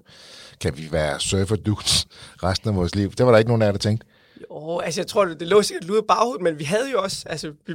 kan 0.60 0.78
vi 0.78 0.88
være 0.92 1.20
surfer 1.20 1.56
dudes 1.56 2.06
resten 2.42 2.70
af 2.70 2.76
vores 2.76 2.94
liv? 2.94 3.10
Det 3.10 3.26
var 3.26 3.32
der 3.32 3.38
ikke 3.38 3.48
nogen 3.48 3.62
af 3.62 3.66
jer, 3.66 3.72
der 3.72 3.78
tænkte. 3.78 4.06
Jo, 4.50 4.78
altså 4.78 5.00
jeg 5.00 5.06
tror, 5.06 5.24
det, 5.24 5.40
det 5.40 5.48
lå 5.48 5.62
sikkert 5.62 5.84
lude 5.84 5.98
i 5.98 6.02
baghovedet, 6.08 6.42
men 6.42 6.58
vi 6.58 6.64
havde 6.64 6.90
jo 6.92 7.02
også, 7.02 7.24
altså 7.26 7.52
vi, 7.66 7.74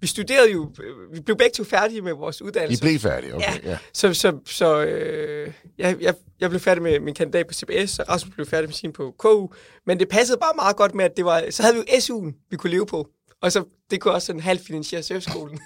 vi 0.00 0.06
studerede 0.06 0.52
jo, 0.52 0.70
øh, 0.82 1.14
vi 1.14 1.20
blev 1.20 1.36
begge 1.36 1.54
to 1.54 1.64
færdige 1.64 2.02
med 2.02 2.12
vores 2.12 2.40
I 2.40 2.42
uddannelse. 2.42 2.82
blev 2.82 2.98
færdige, 2.98 3.34
okay. 3.34 3.62
Ja. 3.64 3.70
ja. 3.70 3.78
Så, 3.92 4.14
så, 4.14 4.38
så 4.46 4.80
øh, 4.84 5.52
jeg, 5.78 5.96
jeg, 6.00 6.14
jeg 6.40 6.50
blev 6.50 6.60
færdig 6.60 6.82
med 6.82 7.00
min 7.00 7.14
kandidat 7.14 7.46
på 7.46 7.54
CBS, 7.54 7.98
og 7.98 8.08
Rasmus 8.08 8.34
blev 8.34 8.46
færdig 8.46 8.68
med 8.68 8.74
sin 8.74 8.92
på 8.92 9.14
KU. 9.18 9.48
Men 9.86 9.98
det 9.98 10.08
passede 10.08 10.38
bare 10.40 10.52
meget 10.56 10.76
godt 10.76 10.94
med, 10.94 11.04
at 11.04 11.16
det 11.16 11.24
var, 11.24 11.44
så 11.50 11.62
havde 11.62 11.74
vi 11.74 11.80
jo 11.80 11.84
SU'en, 11.98 12.46
vi 12.50 12.56
kunne 12.56 12.70
leve 12.70 12.86
på. 12.86 13.08
Og 13.42 13.52
så, 13.52 13.64
det 13.90 14.00
kunne 14.00 14.14
også 14.14 14.26
sådan 14.26 14.40
halvfinansiere 14.40 15.02
surfskolen. 15.02 15.58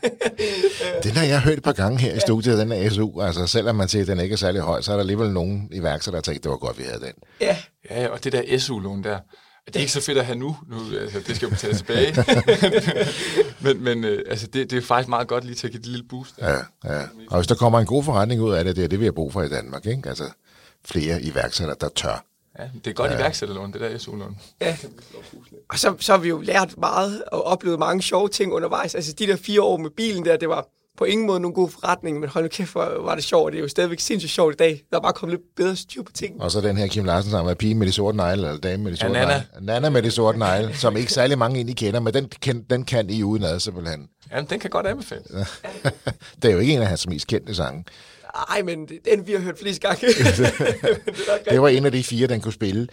Den 1.03 1.11
har 1.13 1.25
jeg 1.25 1.41
hørt 1.41 1.59
et 1.59 1.63
par 1.63 1.73
gange 1.73 1.99
her 1.99 2.15
i 2.15 2.21
studiet, 2.21 2.59
den 2.59 2.73
her 2.73 2.91
SU. 2.91 3.21
Altså, 3.21 3.47
selvom 3.47 3.77
man 3.77 3.89
siger, 3.89 4.03
at 4.03 4.09
den 4.09 4.21
ikke 4.21 4.33
er 4.33 4.37
særlig 4.37 4.61
høj, 4.61 4.81
så 4.83 4.93
er 4.93 4.97
der 4.97 5.01
alligevel 5.01 5.31
nogen 5.31 5.69
iværksættere, 5.73 6.17
der 6.17 6.23
tænkte, 6.23 6.43
det 6.43 6.51
var 6.51 6.57
godt, 6.57 6.79
vi 6.79 6.83
havde 6.85 7.01
den. 7.01 7.13
ja, 7.41 7.57
Ja, 7.91 8.09
og 8.09 8.25
det 8.25 8.33
der 8.33 8.59
SU-lån 8.59 9.05
der, 9.05 9.19
det 9.67 9.77
er 9.77 9.81
ikke 9.81 9.93
så 9.93 10.01
fedt 10.01 10.19
at 10.19 10.27
have 10.27 10.39
nu. 10.39 10.57
nu 10.69 10.99
altså, 10.99 11.21
det 11.27 11.37
skal 11.37 11.47
jo 11.47 11.51
betales 11.51 11.79
tilbage. 11.79 12.25
men 13.65 13.85
men 13.85 14.05
øh, 14.05 14.23
altså, 14.27 14.47
det, 14.47 14.71
det 14.71 14.77
er 14.77 14.83
faktisk 14.83 15.09
meget 15.09 15.29
godt 15.29 15.45
lige 15.45 15.55
til 15.55 15.67
at 15.67 15.71
give 15.71 15.83
det 15.83 15.89
lille 15.89 16.05
boost. 16.09 16.39
Ja, 16.39 16.57
ja. 16.85 17.03
Og 17.31 17.37
hvis 17.37 17.47
der 17.47 17.55
kommer 17.55 17.81
en 17.81 17.87
god 17.87 18.05
forretning 18.05 18.43
ud 18.43 18.53
af 18.53 18.65
det, 18.65 18.77
det 18.77 18.85
er 18.85 18.89
det, 18.89 19.01
vi 19.01 19.05
har 19.05 19.13
brug 19.13 19.33
for 19.33 19.43
i 19.43 19.49
Danmark, 19.49 19.87
ikke? 19.87 20.09
Altså, 20.09 20.25
flere 20.85 21.23
iværksættere, 21.23 21.77
der 21.81 21.89
tør. 21.89 22.25
Ja, 22.59 22.65
det 22.85 22.87
er 22.87 22.95
godt 22.95 23.11
ja. 23.11 23.17
iværksætterlån, 23.17 23.73
det 23.73 23.81
der 23.81 23.99
SU-lån. 23.99 24.37
ja. 24.61 24.77
Og 25.69 25.79
så, 25.79 25.95
så 26.01 26.13
har 26.13 26.19
vi 26.19 26.29
jo 26.29 26.41
lært 26.41 26.79
meget 26.79 27.25
og 27.25 27.45
oplevet 27.45 27.79
mange 27.79 28.03
sjove 28.03 28.29
ting 28.29 28.53
undervejs. 28.53 28.95
Altså 28.95 29.13
de 29.13 29.27
der 29.27 29.37
fire 29.37 29.63
år 29.63 29.77
med 29.77 29.91
bilen 29.91 30.25
der, 30.25 30.37
det 30.37 30.49
var 30.49 30.69
på 30.99 31.05
ingen 31.05 31.27
måde 31.27 31.41
nogen 31.41 31.55
god 31.55 31.71
forretning, 31.71 32.21
men 32.21 32.29
hold 32.29 32.45
nu 32.45 32.49
kæft, 32.49 32.73
hvor 32.73 33.03
var 33.05 33.15
det 33.15 33.25
sjovt. 33.25 33.53
Det 33.53 33.59
er 33.59 33.63
jo 33.63 33.69
stadigvæk 33.69 34.01
sindssygt 34.01 34.33
sjovt 34.33 34.55
i 34.55 34.57
dag. 34.57 34.83
Der 34.91 34.97
er 34.97 35.01
bare 35.01 35.13
kommet 35.13 35.39
lidt 35.39 35.57
bedre 35.57 35.77
styr 35.77 36.03
på 36.03 36.13
ting. 36.13 36.43
Og 36.43 36.51
så 36.51 36.61
den 36.61 36.77
her 36.77 36.87
Kim 36.87 37.05
Larsen 37.05 37.31
sammen 37.31 37.49
med 37.49 37.57
pige 37.57 37.75
med 37.75 37.87
de 37.87 37.93
sorte 37.93 38.17
negle, 38.17 38.47
eller 38.47 38.61
dame 38.61 38.83
med 38.83 38.93
de 38.93 38.97
sorte 38.97 39.13
negle. 39.13 39.47
Nana 39.61 39.91
med 39.91 40.03
de 40.03 40.11
sorte 40.11 40.39
negle, 40.39 40.77
som 40.77 40.97
ikke 40.97 41.13
særlig 41.13 41.39
mange 41.39 41.57
egentlig 41.57 41.77
kender, 41.77 42.01
men 42.01 42.15
den, 42.15 42.29
kan, 42.43 42.65
den 42.71 42.85
kan 42.85 43.11
I 43.11 43.23
udenad 43.23 43.61
simpelthen. 43.61 44.09
Ja, 44.31 44.41
den 44.41 44.61
kan 44.61 44.71
godt 44.71 44.87
anbefale. 44.87 45.23
det 46.43 46.49
er 46.49 46.53
jo 46.53 46.59
ikke 46.59 46.73
en 46.73 46.83
af 46.83 46.89
hans 46.89 47.09
mest 47.09 47.27
kendte 47.27 47.55
sange. 47.55 47.85
Ej, 48.51 48.63
men 48.63 48.89
den 49.05 49.27
vi 49.27 49.33
har 49.33 49.41
hørt 49.41 49.59
flest 49.59 49.81
gange. 49.81 50.07
det 51.51 51.63
var 51.63 51.69
en 51.69 51.87
af 51.87 51.93
de 51.93 52.05
fire, 52.05 52.27
den 52.27 52.41
kunne 52.41 52.53
spille. 52.53 52.89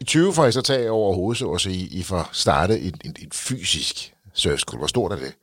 I 0.00 0.04
20 0.04 0.32
får 0.32 0.46
I 0.46 0.52
så 0.52 0.62
tage 0.62 0.90
over 0.90 1.14
hovedet, 1.14 1.38
så 1.38 1.50
at 1.50 1.60
sige, 1.60 1.86
I 1.86 2.02
får 2.02 2.28
startet 2.32 2.86
et, 2.86 2.96
et, 3.04 3.18
et 3.22 3.34
fysisk 3.34 4.14
surfskole. 4.34 4.78
Hvor 4.78 4.86
stort 4.86 5.12
er 5.12 5.16
det? 5.16 5.34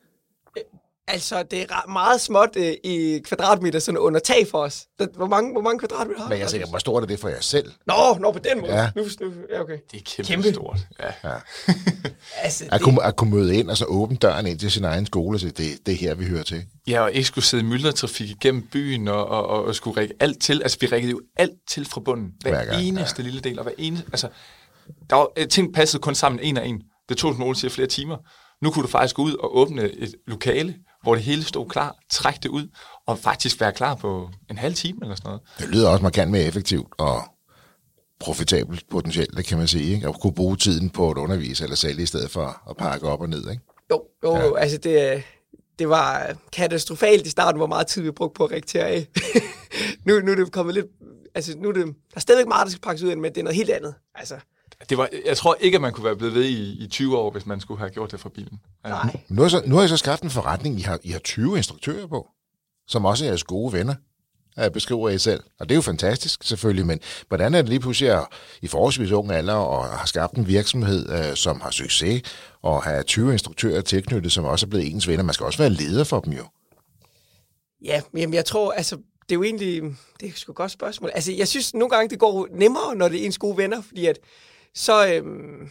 Altså, 1.07 1.43
det 1.51 1.61
er 1.61 1.89
meget 1.91 2.21
småt 2.21 2.49
øh, 2.55 2.73
i 2.83 3.19
kvadratmeter 3.25 3.79
sådan 3.79 3.97
under 3.97 4.19
tag 4.19 4.47
for 4.51 4.57
os. 4.57 4.85
Hvor 5.15 5.27
mange, 5.27 5.51
hvor 5.51 5.61
mange 5.61 5.79
kvadratmeter 5.79 6.21
har 6.21 6.29
Men 6.29 6.39
jeg 6.39 6.47
tænker, 6.47 6.67
hvor 6.67 6.77
stort 6.77 7.03
er 7.03 7.07
det 7.07 7.19
for 7.19 7.29
jer 7.29 7.41
selv? 7.41 7.71
Nå, 7.87 7.93
nå, 8.19 8.31
på 8.31 8.39
den 8.39 8.61
måde. 8.61 8.73
Ja. 8.73 8.81
Ja. 8.81 8.89
Nu, 8.95 9.03
nu, 9.21 9.33
ja, 9.53 9.61
okay. 9.61 9.77
Det 9.91 9.97
er 9.97 10.01
kæmpe, 10.05 10.31
Kæmpe. 10.31 10.53
stort. 10.53 10.79
Ja. 11.23 11.29
Altså, 12.37 12.63
At 12.65 12.71
det, 12.71 12.81
kunne, 12.81 13.03
at 13.03 13.15
kunne 13.15 13.29
møde 13.29 13.55
ind 13.55 13.69
og 13.69 13.77
så 13.77 13.85
åbne 13.85 14.17
døren 14.17 14.47
ind 14.47 14.59
til 14.59 14.71
sin 14.71 14.83
egen 14.83 15.05
skole, 15.05 15.39
så 15.39 15.45
det, 15.47 15.57
det 15.85 15.91
er 15.91 15.95
her, 15.97 16.15
vi 16.15 16.25
hører 16.25 16.43
til. 16.43 16.63
ja, 16.87 17.01
og 17.01 17.11
ikke 17.11 17.27
skulle 17.27 17.45
sidde 17.45 17.63
i 17.63 17.65
myldretrafik 17.65 18.29
igennem 18.29 18.67
byen 18.71 19.07
og, 19.07 19.27
og, 19.27 19.47
og, 19.47 19.65
og 19.65 19.75
skulle 19.75 19.99
række 20.01 20.13
alt 20.19 20.41
til. 20.41 20.61
Altså, 20.61 20.77
vi 20.81 20.87
rækkede 20.87 21.11
jo 21.11 21.21
alt 21.37 21.53
til 21.69 21.85
fra 21.85 22.01
bunden. 22.01 22.31
Hver, 22.41 22.51
Hver 22.51 22.65
gang, 22.65 22.83
eneste 22.83 23.21
lille 23.23 23.39
del, 23.39 23.59
og 23.59 23.63
hver 23.63 23.73
eneste... 23.77 24.05
Altså, 24.11 24.27
der 25.09 25.15
var, 25.15 25.27
øh, 25.37 25.47
ting 25.47 25.73
passede 25.73 26.01
kun 26.01 26.15
sammen 26.15 26.39
en 26.43 26.57
af 26.57 26.65
en. 26.65 26.81
Det 27.09 27.17
tog, 27.17 27.33
som 27.33 27.43
Ole 27.43 27.55
siger, 27.55 27.71
flere 27.71 27.87
timer. 27.87 28.17
Nu 28.63 28.71
kunne 28.71 28.83
du 28.83 28.87
faktisk 28.87 29.15
gå 29.15 29.21
ud 29.21 29.33
og 29.33 29.57
åbne 29.57 29.83
et 29.83 30.15
lokale, 30.27 30.75
hvor 31.05 31.15
det 31.15 31.23
hele 31.23 31.43
stod 31.43 31.69
klar, 31.69 31.95
trække 32.09 32.39
det 32.43 32.49
ud, 32.49 32.67
og 33.07 33.19
faktisk 33.19 33.61
være 33.61 33.71
klar 33.71 33.95
på 33.95 34.29
en 34.49 34.57
halv 34.57 34.75
time 34.75 34.99
eller 35.01 35.15
sådan 35.15 35.27
noget. 35.29 35.41
Det 35.59 35.69
lyder 35.69 35.89
også 35.89 36.03
markant 36.03 36.31
mere 36.31 36.43
effektivt 36.43 36.87
og 36.97 37.23
profitabelt 38.19 38.89
potentielt, 38.89 39.37
det 39.37 39.45
kan 39.45 39.57
man 39.57 39.67
sige. 39.67 39.93
Ikke? 39.93 40.07
At 40.07 40.19
kunne 40.21 40.33
bruge 40.33 40.57
tiden 40.57 40.89
på 40.89 41.09
at 41.09 41.17
undervise 41.17 41.63
eller 41.63 41.75
sælge 41.75 42.03
i 42.03 42.05
stedet 42.05 42.31
for 42.31 42.69
at 42.69 42.77
pakke 42.77 43.07
op 43.07 43.21
og 43.21 43.29
ned. 43.29 43.49
Ikke? 43.49 43.63
jo, 43.91 44.03
jo, 44.23 44.35
ja. 44.35 44.57
altså 44.57 44.77
det, 44.77 45.23
det 45.79 45.89
var 45.89 46.35
katastrofalt 46.53 47.27
i 47.27 47.29
starten, 47.29 47.59
hvor 47.59 47.67
meget 47.67 47.87
tid 47.87 48.01
vi 48.01 48.11
brugte 48.11 48.37
på 48.37 48.45
at 48.45 48.51
rektere 48.51 48.87
af. 48.87 49.07
nu, 50.05 50.19
nu 50.19 50.31
er 50.31 50.35
det 50.35 50.51
kommet 50.51 50.75
lidt... 50.75 50.85
Altså, 51.35 51.57
nu 51.57 51.69
er 51.69 51.73
det, 51.73 51.85
der 51.85 51.93
er 52.15 52.19
stadigvæk 52.19 52.47
meget, 52.47 52.65
der 52.65 52.71
skal 52.71 52.81
pakkes 52.81 53.03
ud 53.03 53.09
af, 53.09 53.17
men 53.17 53.31
det 53.31 53.37
er 53.37 53.43
noget 53.43 53.55
helt 53.55 53.69
andet. 53.69 53.95
Altså, 54.15 54.35
Det 54.89 54.97
var, 54.97 55.09
jeg 55.25 55.37
tror 55.37 55.57
ikke, 55.59 55.75
at 55.75 55.81
man 55.81 55.93
kunne 55.93 56.05
være 56.05 56.15
blevet 56.15 56.33
ved 56.33 56.43
i, 56.43 56.83
i 56.83 56.87
20 56.87 57.17
år, 57.17 57.31
hvis 57.31 57.45
man 57.45 57.59
skulle 57.59 57.79
have 57.79 57.89
gjort 57.89 58.11
det 58.11 58.19
fra 58.19 58.29
bilen. 58.29 58.59
Nej. 58.83 59.17
Nu 59.29 59.41
har, 59.41 59.49
så, 59.49 59.61
nu 59.65 59.75
har 59.75 59.83
I 59.83 59.87
så 59.87 59.97
skabt 59.97 60.23
en 60.23 60.29
forretning, 60.29 60.79
I 60.79 60.81
har, 60.81 60.99
I 61.03 61.11
har 61.11 61.19
20 61.19 61.57
instruktører 61.57 62.07
på, 62.07 62.27
som 62.87 63.05
også 63.05 63.25
er 63.25 63.29
jeres 63.29 63.43
gode 63.43 63.73
venner, 63.73 63.95
øh, 64.59 64.71
beskriver 64.71 65.09
I 65.09 65.17
selv. 65.17 65.43
Og 65.59 65.69
det 65.69 65.75
er 65.75 65.77
jo 65.77 65.81
fantastisk, 65.81 66.43
selvfølgelig, 66.43 66.85
men 66.85 66.99
hvordan 67.27 67.53
er 67.53 67.61
det 67.61 67.69
lige 67.69 67.79
pludselig 67.79 68.11
at, 68.11 68.25
i 68.61 68.67
forholdsvis 68.67 69.11
ung 69.11 69.31
alder 69.31 69.53
og 69.53 69.85
har 69.85 70.05
skabt 70.05 70.33
en 70.33 70.47
virksomhed, 70.47 71.09
øh, 71.09 71.35
som 71.35 71.61
har 71.61 71.71
succes, 71.71 72.21
og 72.61 72.83
have 72.83 73.03
20 73.03 73.31
instruktører 73.33 73.81
tilknyttet, 73.81 74.31
som 74.31 74.45
også 74.45 74.65
er 74.65 74.69
blevet 74.69 74.91
ens 74.91 75.07
venner. 75.07 75.23
Man 75.23 75.33
skal 75.33 75.45
også 75.45 75.59
være 75.59 75.69
leder 75.69 76.03
for 76.03 76.19
dem 76.19 76.33
jo. 76.33 76.43
Ja, 77.83 78.01
men 78.11 78.21
jamen, 78.21 78.33
jeg 78.33 78.45
tror, 78.45 78.71
altså, 78.71 78.95
det 78.95 79.31
er 79.31 79.35
jo 79.35 79.43
egentlig, 79.43 79.81
det 80.19 80.29
er 80.29 80.33
sgu 80.35 80.51
et 80.51 80.55
godt 80.55 80.71
spørgsmål. 80.71 81.11
Altså, 81.13 81.31
jeg 81.31 81.47
synes 81.47 81.73
nogle 81.73 81.89
gange, 81.89 82.09
det 82.09 82.19
går 82.19 82.47
nemmere, 82.51 82.95
når 82.95 83.07
det 83.07 83.21
er 83.21 83.25
ens 83.25 83.37
gode 83.37 83.57
venner, 83.57 83.81
fordi 83.81 84.05
at, 84.05 84.19
så, 84.75 85.07
øhm, 85.07 85.69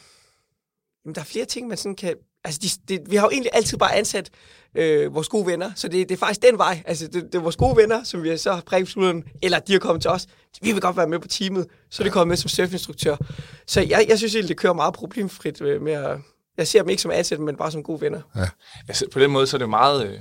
jamen, 1.04 1.14
der 1.14 1.20
er 1.20 1.24
flere 1.24 1.44
ting, 1.44 1.68
man 1.68 1.76
sådan 1.76 1.96
kan, 1.96 2.14
altså, 2.44 2.60
de, 2.62 2.68
det, 2.88 3.10
vi 3.10 3.16
har 3.16 3.26
jo 3.26 3.30
egentlig 3.30 3.50
altid 3.54 3.78
bare 3.78 3.94
ansat 3.94 4.30
øh, 4.74 5.14
vores 5.14 5.28
gode 5.28 5.46
venner, 5.46 5.70
så 5.74 5.88
det, 5.88 6.08
det 6.08 6.14
er 6.14 6.18
faktisk 6.18 6.42
den 6.42 6.58
vej, 6.58 6.82
altså, 6.86 7.06
det, 7.06 7.22
det 7.22 7.34
er 7.34 7.42
vores 7.42 7.56
gode 7.56 7.76
venner, 7.76 8.04
som 8.04 8.22
vi 8.22 8.36
så 8.36 8.52
har 8.52 8.60
præget 8.60 9.24
eller 9.42 9.58
de 9.58 9.72
har 9.72 9.78
kommet 9.78 10.02
til 10.02 10.10
os, 10.10 10.26
vi 10.62 10.72
vil 10.72 10.80
godt 10.80 10.96
være 10.96 11.08
med 11.08 11.18
på 11.18 11.28
teamet, 11.28 11.66
så 11.90 12.02
er 12.02 12.04
det 12.04 12.12
kommet 12.12 12.28
med 12.28 12.36
som 12.36 12.48
surfinstruktør. 12.48 13.16
Så 13.66 13.80
jeg, 13.80 14.06
jeg 14.08 14.18
synes 14.18 14.34
egentlig, 14.34 14.48
det 14.48 14.56
kører 14.56 14.72
meget 14.72 14.94
problemfrit 14.94 15.60
øh, 15.60 15.82
med 15.82 15.92
at, 15.92 16.18
jeg 16.56 16.68
ser 16.68 16.80
dem 16.80 16.88
ikke 16.88 17.02
som 17.02 17.10
ansat, 17.10 17.40
men 17.40 17.56
bare 17.56 17.72
som 17.72 17.82
gode 17.82 18.00
venner. 18.00 18.20
Altså, 18.88 19.06
på 19.12 19.20
den 19.20 19.30
måde, 19.30 19.46
så 19.46 19.56
er 19.56 19.58
det 19.58 19.64
jo 19.64 19.70
meget, 19.70 20.06
øh, 20.06 20.18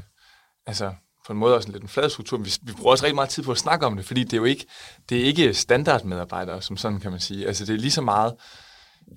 altså, 0.67 0.93
på 1.27 1.33
en 1.33 1.39
måde 1.39 1.55
også 1.55 1.67
en 1.67 1.73
lidt 1.73 1.83
en 1.83 1.89
flad 1.89 2.09
struktur, 2.09 2.37
men 2.37 2.45
vi, 2.45 2.51
vi 2.61 2.71
bruger 2.71 2.91
også 2.91 3.03
rigtig 3.03 3.15
meget 3.15 3.29
tid 3.29 3.43
på 3.43 3.51
at 3.51 3.57
snakke 3.57 3.85
om 3.85 3.95
det, 3.95 4.05
fordi 4.05 4.23
det 4.23 4.33
er 4.33 4.37
jo 4.37 4.43
ikke, 4.43 4.65
det 5.09 5.19
er 5.19 5.23
ikke 5.23 5.53
standardmedarbejdere, 5.53 6.61
som 6.61 6.77
sådan 6.77 6.99
kan 6.99 7.11
man 7.11 7.19
sige. 7.19 7.47
Altså, 7.47 7.65
det 7.65 7.73
er 7.73 7.77
lige 7.77 7.91
så 7.91 8.01
meget 8.01 8.33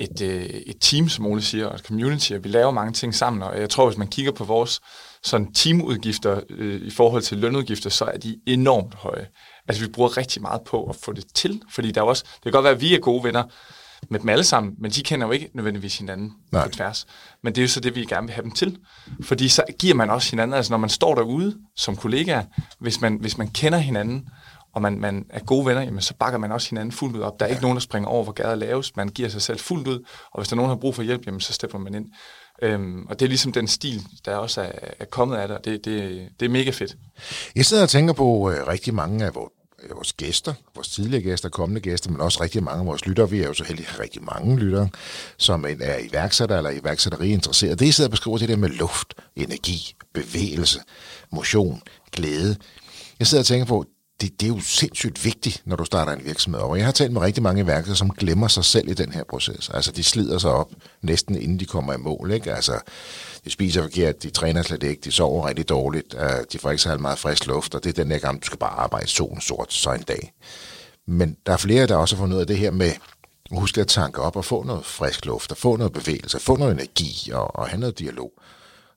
et, 0.01 0.21
øh, 0.23 0.45
et 0.45 0.77
team, 0.81 1.09
som 1.09 1.27
Ole 1.27 1.43
siger, 1.43 1.67
og 1.67 1.75
et 1.75 1.81
community, 1.81 2.33
og 2.33 2.45
vi 2.45 2.49
laver 2.49 2.71
mange 2.71 2.93
ting 2.93 3.15
sammen, 3.15 3.43
og 3.43 3.61
jeg 3.61 3.71
tror, 3.71 3.87
hvis 3.87 3.99
man 3.99 4.09
kigger 4.09 4.33
på 4.33 4.45
vores 4.45 4.81
sådan 5.23 5.53
teamudgifter 5.53 6.41
øh, 6.51 6.81
i 6.87 6.91
forhold 6.91 7.23
til 7.23 7.39
lønudgifter, 7.39 7.91
så 7.91 8.05
er 8.05 8.19
de 8.19 8.41
enormt 8.47 8.95
høje. 8.95 9.27
Altså, 9.69 9.85
vi 9.85 9.91
bruger 9.91 10.17
rigtig 10.17 10.43
meget 10.43 10.61
på 10.67 10.85
at 10.85 10.97
få 10.97 11.13
det 11.13 11.25
til, 11.35 11.63
fordi 11.71 11.91
der 11.91 12.01
er 12.01 12.05
også, 12.05 12.25
det 12.35 12.43
kan 12.43 12.53
godt 12.53 12.65
være, 12.65 12.75
at 12.75 12.81
vi 12.81 12.95
er 12.95 12.99
gode 12.99 13.25
venner 13.25 13.43
med 14.11 14.21
dem 14.21 14.29
alle 14.29 14.45
sammen, 14.45 14.75
men 14.79 14.91
de 14.91 15.03
kender 15.03 15.27
jo 15.27 15.33
ikke 15.33 15.51
nødvendigvis 15.55 15.99
hinanden 15.99 16.33
Nej. 16.53 16.65
på 16.65 16.71
tværs. 16.71 17.07
Men 17.43 17.55
det 17.55 17.61
er 17.61 17.63
jo 17.63 17.69
så 17.69 17.81
det, 17.81 17.95
vi 17.95 18.05
gerne 18.05 18.27
vil 18.27 18.35
have 18.35 18.43
dem 18.43 18.51
til. 18.51 18.79
Fordi 19.23 19.49
så 19.49 19.63
giver 19.79 19.95
man 19.95 20.11
også 20.11 20.31
hinanden, 20.31 20.55
altså 20.55 20.73
når 20.73 20.79
man 20.79 20.91
står 20.91 21.15
derude 21.15 21.57
som 21.77 21.97
kollegaer, 21.97 22.45
hvis 22.81 23.01
man, 23.01 23.19
hvis 23.21 23.39
man 23.39 23.49
kender 23.49 23.79
hinanden, 23.79 24.29
og 24.77 24.83
man, 24.83 25.01
man 25.01 25.27
er 25.31 25.41
gode 25.41 25.67
venner, 25.67 25.83
jamen, 25.83 26.01
så 26.01 26.15
bakker 26.15 26.39
man 26.39 26.53
også 26.53 26.71
hinanden 26.71 26.93
fuldt 26.93 27.17
ud 27.17 27.21
op. 27.21 27.41
Der 27.41 27.47
er 27.47 27.49
ja. 27.49 27.55
ikke 27.55 27.63
nogen, 27.63 27.77
der 27.77 27.81
springer 27.81 28.09
over, 28.09 28.25
hvor 28.25 28.33
gader 28.33 28.55
laves. 28.55 28.97
Man 28.97 29.09
giver 29.09 29.29
sig 29.29 29.43
selv 29.43 29.59
fuldt 29.59 29.89
ud, 29.89 29.99
og 30.33 30.41
hvis 30.41 30.49
der 30.49 30.55
er 30.55 30.57
nogen, 30.57 30.69
der 30.69 30.75
har 30.75 30.81
brug 30.81 30.95
for 30.95 31.03
hjælp, 31.03 31.27
jamen, 31.27 31.41
så 31.41 31.53
stepper 31.53 31.79
man 31.79 31.95
ind. 31.95 32.07
Øhm, 32.63 33.07
og 33.09 33.21
det 33.21 33.27
er 33.27 33.29
ligesom 33.29 33.53
den 33.53 33.69
stil, 33.69 34.03
der 34.25 34.37
også 34.37 34.61
er, 34.61 34.71
er 34.99 35.05
kommet 35.05 35.37
af 35.37 35.49
det, 35.49 35.57
og 35.57 35.65
det, 35.65 35.85
det, 35.85 36.29
det 36.41 36.47
er 36.47 36.51
mega 36.51 36.71
fedt. 36.71 36.97
Jeg 37.57 37.67
sidder 37.67 37.83
og 37.83 37.89
tænker 37.89 38.13
på 38.13 38.51
øh, 38.51 38.67
rigtig 38.69 38.95
mange 38.95 39.25
af 39.25 39.35
vores 39.35 39.53
vores 39.95 40.13
gæster, 40.13 40.55
vores 40.75 40.89
tidligere 40.89 41.23
gæster, 41.23 41.49
kommende 41.49 41.81
gæster, 41.81 42.11
men 42.11 42.21
også 42.21 42.43
rigtig 42.43 42.63
mange 42.63 42.81
af 42.81 42.87
vores 42.87 43.07
lyttere. 43.07 43.31
Vi 43.31 43.41
er 43.41 43.47
jo 43.47 43.55
så 43.55 43.65
heldige 43.65 43.89
at 43.89 44.01
rigtig 44.01 44.23
mange 44.25 44.59
lyttere, 44.59 44.89
som 45.37 45.65
er 45.65 45.99
iværksætter 45.99 46.57
eller 46.57 46.71
iværksætteri 46.71 47.31
interesseret. 47.31 47.79
Det, 47.79 47.87
I 47.87 47.93
sidder 47.93 48.09
og 48.09 48.11
beskriver, 48.11 48.39
det 48.39 48.49
der 48.49 48.57
med 48.57 48.69
luft, 48.69 49.15
energi, 49.37 49.95
bevægelse, 50.15 50.81
motion, 51.33 51.83
glæde. 52.13 52.57
Jeg 53.19 53.27
sidder 53.27 53.43
og 53.43 53.47
tænker 53.47 53.67
på, 53.67 53.85
det, 54.21 54.41
det 54.41 54.47
er 54.47 54.55
jo 54.55 54.61
sindssygt 54.61 55.25
vigtigt, 55.25 55.63
når 55.65 55.77
du 55.77 55.85
starter 55.85 56.13
en 56.13 56.25
virksomhed. 56.25 56.61
Og 56.61 56.77
jeg 56.77 56.85
har 56.85 56.93
talt 56.93 57.13
med 57.13 57.21
rigtig 57.21 57.43
mange 57.43 57.63
iværksættere, 57.63 57.97
som 57.97 58.11
glemmer 58.11 58.49
sig 58.49 58.65
selv 58.65 58.89
i 58.89 58.95
den 58.95 59.13
her 59.13 59.25
proces. 59.25 59.71
Altså, 59.75 59.93
de 59.93 60.05
slider 60.05 60.39
sig 60.39 60.51
op 60.51 60.71
næsten 61.03 61.35
inden 61.43 61.61
de 61.61 61.67
kommer 61.67 61.93
i 61.93 61.97
mål. 61.97 62.31
Ikke? 62.31 62.55
Altså, 62.55 62.81
de 63.45 63.51
spiser 63.51 63.83
forkert, 63.83 64.23
de 64.23 64.31
træner 64.31 64.63
slet 64.63 64.83
ikke, 64.83 65.01
de 65.05 65.13
sover 65.13 65.49
rigtig 65.49 65.69
dårligt, 65.69 66.15
øh, 66.19 66.45
de 66.53 66.59
får 66.59 66.71
ikke 66.71 66.83
så 66.83 66.99
meget 66.99 67.19
frisk 67.19 67.47
luft, 67.47 67.75
og 67.75 67.85
det 67.85 67.91
er 67.99 68.03
den 68.03 68.11
der 68.11 68.19
gang, 68.19 68.43
du 68.43 68.47
skal 68.47 68.59
bare 68.59 68.79
arbejde 68.79 69.07
solen 69.07 69.41
sort 69.41 69.73
så 69.73 69.93
en 69.93 70.03
dag. 70.03 70.33
Men 71.07 71.37
der 71.47 71.53
er 71.53 71.57
flere, 71.57 71.87
der 71.87 71.97
også 71.97 72.17
har 72.17 72.23
fundet 72.23 72.37
ud 72.37 72.41
af 72.41 72.47
det 72.47 72.59
her 72.59 72.71
med, 72.71 72.93
husk 73.51 73.79
at 73.79 73.87
tanke 73.87 74.23
op 74.23 74.37
og 74.37 74.45
få 74.45 74.63
noget 74.63 74.85
frisk 74.85 75.27
luft, 75.27 75.51
og 75.51 75.57
få 75.57 75.77
noget 75.77 75.93
bevægelse, 75.93 76.41
få 76.41 76.57
noget 76.57 76.73
energi 76.73 77.31
og, 77.33 77.57
og 77.57 77.69
have 77.69 77.81
noget 77.81 77.99
dialog. 77.99 78.33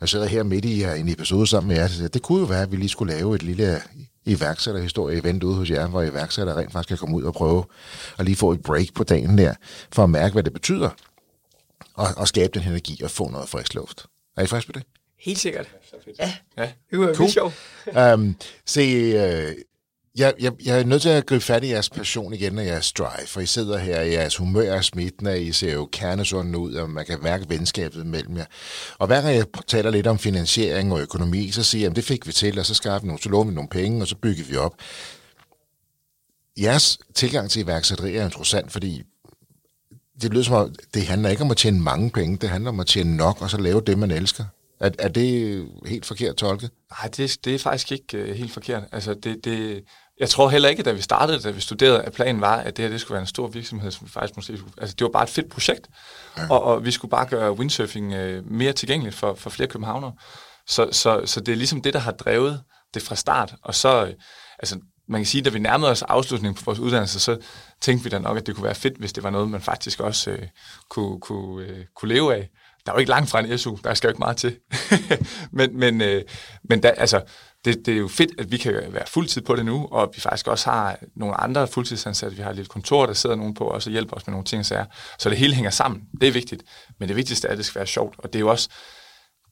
Jeg 0.02 0.10
sidder 0.10 0.26
her 0.26 0.44
midt 0.44 0.66
i 0.66 0.84
en 0.84 1.10
episode 1.10 1.48
sammen 1.48 1.68
med 1.68 1.78
jer, 1.78 2.08
det 2.14 2.22
kunne 2.22 2.40
jo 2.40 2.46
være, 2.46 2.62
at 2.62 2.72
vi 2.72 2.78
lige 2.78 2.90
skulle 2.90 3.14
lave 3.14 3.36
et 3.36 3.44
lille 3.44 3.82
iværksætterhistorie-event 4.26 5.44
ude 5.44 5.56
hos 5.56 5.70
jer, 5.70 5.88
hvor 5.88 6.02
iværksætter 6.02 6.58
rent 6.58 6.72
faktisk 6.72 6.88
kan 6.88 6.98
komme 6.98 7.16
ud 7.16 7.24
og 7.24 7.34
prøve 7.34 7.66
at 8.20 8.26
lige 8.26 8.36
få 8.36 8.52
et 8.52 8.62
break 8.62 8.94
på 8.96 9.04
dagen 9.04 9.38
der, 9.38 9.54
for 9.94 10.04
at 10.04 10.10
mærke, 10.10 10.34
hvad 10.34 10.44
det 10.44 10.54
betyder, 10.54 10.90
og, 11.94 12.08
og 12.18 12.28
skabe 12.28 12.60
den 12.60 12.68
energi 12.68 13.02
og 13.04 13.12
få 13.12 13.30
noget 13.30 13.50
frisk 13.50 13.74
luft. 13.74 14.06
Er 14.38 14.44
I 14.44 14.48
frisk 14.48 14.68
på 14.68 14.72
det? 14.72 14.84
Helt 15.20 15.40
sikkert. 15.40 15.68
Ja, 16.58 16.72
det 16.92 17.00
var 17.00 17.14
cool. 17.14 17.30
sjovt. 17.30 17.54
um, 18.14 18.36
se, 18.66 19.48
uh, 19.48 19.54
jeg, 20.20 20.34
jeg, 20.40 20.52
jeg 20.66 20.80
er 20.80 20.84
nødt 20.84 21.02
til 21.02 21.10
at 21.10 21.26
gribe 21.26 21.44
fat 21.44 21.64
i 21.64 21.68
jeres 21.68 21.90
passion 21.90 22.34
igen 22.34 22.58
og 22.58 22.66
jeres 22.66 22.92
drive, 22.92 23.28
for 23.28 23.42
I 23.42 23.46
sidder 23.46 23.78
her, 23.78 24.02
i 24.02 24.12
jeres 24.12 24.36
humør 24.36 24.74
er 24.74 24.82
smittende, 24.82 25.44
I 25.44 25.52
ser 25.52 25.74
jo 25.74 25.90
kernesunden 25.92 26.56
ud, 26.56 26.74
og 26.74 26.90
man 26.90 27.06
kan 27.06 27.20
mærke 27.24 27.46
venskabet 27.50 28.06
mellem 28.06 28.38
jer. 28.38 28.46
Og 28.98 29.08
hver 29.08 29.22
gang 29.22 29.36
jeg 29.36 29.46
taler 29.68 29.90
lidt 29.90 30.08
om 30.08 30.20
finansiering 30.20 30.94
og 30.94 31.02
økonomi, 31.02 31.52
så 31.52 31.64
siger 31.64 31.82
jeg, 31.82 31.90
at 31.90 31.96
det 31.96 32.04
fik 32.04 32.28
vi 32.28 32.32
til, 32.32 32.60
og 32.60 32.66
så 32.66 32.74
skaffer 32.74 33.00
vi 33.00 33.08
nogle, 33.08 33.22
så 33.22 33.44
vi 33.44 33.54
nogle 33.54 33.70
penge, 33.70 34.02
og 34.02 34.08
så 34.08 34.16
bygger 34.16 34.44
vi 34.44 34.56
op. 34.56 34.76
Jeres 36.58 37.00
tilgang 37.16 37.50
til 37.50 37.62
iværksætteri 37.62 38.16
er 38.16 38.26
interessant, 38.26 38.72
fordi 38.72 39.04
det 40.22 40.32
lyder 40.32 40.44
som 40.44 40.56
om, 40.56 40.76
det 40.94 41.08
handler 41.08 41.30
ikke 41.30 41.44
om 41.44 41.52
at 41.52 41.58
tjene 41.58 41.82
mange 41.82 42.10
penge, 42.10 42.38
det 42.38 42.50
handler 42.50 42.70
om 42.70 42.80
at 42.80 42.88
tjene 42.88 43.18
nok, 43.18 43.42
og 43.42 43.50
så 43.50 43.58
lave 43.58 43.82
det, 43.82 43.98
man 44.00 44.12
elsker. 44.12 44.44
Er, 44.80 44.90
er 45.00 45.08
det 45.08 45.68
helt 45.86 46.06
forkert 46.06 46.36
tolket? 46.36 46.72
Nej, 46.92 47.10
det, 47.18 47.38
det 47.46 47.56
er 47.56 47.60
faktisk 47.60 47.92
ikke 47.92 48.24
uh, 48.24 48.30
helt 48.30 48.52
forkert. 48.52 48.84
Altså, 48.92 49.14
det, 49.14 49.46
det, 49.46 49.84
jeg 50.20 50.30
tror 50.30 50.50
heller 50.50 50.70
ikke, 50.70 50.84
da 50.84 50.92
vi 50.92 51.02
startede, 51.02 51.40
da 51.40 51.50
vi 51.52 51.62
studerede, 51.62 52.02
at 52.02 52.14
planen 52.14 52.42
var, 52.42 52.56
at 52.56 52.78
det 52.78 52.84
her 52.84 52.90
det 52.92 53.02
skulle 53.02 53.16
være 53.16 53.22
en 53.22 53.28
stor 53.28 53.48
virksomhed, 53.48 53.92
som 53.92 54.08
vi 54.08 54.12
faktisk 54.12 54.36
måske 54.36 54.58
skulle... 54.58 54.74
Altså, 54.78 54.96
det 55.00 55.06
var 55.06 55.12
bare 55.12 55.24
et 55.24 55.30
fedt 55.30 55.50
projekt, 55.50 55.88
ja. 56.38 56.50
og, 56.50 56.64
og 56.64 56.86
vi 56.86 56.92
skulle 56.92 57.10
bare 57.10 57.26
gøre 57.26 57.52
windsurfing 57.52 58.16
uh, 58.16 58.52
mere 58.52 58.74
tilgængeligt 58.74 59.16
for, 59.16 59.34
for 59.34 59.50
flere 59.50 59.70
københavnere. 59.70 60.14
Så, 60.68 60.90
så, 60.92 61.22
så 61.26 61.40
det 61.40 61.52
er 61.52 61.56
ligesom 61.56 61.82
det, 61.82 61.94
der 61.94 62.00
har 62.00 62.12
drevet 62.12 62.64
det 62.94 63.02
fra 63.02 63.16
start. 63.16 63.56
Og 63.64 63.76
så, 63.76 64.04
uh, 64.04 64.10
altså, 64.60 64.80
man 65.08 65.22
kan 65.22 65.26
sige, 65.26 65.42
at 65.42 65.46
da 65.46 65.50
vi 65.50 65.60
nærmede 65.60 65.92
os 65.92 66.02
afslutningen 66.02 66.56
på 66.56 66.62
vores 66.66 66.80
uddannelse, 66.80 67.20
så 67.20 67.38
tænkte 67.82 68.04
vi 68.04 68.10
da 68.10 68.20
nok, 68.20 68.38
at 68.38 68.48
det 68.48 68.56
kunne 68.56 68.66
være 68.66 68.76
fedt, 68.76 68.98
hvis 68.98 69.14
det 69.14 69.24
var 69.24 69.30
noget, 69.30 69.50
man 69.50 69.62
faktisk 69.62 70.00
også 70.00 70.32
uh, 70.32 70.38
kunne, 70.90 71.20
kunne, 71.20 71.72
uh, 71.72 71.78
kunne 71.96 72.14
leve 72.14 72.36
af 72.36 72.50
der 72.86 72.92
er 72.92 72.96
jo 72.96 73.00
ikke 73.00 73.10
langt 73.10 73.30
fra 73.30 73.40
en 73.40 73.58
SU, 73.58 73.78
der 73.84 73.94
skal 73.94 74.08
jo 74.08 74.12
ikke 74.12 74.20
meget 74.20 74.38
til. 74.38 74.60
men 75.58 75.80
men, 75.80 76.02
øh, 76.02 76.24
men 76.64 76.82
da, 76.82 76.88
altså, 76.88 77.22
det, 77.66 77.86
det 77.86 77.94
er 77.94 77.98
jo 77.98 78.08
fedt, 78.08 78.32
at 78.40 78.52
vi 78.52 78.58
kan 78.58 78.74
være 78.74 79.08
fuldtid 79.08 79.42
på 79.42 79.56
det 79.56 79.66
nu, 79.66 79.88
og 79.92 80.12
vi 80.16 80.22
faktisk 80.22 80.48
også 80.48 80.70
har 80.70 81.00
nogle 81.16 81.36
andre 81.36 81.68
fuldtidsansatte. 81.68 82.38
Vi 82.38 82.42
har 82.44 82.50
et 82.50 82.56
lille 82.56 82.70
kontor, 82.70 83.06
der 83.06 83.14
sidder 83.14 83.36
nogen 83.36 83.54
på 83.54 83.72
os 83.72 83.86
og 83.86 83.92
hjælper 83.92 84.16
os 84.16 84.28
med 84.28 84.32
nogle 84.32 84.46
ting 84.46 84.60
og 84.60 84.66
sager. 84.66 84.86
Så 85.20 85.30
det 85.30 85.38
hele 85.38 85.54
hænger 85.54 85.72
sammen. 85.72 86.02
Det 86.22 86.28
er 86.28 86.32
vigtigt. 86.32 86.64
Men 87.00 87.08
det 87.08 87.16
vigtigste 87.16 87.48
er, 87.48 87.52
at 87.52 87.58
det 87.58 87.66
skal 87.66 87.80
være 87.80 87.88
sjovt. 87.88 88.16
Og 88.18 88.34
det 88.34 88.36
er 88.36 88.40
jo 88.40 88.50
også 88.50 88.70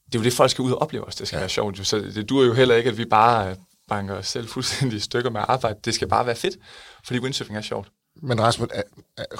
det, 0.06 0.14
er 0.14 0.18
jo 0.18 0.24
det 0.24 0.32
folk 0.32 0.50
skal 0.50 0.62
ud 0.62 0.72
og 0.72 0.82
opleve 0.82 1.04
os. 1.04 1.16
Det 1.16 1.26
skal 1.26 1.36
ja. 1.36 1.40
være 1.40 1.48
sjovt. 1.48 1.86
Så 1.86 1.98
det 1.98 2.28
dur 2.28 2.44
jo 2.44 2.52
heller 2.52 2.74
ikke, 2.74 2.90
at 2.90 2.98
vi 2.98 3.04
bare 3.04 3.56
banker 3.88 4.14
os 4.14 4.26
selv 4.26 4.48
fuldstændig 4.48 4.96
i 4.96 5.00
stykker 5.00 5.30
med 5.30 5.40
arbejde. 5.48 5.78
Det 5.84 5.94
skal 5.94 6.08
bare 6.08 6.26
være 6.26 6.36
fedt, 6.36 6.56
fordi 7.04 7.18
windsurfing 7.18 7.56
er 7.56 7.62
sjovt. 7.62 7.88
Men 8.22 8.40
Rasmus, 8.40 8.68
er, 8.74 8.82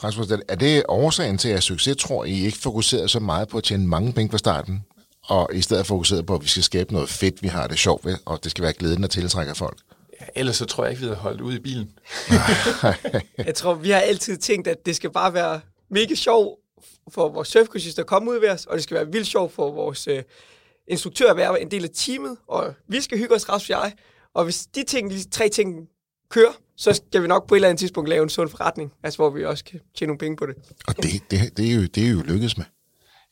Rasmus, 0.05 0.27
er 0.49 0.55
det 0.55 0.83
årsagen 0.89 1.39
til, 1.39 1.49
at 1.49 1.63
succes, 1.63 1.97
tror 1.97 2.25
I 2.25 2.45
ikke 2.45 2.59
fokuserer 2.59 3.07
så 3.07 3.21
meget 3.21 3.49
på 3.49 3.59
at 3.59 3.65
tjene 3.65 3.87
mange 3.87 4.13
penge 4.13 4.31
på 4.31 4.39
starten, 4.39 4.85
og 5.29 5.51
i 5.55 5.63
stedet 5.63 5.87
fokuseret 5.87 6.27
på, 6.27 6.35
at 6.35 6.43
vi 6.43 6.49
skal 6.49 6.63
skabe 6.63 6.93
noget 6.93 7.09
fedt, 7.09 7.43
vi 7.43 7.49
har 7.49 7.67
det 7.67 7.79
sjovt 7.79 8.05
ved, 8.05 8.17
og 8.25 8.45
det 8.45 8.51
skal 8.51 8.63
være 8.63 8.73
glæden, 8.73 9.03
der 9.03 9.09
tiltrækker 9.09 9.55
folk? 9.55 9.79
Ja, 10.21 10.27
ellers 10.35 10.57
så 10.57 10.65
tror 10.65 10.85
jeg 10.85 10.91
ikke, 10.91 11.01
vi 11.01 11.07
havde 11.07 11.17
holdt 11.17 11.41
ud 11.41 11.55
i 11.55 11.61
bilen. 11.61 11.91
jeg 13.47 13.55
tror, 13.55 13.75
vi 13.75 13.91
har 13.91 14.01
altid 14.01 14.37
tænkt, 14.37 14.69
at 14.69 14.87
det 14.87 14.97
skal 14.97 15.11
bare 15.11 15.35
være 15.35 15.61
mega 15.91 16.15
sjov 16.15 16.59
for 17.11 17.29
vores 17.29 17.49
surfkursister 17.49 18.03
at 18.03 18.07
komme 18.07 18.31
ud 18.31 18.41
ved 18.41 18.51
os, 18.51 18.67
og 18.67 18.75
det 18.75 18.83
skal 18.83 18.95
være 18.95 19.13
vildt 19.13 19.27
sjovt 19.27 19.53
for 19.53 19.71
vores 19.71 20.09
uh, 20.09 20.15
instruktør 20.89 21.31
at 21.31 21.37
være 21.37 21.63
en 21.63 21.71
del 21.71 21.85
af 21.85 21.91
teamet, 21.95 22.37
og 22.49 22.75
vi 22.89 23.01
skal 23.01 23.19
hygge 23.19 23.35
os, 23.35 23.49
Rasmus 23.49 23.71
og 23.71 23.85
jeg. 23.85 23.93
Og 24.35 24.45
hvis 24.45 24.67
de 24.67 24.83
ting, 24.83 25.11
de 25.11 25.29
tre 25.29 25.49
ting 25.49 25.89
kører, 26.31 26.53
så 26.77 26.93
skal 26.93 27.23
vi 27.23 27.29
nok 27.29 27.49
på 27.49 27.55
et 27.55 27.57
eller 27.57 27.69
andet 27.69 27.79
tidspunkt 27.79 28.09
lave 28.09 28.23
en 28.23 28.29
sund 28.29 28.49
forretning, 28.49 28.93
altså 29.03 29.17
hvor 29.17 29.31
vi 29.31 29.45
også 29.45 29.65
kan 29.65 29.81
tjene 29.95 30.09
nogle 30.09 30.19
penge 30.19 30.37
på 30.37 30.47
det. 30.47 30.55
Og 30.89 30.97
det, 30.97 31.11
det, 31.31 31.57
det, 31.57 31.71
er, 31.71 31.75
jo, 31.75 31.83
det 31.83 32.07
er 32.07 32.11
jo 32.11 32.23
lykkedes 32.23 32.57
med. 32.57 32.65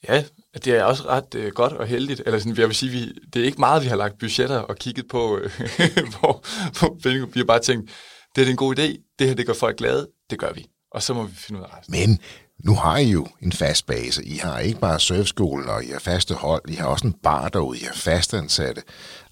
Ja, 0.09 0.24
det 0.54 0.66
er 0.66 0.85
også 0.85 1.02
ret 1.09 1.35
øh, 1.35 1.52
godt 1.52 1.72
og 1.72 1.87
heldigt. 1.87 2.22
Eller 2.26 2.38
sådan, 2.38 2.56
jeg 2.56 2.66
vil 2.66 2.76
sige, 2.76 2.92
vi, 2.92 3.12
det 3.35 3.42
er 3.42 3.46
ikke 3.46 3.61
meget, 3.61 3.82
vi 3.82 3.88
har 3.88 3.96
lagt 3.96 4.18
budgetter 4.18 4.59
og 4.59 4.76
kigget 4.76 5.09
på, 5.11 5.38
øh, 5.38 5.50
hvor, 6.18 6.44
hvor 6.78 7.26
Vi 7.26 7.40
har 7.40 7.44
bare 7.44 7.61
tænkt, 7.61 7.90
det 8.37 8.46
er 8.46 8.50
en 8.50 8.56
god 8.56 8.78
idé, 8.78 9.14
det 9.18 9.28
her 9.28 9.35
det 9.35 9.46
gør 9.46 9.52
folk 9.52 9.76
glade, 9.76 10.09
det 10.30 10.38
gør 10.38 10.52
vi. 10.52 10.66
Og 10.90 11.02
så 11.02 11.14
må 11.14 11.22
vi 11.22 11.35
finde 11.35 11.61
ud 11.61 11.64
af 11.64 11.78
resten. 11.78 11.92
Men 11.92 12.18
nu 12.64 12.74
har 12.74 12.96
I 12.96 13.11
jo 13.11 13.26
en 13.42 13.52
fast 13.52 13.87
base. 13.87 14.24
I 14.24 14.37
har 14.37 14.59
ikke 14.59 14.80
bare 14.80 15.00
surfskolen, 15.00 15.68
og 15.68 15.85
I 15.85 15.88
har 15.88 15.98
faste 15.98 16.35
hold. 16.35 16.62
I 16.68 16.74
har 16.74 16.87
også 16.87 17.06
en 17.06 17.12
bar 17.22 17.48
derude. 17.48 17.78
I 17.78 17.85
har 17.85 17.94
fastansatte. 17.94 18.82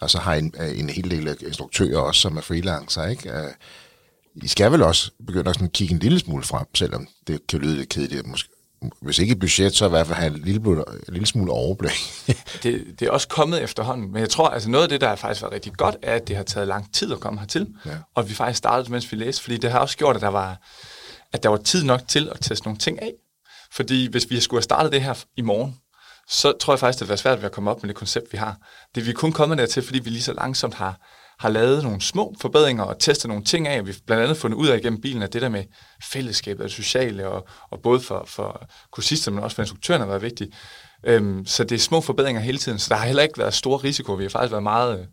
Og 0.01 0.11
så 0.11 0.19
har 0.19 0.35
I 0.35 0.39
en, 0.39 0.55
øh, 0.61 0.79
en 0.79 0.91
hel 0.91 1.11
del 1.11 1.37
instruktører 1.47 1.99
også, 1.99 2.21
som 2.21 2.37
er 2.37 2.41
freelancer. 2.41 3.07
Ikke? 3.07 3.31
Øh, 3.31 3.51
I 4.35 4.49
skal 4.49 4.73
vel 4.73 4.83
også 4.83 5.11
begynde 5.27 5.51
at 5.51 5.57
sådan 5.57 5.71
kigge 5.71 5.95
en 5.95 6.01
lille 6.01 6.19
smule 6.19 6.45
frem, 6.45 6.67
selvom 6.75 7.07
det 7.27 7.47
kan 7.49 7.59
lyde 7.59 7.77
lidt 7.77 7.89
kedeligt. 7.89 8.27
Måske, 8.27 8.49
hvis 9.01 9.19
ikke 9.19 9.37
budget, 9.37 9.75
så 9.75 9.87
i 9.87 9.89
hvert 9.89 10.07
fald 10.07 10.19
have 10.19 10.35
en 10.35 10.43
lille, 10.43 10.61
en 10.71 10.85
lille 11.09 11.27
smule 11.27 11.53
overblik. 11.53 11.93
det, 12.63 12.85
det 13.01 13.09
er 13.09 13.11
også 13.11 13.29
kommet 13.29 13.63
efterhånden, 13.63 14.13
men 14.13 14.21
jeg 14.21 14.31
tror, 14.31 14.49
altså 14.49 14.71
noget 14.71 14.83
af 14.83 14.89
det, 14.89 15.01
der 15.01 15.09
har 15.09 15.17
faktisk 15.17 15.43
været 15.43 15.55
rigtig 15.55 15.73
godt, 15.73 15.97
er, 16.03 16.15
at 16.15 16.29
det 16.29 16.37
har 16.37 16.43
taget 16.43 16.69
lang 16.69 16.95
tid 16.95 17.13
at 17.13 17.21
komme 17.21 17.41
hertil, 17.41 17.67
ja. 17.87 17.91
og 18.15 18.23
at 18.23 18.29
vi 18.29 18.35
faktisk 18.35 18.59
startede, 18.59 18.93
mens 18.93 19.13
vi 19.13 19.17
læste, 19.17 19.43
fordi 19.43 19.57
det 19.57 19.71
har 19.71 19.79
også 19.79 19.97
gjort, 19.97 20.17
at 20.17 20.23
der 20.23 20.29
var, 20.29 20.61
at 21.33 21.43
der 21.43 21.49
var 21.49 21.57
tid 21.57 21.85
nok 21.85 22.01
til 22.09 22.29
at 22.33 22.39
teste 22.41 22.67
nogle 22.67 22.79
ting 22.79 23.03
af. 23.03 23.13
Fordi 23.73 24.11
hvis 24.11 24.31
vi 24.31 24.41
skulle 24.41 24.59
have 24.59 24.63
startet 24.63 24.93
det 24.93 25.03
her 25.03 25.25
i 25.37 25.43
morgen, 25.43 25.77
så 26.29 26.53
tror 26.61 26.73
jeg 26.73 26.79
faktisk, 26.79 26.99
det 26.99 27.01
ville 27.01 27.11
være 27.11 27.19
svært 27.19 27.39
ved 27.39 27.45
at 27.45 27.53
komme 27.53 27.71
op 27.71 27.83
med 27.83 27.89
det 27.89 27.97
koncept, 27.97 28.33
vi 28.33 28.39
har. 28.39 28.57
Det 28.95 29.01
er 29.01 29.05
vi 29.05 29.13
kun 29.13 29.33
kommet 29.33 29.59
dertil, 29.59 29.83
fordi 29.83 29.99
vi 29.99 30.11
lige 30.11 30.23
så 30.23 30.33
langsomt 30.33 30.75
har, 30.75 31.01
har 31.45 31.51
lavet 31.51 31.83
nogle 31.83 32.01
små 32.01 32.35
forbedringer 32.41 32.85
og 32.85 32.99
testet 32.99 33.29
nogle 33.29 33.45
ting 33.45 33.69
af. 33.69 33.87
Vi 33.87 33.91
har 33.91 33.99
blandt 34.07 34.23
andet 34.23 34.37
fundet 34.37 34.57
ud 34.57 34.69
af 34.69 34.79
igennem 34.79 35.01
bilen, 35.01 35.23
at 35.23 35.33
det 35.33 35.43
der 35.43 35.49
med 35.49 35.65
fællesskabet 36.13 36.61
og 36.61 36.69
det 36.69 36.73
sociale, 36.73 37.29
og, 37.29 37.47
og 37.71 37.81
både 37.83 38.01
for, 38.01 38.25
for 38.27 38.67
kursisterne, 38.93 39.35
men 39.35 39.45
også 39.45 39.55
for 39.55 39.63
instruktørerne 39.63 40.05
har 40.05 40.09
været 40.09 40.23
vigtigt. 40.23 40.55
Øhm, 41.07 41.47
så 41.47 41.65
det 41.65 41.75
er 41.75 41.79
små 41.79 42.01
forbedringer 42.01 42.43
hele 42.43 42.59
tiden, 42.59 42.79
så 42.79 42.87
der 42.89 42.95
har 42.95 43.07
heller 43.07 43.23
ikke 43.23 43.39
været 43.39 43.55
stor 43.55 43.85
risiko. 43.85 44.13
Vi 44.13 44.25
har 44.25 44.31
faktisk 44.31 44.51
været 44.51 44.63
meget 44.63 45.09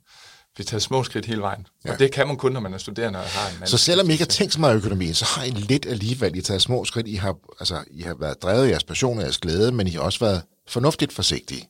vi 0.58 0.64
tager 0.64 0.80
små 0.80 1.04
skridt 1.04 1.26
hele 1.26 1.42
vejen. 1.42 1.68
Ja. 1.86 1.94
Og 1.94 2.00
det 2.00 2.12
kan 2.12 2.28
man 2.28 2.38
kun, 2.38 2.52
når 2.52 2.60
man 2.60 2.74
er 2.74 2.78
studerende 2.78 3.20
og 3.20 3.26
har 3.26 3.62
en 3.62 3.68
Så 3.68 3.78
selvom 3.78 4.10
I 4.10 4.12
ikke 4.12 4.22
har 4.22 4.28
tænkt 4.28 4.54
så 4.54 4.60
meget 4.60 4.76
økonomien, 4.76 5.14
så 5.14 5.26
har 5.26 5.44
I 5.44 5.50
lidt 5.50 5.86
alligevel, 5.86 6.36
I 6.36 6.42
taget 6.42 6.62
små 6.62 6.86
skridt. 6.86 7.08
I 7.08 7.16
har, 7.16 7.36
altså, 7.60 7.84
I 7.92 8.02
har 8.02 8.16
været 8.20 8.42
drevet 8.42 8.66
af 8.66 8.70
jeres 8.70 8.84
passion 8.84 9.18
og 9.18 9.24
jeres 9.24 9.38
glæde, 9.38 9.72
men 9.72 9.88
I 9.88 9.90
har 9.90 10.02
også 10.02 10.20
været 10.20 10.42
fornuftigt 10.68 11.14
forsigtige. 11.14 11.70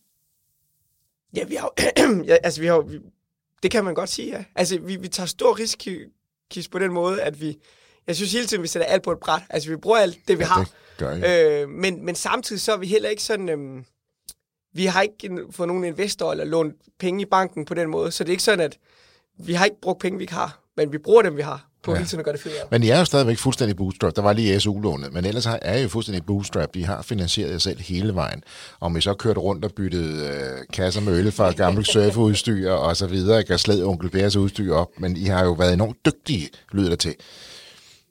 Ja, 1.36 1.44
vi 1.44 1.56
har 1.56 1.74
ja, 2.32 2.38
altså 2.44 2.62
vi 2.62 2.68
har 2.68 2.82
vi, 2.82 2.98
det 3.64 3.72
kan 3.72 3.86
man 3.86 3.94
godt 3.94 4.10
sige, 4.10 4.38
ja. 4.38 4.44
Altså, 4.56 4.80
vi, 4.80 4.96
vi 4.96 5.08
tager 5.08 5.28
stor 5.28 5.60
risiko 5.60 5.92
på 6.72 6.80
den 6.80 6.92
måde, 6.94 7.22
at 7.22 7.42
vi 7.42 7.58
jeg 8.08 8.16
synes 8.16 8.34
hele 8.34 8.46
tiden, 8.46 8.64
vi 8.64 8.68
sætter 8.68 8.86
alt 8.88 9.04
på 9.04 9.12
et 9.12 9.20
bræt. 9.20 9.42
Altså, 9.50 9.70
vi 9.70 9.76
bruger 9.76 9.98
alt 9.98 10.18
det, 10.28 10.38
vi 10.40 10.44
Ja, 10.44 10.48
har. 10.48 10.64
det 10.64 10.74
gør 10.98 11.12
I. 11.16 11.62
Øh, 11.62 11.70
men, 11.70 12.06
men 12.06 12.16
samtidig 12.16 12.62
så 12.62 12.74
er 12.74 12.78
vi 12.78 12.88
heller 12.88 13.10
ikke 13.10 13.24
sådan... 13.24 13.50
Øhm, 13.50 13.86
vi 14.74 14.86
har 14.86 15.02
ikke 15.02 15.40
fået 15.52 15.68
nogen 15.68 15.84
investor 15.84 16.32
eller 16.32 16.46
lånt 16.46 16.76
penge 17.00 17.22
i 17.22 17.26
banken 17.26 17.66
på 17.66 17.74
den 17.74 17.90
måde, 17.90 18.12
så 18.12 18.24
det 18.24 18.30
er 18.30 18.32
ikke 18.34 18.44
sådan, 18.44 18.60
at 18.66 18.78
vi 19.40 19.54
har 19.54 19.66
ikke 19.66 19.82
brugt 19.82 20.00
penge, 20.00 20.18
vi 20.18 20.24
ikke 20.24 20.34
har, 20.34 20.64
men 20.78 20.92
vi 20.92 20.98
bruger 20.98 21.22
dem, 21.22 21.38
vi 21.38 21.42
har, 21.42 21.70
på 21.84 21.92
Ja. 21.92 21.98
hele 21.98 22.08
tiden 22.08 22.20
at 22.20 22.26
gøre 22.26 22.34
det 22.34 22.42
federe. 22.42 22.58
Men 22.72 22.84
I 22.84 22.90
er 22.90 23.00
jo 23.00 23.06
stadigvæk 23.06 23.38
fuldstændig 23.38 23.78
bootstrap. 23.78 24.16
Der 24.16 24.22
var 24.22 24.34
lige 24.34 24.60
SU-lånet, 24.60 25.14
men 25.14 25.26
ellers 25.26 25.46
er 25.46 25.76
I 25.76 25.82
jo 25.82 25.88
fuldstændig 25.90 26.26
bootstrap. 26.26 26.74
De 26.74 26.86
har 26.86 27.02
finansieret 27.02 27.52
jer 27.52 27.58
selv 27.58 27.80
hele 27.80 28.16
vejen. 28.16 28.44
Om 28.82 28.98
I 28.98 29.02
så 29.02 29.14
kørte 29.14 29.40
rundt 29.40 29.66
og 29.66 29.72
byttede 29.76 30.28
øh, 30.28 30.66
kasser 30.74 31.02
med 31.02 31.14
øl 31.20 31.32
fra 31.32 31.52
gammelt 31.52 31.88
surfudstyr 31.94 32.72
og 32.72 32.98
så 32.98 33.08
videre, 33.08 33.40
ikke? 33.40 33.54
og 33.54 33.60
sled 33.60 33.84
onkel 33.84 34.10
Bærs 34.10 34.36
udstyr 34.36 34.74
op, 34.74 34.88
men 35.00 35.18
I 35.18 35.26
har 35.26 35.44
jo 35.44 35.52
været 35.52 35.74
enormt 35.74 36.06
dygtige, 36.06 36.50
lyder 36.72 36.90
det 36.90 37.00
til, 37.00 37.16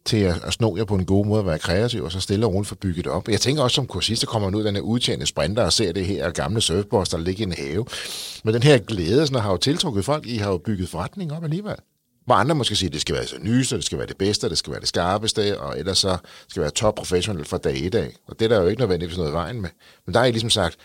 til 0.04 0.16
at, 0.16 0.34
at 0.44 0.52
sno 0.52 0.76
jer 0.76 0.84
på 0.84 0.94
en 0.94 1.04
god 1.04 1.26
måde 1.26 1.40
at 1.40 1.46
være 1.46 1.58
kreativ, 1.58 2.04
og 2.04 2.12
så 2.12 2.20
stille 2.20 2.46
og 2.46 2.54
roligt 2.54 2.68
få 2.68 2.74
bygget 2.74 3.04
det 3.04 3.12
op. 3.12 3.28
Jeg 3.28 3.40
tænker 3.40 3.62
også 3.62 3.74
som 3.74 3.86
kursist, 3.86 4.20
der 4.22 4.26
kommer 4.26 4.48
man 4.48 4.54
ud 4.54 4.60
af 4.60 4.64
den 4.64 4.74
her 4.74 4.82
udtjente 4.82 5.26
sprinter 5.26 5.62
og 5.64 5.72
ser 5.72 5.92
det 5.92 6.06
her 6.06 6.30
gamle 6.30 6.60
surfboards, 6.60 7.08
der 7.08 7.18
ligger 7.18 7.40
i 7.40 7.46
en 7.46 7.52
have. 7.58 7.84
Men 8.44 8.54
den 8.54 8.62
her 8.62 8.78
glæde 8.78 9.26
sådan, 9.26 9.42
har 9.42 9.50
jo 9.50 9.56
tiltrukket 9.56 10.04
folk. 10.04 10.26
I 10.26 10.36
har 10.36 10.50
jo 10.50 10.58
bygget 10.58 10.88
forretning 10.88 11.32
op 11.32 11.44
alligevel. 11.44 11.74
Hvor 12.30 12.36
andre 12.36 12.54
måske 12.54 12.76
siger, 12.76 12.88
at 12.88 12.92
det 12.92 13.00
skal 13.00 13.14
være 13.14 13.26
så 13.26 13.38
nyeste, 13.40 13.76
det 13.76 13.84
skal 13.84 13.98
være 13.98 14.06
det 14.06 14.16
bedste, 14.16 14.48
det 14.48 14.58
skal 14.58 14.70
være 14.70 14.80
det 14.80 14.88
skarpeste, 14.88 15.60
og 15.60 15.78
ellers 15.78 15.98
så 15.98 16.16
skal 16.48 16.62
være 16.62 16.70
top 16.70 16.94
professionelt 16.94 17.48
fra 17.48 17.58
dag 17.58 17.86
et 17.86 17.94
af. 17.94 18.16
Og 18.26 18.38
det 18.38 18.44
er 18.44 18.48
der 18.48 18.62
jo 18.62 18.68
ikke 18.68 18.80
nødvendigvis 18.80 19.16
noget 19.16 19.30
i 19.30 19.32
vejen 19.32 19.60
med. 19.60 19.70
Men 20.06 20.14
der 20.14 20.20
er 20.20 20.24
I 20.24 20.30
ligesom 20.30 20.50
sagt, 20.50 20.76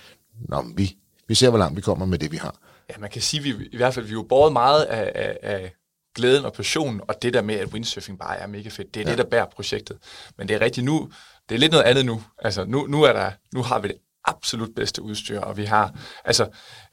Nå, 0.49 0.65
vi, 0.75 0.97
vi 1.27 1.35
ser, 1.35 1.49
hvor 1.49 1.57
langt 1.57 1.77
vi 1.77 1.81
kommer 1.81 2.05
med 2.05 2.19
det, 2.19 2.31
vi 2.31 2.37
har. 2.37 2.55
Ja, 2.89 2.95
man 2.99 3.09
kan 3.09 3.21
sige, 3.21 3.39
at 3.39 3.59
vi 3.59 3.65
i 3.71 3.77
hvert 3.77 3.93
fald 3.93 4.05
vi 4.05 4.09
er 4.09 4.13
jo 4.13 4.25
båret 4.29 4.53
meget 4.53 4.83
af, 4.83 5.11
af, 5.15 5.37
af 5.41 5.73
glæden 6.15 6.45
og 6.45 6.53
passionen, 6.53 7.01
og 7.07 7.21
det 7.21 7.33
der 7.33 7.41
med, 7.41 7.55
at 7.55 7.67
windsurfing 7.67 8.19
bare 8.19 8.37
er 8.37 8.47
mega 8.47 8.69
fedt. 8.69 8.93
Det 8.93 9.01
er 9.01 9.05
ja. 9.05 9.09
det, 9.09 9.17
der 9.17 9.29
bærer 9.29 9.45
projektet. 9.45 9.97
Men 10.37 10.47
det 10.47 10.55
er 10.55 10.61
rigtigt 10.61 10.85
nu, 10.85 11.09
det 11.49 11.55
er 11.55 11.59
lidt 11.59 11.71
noget 11.71 11.85
andet 11.85 12.05
nu. 12.05 12.23
Altså, 12.37 12.65
nu, 12.65 12.87
nu, 12.87 13.03
er 13.03 13.13
der, 13.13 13.31
nu 13.53 13.63
har 13.63 13.79
vi 13.79 13.87
det 13.87 13.97
absolut 14.25 14.69
bedste 14.75 15.01
udstyr, 15.01 15.39
og 15.39 15.57
vi 15.57 15.65
har, 15.65 15.93
altså, 16.25 16.47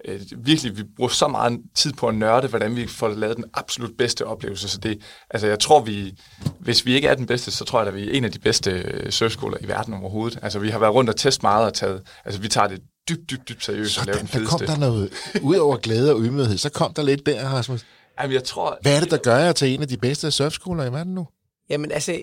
øh, 0.05 0.21
virkelig, 0.37 0.77
vi 0.77 0.83
bruger 0.97 1.09
så 1.09 1.29
meget 1.29 1.61
tid 1.75 1.93
på 1.93 2.09
at 2.09 2.15
nørde, 2.15 2.49
hvordan 2.49 2.77
vi 2.77 2.87
får 2.87 3.09
lavet 3.09 3.37
den 3.37 3.45
absolut 3.55 3.91
bedste 3.99 4.27
oplevelse, 4.27 4.69
så 4.69 4.79
det, 4.79 5.03
altså, 5.31 5.47
jeg 5.47 5.59
tror, 5.59 5.81
vi, 5.81 6.15
hvis 6.61 6.87
vi 6.87 6.95
ikke 6.95 7.09
er 7.09 7.15
den 7.15 7.27
bedste, 7.27 7.51
så 7.51 7.65
tror 7.65 7.81
jeg, 7.81 7.89
at 7.89 7.95
vi 7.95 8.09
er 8.09 8.13
en 8.13 8.25
af 8.25 8.33
de 8.33 8.39
bedste 8.39 8.71
øh, 8.71 9.11
surfskoler 9.11 9.57
i 9.61 9.69
verden 9.69 9.95
overhovedet. 9.95 10.39
Altså, 10.43 10.59
vi 10.59 10.69
har 10.69 10.79
været 10.79 10.95
rundt 10.95 11.11
og 11.11 11.17
testet 11.17 11.43
meget 11.43 11.67
og 11.67 11.75
taget, 11.75 12.03
altså, 12.25 12.41
vi 12.41 12.49
tager 12.49 12.69
det 12.69 12.81
dybt, 13.09 13.31
dybt, 13.31 13.49
dybt 13.49 13.65
seriøst 13.65 13.99
og 13.99 14.07
laver 14.07 14.19
Sådan, 14.19 14.33
den 14.33 14.43
der 14.43 14.49
kom 14.49 14.59
fedeste. 14.59 14.75
der 14.75 14.81
noget, 14.81 15.13
ud 15.43 15.57
over 15.57 15.77
glæde 15.77 16.15
og 16.15 16.21
ydmyghed, 16.21 16.59
så 16.59 16.71
kom 16.71 16.95
der 16.95 17.03
lidt 17.03 17.27
der, 17.27 17.49
Rasmus. 17.49 17.85
Jamen, 18.21 18.35
jeg 18.35 18.45
tror, 18.45 18.79
Hvad 18.83 18.97
er 18.97 19.01
det, 19.01 19.11
der 19.11 19.17
gør 19.17 19.37
jer 19.37 19.53
til 19.53 19.75
en 19.75 19.83
af 19.83 19.89
de 19.89 19.97
bedste 19.97 20.31
surfskoler 20.31 20.85
i 20.85 20.93
verden 20.93 21.15
nu? 21.15 21.27
Jamen 21.71 21.93
altså, 21.93 22.21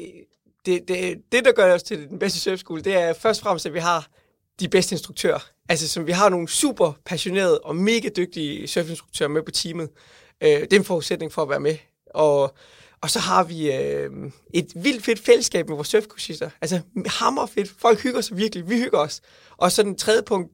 det, 0.65 0.81
det, 0.87 1.15
det 1.31 1.45
der 1.45 1.51
gør 1.51 1.75
os 1.75 1.83
til 1.83 2.09
den 2.09 2.19
bedste 2.19 2.39
surfskole, 2.39 2.81
det 2.81 2.95
er 2.95 3.13
først 3.13 3.41
og 3.41 3.43
fremmest, 3.43 3.65
at 3.65 3.73
vi 3.73 3.79
har 3.79 4.07
de 4.59 4.67
bedste 4.67 4.93
instruktører. 4.93 5.39
Altså, 5.69 5.87
som 5.87 6.07
vi 6.07 6.11
har 6.11 6.29
nogle 6.29 6.47
super 6.47 6.93
passionerede 7.05 7.59
og 7.59 7.75
mega 7.75 8.09
dygtige 8.17 8.67
surfinstruktører 8.67 9.29
med 9.29 9.43
på 9.43 9.51
teamet. 9.51 9.89
Øh, 10.43 10.49
det 10.49 10.73
er 10.73 10.77
en 10.77 10.83
forudsætning 10.83 11.31
for 11.31 11.41
at 11.41 11.49
være 11.49 11.59
med. 11.59 11.77
Og, 12.13 12.55
og 13.01 13.09
så 13.09 13.19
har 13.19 13.43
vi 13.43 13.71
øh, 13.71 14.09
et 14.53 14.71
vildt 14.75 15.03
fedt 15.03 15.19
fællesskab 15.19 15.67
med 15.67 15.75
vores 15.75 15.87
surfkursister. 15.87 16.49
Altså, 16.61 16.81
hammer 17.05 17.45
fedt. 17.45 17.69
Folk 17.79 17.99
hygger 17.99 18.21
sig 18.21 18.37
virkelig. 18.37 18.69
Vi 18.69 18.77
hygger 18.77 18.99
os. 18.99 19.21
Og 19.57 19.71
så 19.71 19.83
den 19.83 19.97
tredje 19.97 20.23
punkt, 20.23 20.51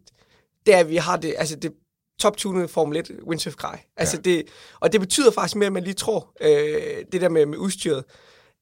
det 0.66 0.74
er, 0.74 0.80
at 0.80 0.90
vi 0.90 0.96
har 0.96 1.18
det, 1.18 1.36
altså 1.38 1.56
det 1.56 1.74
top-tunede 2.20 2.68
Formel 2.68 2.98
1 2.98 3.12
windsurf 3.28 3.56
grej. 3.56 3.80
Altså 3.98 4.18
det, 4.18 4.44
og 4.80 4.92
det 4.92 5.00
betyder 5.02 5.32
faktisk 5.32 5.56
mere, 5.56 5.68
end 5.68 5.74
man 5.74 5.84
lige 5.84 5.94
tror, 5.94 6.32
øh, 6.42 7.06
det 7.12 7.22
der 7.22 7.30
med, 7.30 7.46
med 7.46 7.58
udstyret. 7.58 8.04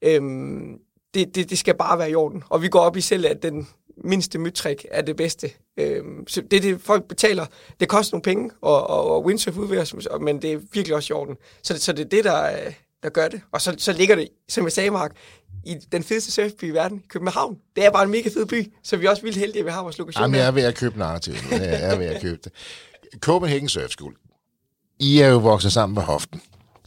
Øhm, 0.04 0.78
det, 1.14 1.36
det, 1.36 1.50
det 1.50 1.58
skal 1.58 1.78
bare 1.78 2.00
være 2.00 2.12
i 2.12 2.16
orden. 2.16 2.44
Og 2.50 2.62
vi 2.62 2.68
går 2.68 2.80
op 2.80 2.98
i 2.98 3.02
selv, 3.02 3.26
at 3.26 3.44
den 3.44 3.68
mindste 4.04 4.40
mytrik 4.40 4.86
er 4.92 5.02
det 5.02 5.16
bedste. 5.16 5.50
Øhm, 5.78 6.28
så 6.28 6.42
det 6.52 6.64
det, 6.64 6.82
folk 6.82 7.08
betaler. 7.08 7.46
Det 7.80 7.88
koster 7.90 8.14
nogle 8.16 8.22
penge, 8.24 8.52
og, 8.62 8.88
og, 8.90 9.12
og 9.12 9.26
windsurf 9.26 9.58
udvikler 9.58 10.18
men 10.22 10.42
det 10.42 10.54
er 10.54 10.60
virkelig 10.74 10.96
også 10.96 11.14
i 11.14 11.16
orden. 11.16 11.36
Så, 11.64 11.74
det- 11.74 11.82
så 11.82 11.94
det 11.94 12.06
er 12.06 12.10
det, 12.10 12.24
der, 12.24 12.44
øh, 12.66 12.74
der 13.04 13.10
gør 13.10 13.28
det. 13.28 13.42
Og 13.52 13.62
så, 13.62 13.76
så 13.78 13.94
ligger 13.94 14.16
det, 14.16 14.28
som 14.50 14.64
jeg 14.64 14.72
sagde, 14.72 14.90
Mark, 14.92 15.12
i 15.66 15.76
den 15.92 16.04
fedeste 16.04 16.32
surfby 16.32 16.64
i 16.64 16.70
verden, 16.70 17.04
København. 17.10 17.58
Det 17.76 17.86
er 17.86 17.92
bare 17.92 18.04
en 18.04 18.12
mega 18.12 18.30
fed 18.30 18.46
by, 18.46 18.74
så 18.84 18.98
vi 18.98 19.06
er 19.06 19.10
også 19.10 19.22
vildt 19.24 19.38
heldige, 19.38 19.60
at 19.60 19.66
vi 19.66 19.72
har 19.72 19.84
vores 19.84 19.98
lokation 19.98 20.22
Jamen, 20.22 20.36
jeg 20.40 20.48
er 20.48 20.52
ved 20.52 20.64
at 20.64 20.76
købe 20.76 20.98
narrativet. 21.00 21.38
Jeg 21.52 21.82
er 21.82 21.98
ved 21.98 22.06
at 22.06 22.22
købe 22.22 22.40
det. 22.44 22.52
Copenhagen 23.20 23.70
Surf 23.70 23.90
School. 23.90 24.16
I 25.00 25.20
er 25.20 25.28
jo 25.28 25.38
vokset 25.38 25.74
sammen 25.74 25.94
med 25.96 26.04
hoften. 26.04 26.42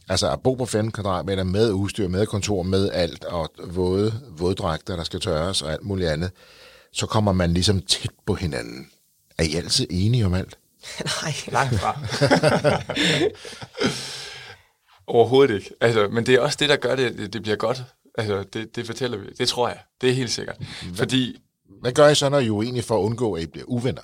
Altså 0.09 0.31
at 0.31 0.41
bo 0.43 0.53
på 0.55 0.65
15 0.65 0.91
kvadratmeter 0.91 1.43
med 1.43 1.71
udstyr, 1.71 2.07
med 2.07 2.25
kontor, 2.25 2.63
med 2.63 2.89
alt, 2.93 3.23
og 3.25 3.49
våde, 3.67 4.13
våddragter, 4.37 4.95
der 4.95 5.03
skal 5.03 5.19
tørres 5.19 5.61
og 5.61 5.71
alt 5.71 5.83
muligt 5.83 6.09
andet, 6.09 6.31
så 6.97 7.05
kommer 7.05 7.31
man 7.31 7.53
ligesom 7.53 7.81
tæt 7.81 8.11
på 8.25 8.33
hinanden. 8.35 8.89
Er 9.37 9.43
I 9.43 9.55
altid 9.55 9.87
enige 9.89 10.25
om 10.25 10.33
alt? 10.33 10.57
Nej. 11.23 11.33
Langt 11.47 11.79
fra. 11.79 11.99
Overhovedet 15.07 15.55
ikke. 15.55 15.69
Altså, 15.81 16.07
men 16.07 16.25
det 16.25 16.35
er 16.35 16.39
også 16.39 16.57
det, 16.59 16.69
der 16.69 16.75
gør 16.75 16.95
det, 16.95 17.17
det, 17.17 17.33
det 17.33 17.41
bliver 17.41 17.57
godt. 17.57 17.83
Altså, 18.17 18.43
det, 18.53 18.75
det 18.75 18.85
fortæller 18.85 19.17
vi. 19.17 19.27
Det 19.37 19.47
tror 19.47 19.67
jeg. 19.67 19.77
Det 20.01 20.09
er 20.09 20.13
helt 20.13 20.31
sikkert. 20.31 20.57
Fordi, 20.95 21.41
Hvad 21.81 21.91
gør 21.91 22.07
I 22.07 22.15
så, 22.15 22.29
når 22.29 22.39
I 22.39 22.45
er 22.45 22.51
uenige 22.51 22.83
for 22.83 22.97
at 22.99 23.03
undgå, 23.03 23.33
at 23.33 23.43
I 23.43 23.45
bliver 23.45 23.65
uvenner? 23.65 24.01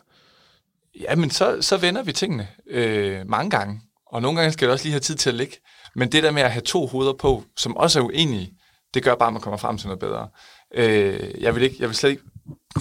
ja, 1.00 1.16
men 1.16 1.30
så, 1.30 1.62
så 1.62 1.78
vender 1.78 2.04
vi 2.04 2.12
tingene 2.12 2.48
øh, 2.70 3.30
mange 3.30 3.50
gange. 3.50 3.82
Og 4.12 4.22
nogle 4.22 4.40
gange 4.40 4.54
skal 4.54 4.68
det 4.68 4.74
også 4.74 4.86
lige 4.86 4.92
have 4.92 5.00
tid 5.00 5.16
til 5.16 5.30
at 5.30 5.36
ligge. 5.36 5.58
Men 5.96 6.12
det 6.12 6.24
der 6.24 6.32
med 6.32 6.42
at 6.42 6.52
have 6.52 6.62
to 6.62 6.88
hoveder 6.88 7.14
på, 7.14 7.44
som 7.58 7.78
også 7.78 8.00
er 8.00 8.04
uenige, 8.04 8.54
det 8.94 9.04
gør 9.04 9.16
bare, 9.16 9.28
at 9.28 9.34
man 9.34 9.42
kommer 9.42 9.58
frem 9.58 9.78
til 9.78 9.88
noget 9.88 10.00
bedre. 10.00 10.30
Øh, 10.76 11.42
jeg, 11.42 11.56
vil 11.56 11.64
ikke, 11.64 11.76
jeg 11.80 11.88
vil 11.90 11.96
slet 11.96 12.10
ikke 12.10 12.24